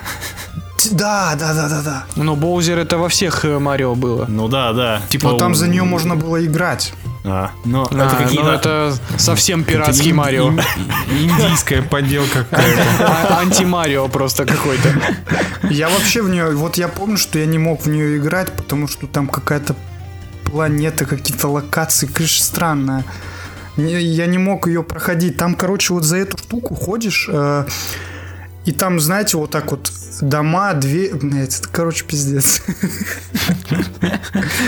[0.90, 2.04] Да, да, да, да, да.
[2.16, 4.26] Но Боузер это во всех э, Марио было.
[4.28, 5.00] Ну да, да.
[5.08, 6.92] Типа Но там за нее можно было играть.
[7.24, 8.50] А, но А, это ну какие-то...
[8.54, 10.48] это совсем пиратский Марио.
[10.48, 10.60] ин-
[11.10, 12.82] Индийская подделка какая-то.
[13.00, 14.88] А- Анти-Марио просто какой-то.
[15.68, 18.88] Я вообще в нее, вот я помню, что я не мог в нее играть, потому
[18.88, 19.74] что там какая-то
[20.44, 23.04] планета, какие-то локации, конечно, странная.
[23.76, 25.36] Я не мог ее проходить.
[25.36, 27.66] Там, короче, вот за эту штуку ходишь, э,
[28.66, 31.14] И там, знаете, вот так вот дома, две...
[31.14, 32.62] Блядь, это, короче, пиздец.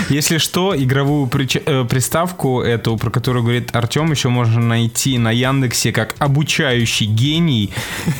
[0.09, 5.29] Если что, игровую прич- э, приставку, эту, про которую говорит Артем, еще можно найти на
[5.31, 7.71] Яндексе как обучающий гений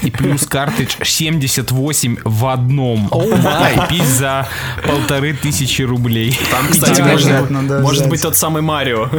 [0.03, 3.09] и плюс картридж 78 в одном.
[3.09, 4.47] Купить за
[4.85, 6.37] полторы тысячи рублей.
[6.51, 7.01] Там, кстати,
[7.81, 9.09] может, быть тот самый Марио.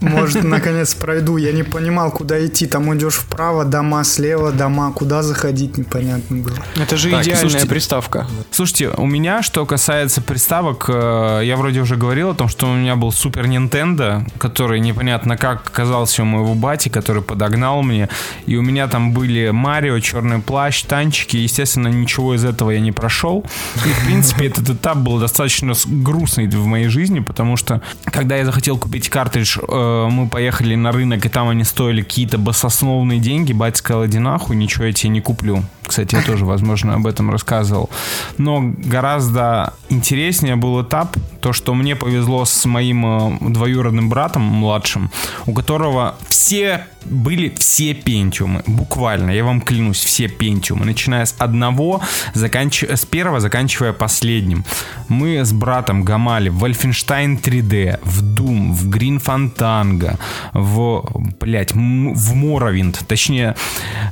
[0.00, 1.36] Может, наконец пройду.
[1.36, 2.66] Я не понимал, куда идти.
[2.66, 4.92] Там идешь вправо, дома слева, дома.
[4.92, 6.56] Куда заходить, непонятно было.
[6.76, 7.68] Это же Так, идеальная слушайте.
[7.68, 8.26] приставка.
[8.50, 12.74] Слушайте, у меня, что касается приставок, э, я вроде уже говорил о том, что у
[12.74, 18.08] меня был Супер Nintendo, который непонятно как оказался у моего бати, который подогнал мне.
[18.46, 21.36] И у меня там были Марио, Черный плащ, танчики.
[21.36, 23.44] Естественно, ничего из этого я не прошел.
[23.84, 28.44] И, в принципе, этот этап был достаточно грустный в моей жизни, потому что, когда я
[28.44, 33.52] захотел купить картридж, э, мы поехали на рынок, и там они стоили какие-то басосновные деньги.
[33.52, 35.62] Батя сказал, иди нахуй, ничего я тебе не куплю.
[35.88, 37.90] Кстати, я тоже, возможно, об этом рассказывал.
[38.36, 45.10] Но гораздо интереснее был этап, то, что мне повезло с моим э, двоюродным братом младшим,
[45.46, 52.00] у которого все были все пентиумы, буквально, я вам клянусь, все пентиумы, начиная с одного,
[52.34, 54.64] заканчивая, с первого, заканчивая последним.
[55.08, 60.18] Мы с братом гамали в Wolfenstein 3D, в Doom, в Green Fantango,
[60.52, 61.04] в,
[61.40, 63.56] блять, в Моровинд, точнее,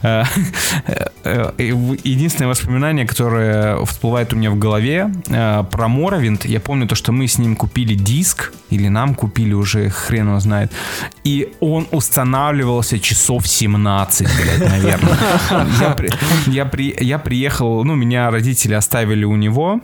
[0.03, 0.25] э,
[1.25, 6.95] э, единственное воспоминание, которое всплывает у меня в голове э, про Моровинд, я помню то,
[6.95, 10.73] что мы с ним купили диск, или нам купили уже, хрен его знает,
[11.25, 15.17] и он устанавливался часов 17, блядь, наверное.
[15.81, 16.11] Я, при-
[16.47, 19.81] я, при- я приехал, ну, меня родители оставили у него,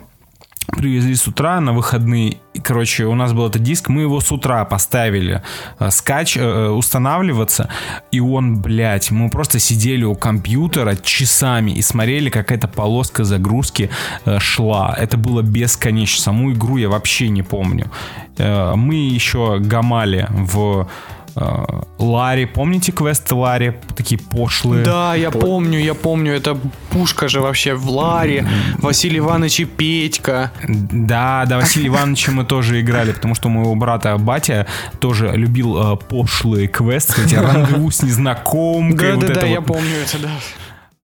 [0.65, 2.37] привезли с утра на выходные.
[2.53, 5.41] И, короче, у нас был этот диск, мы его с утра поставили
[5.79, 7.69] э, скач, э, устанавливаться,
[8.11, 13.89] и он, блядь, мы просто сидели у компьютера часами и смотрели, как эта полоска загрузки
[14.25, 14.95] э, шла.
[14.97, 16.21] Это было бесконечно.
[16.21, 17.89] Саму игру я вообще не помню.
[18.37, 20.87] Э, мы еще гамали в
[21.35, 21.65] э,
[21.97, 22.47] Ларе.
[22.47, 23.79] Помните квесты Ларе?
[23.95, 24.83] Такие пошлые.
[24.83, 26.57] Да, я помню, я помню, это
[26.91, 28.47] пушка же вообще в Ларе,
[28.77, 30.51] Василий Иванович и Петька.
[30.67, 34.67] Да, да, Василий Ивановича мы тоже играли, потому что у моего брата Батя
[34.99, 39.09] тоже любил э, пошлые квесты, эти рандеву с незнакомкой.
[39.09, 39.67] Да, вот да, это да, я вот.
[39.67, 40.31] помню это, да.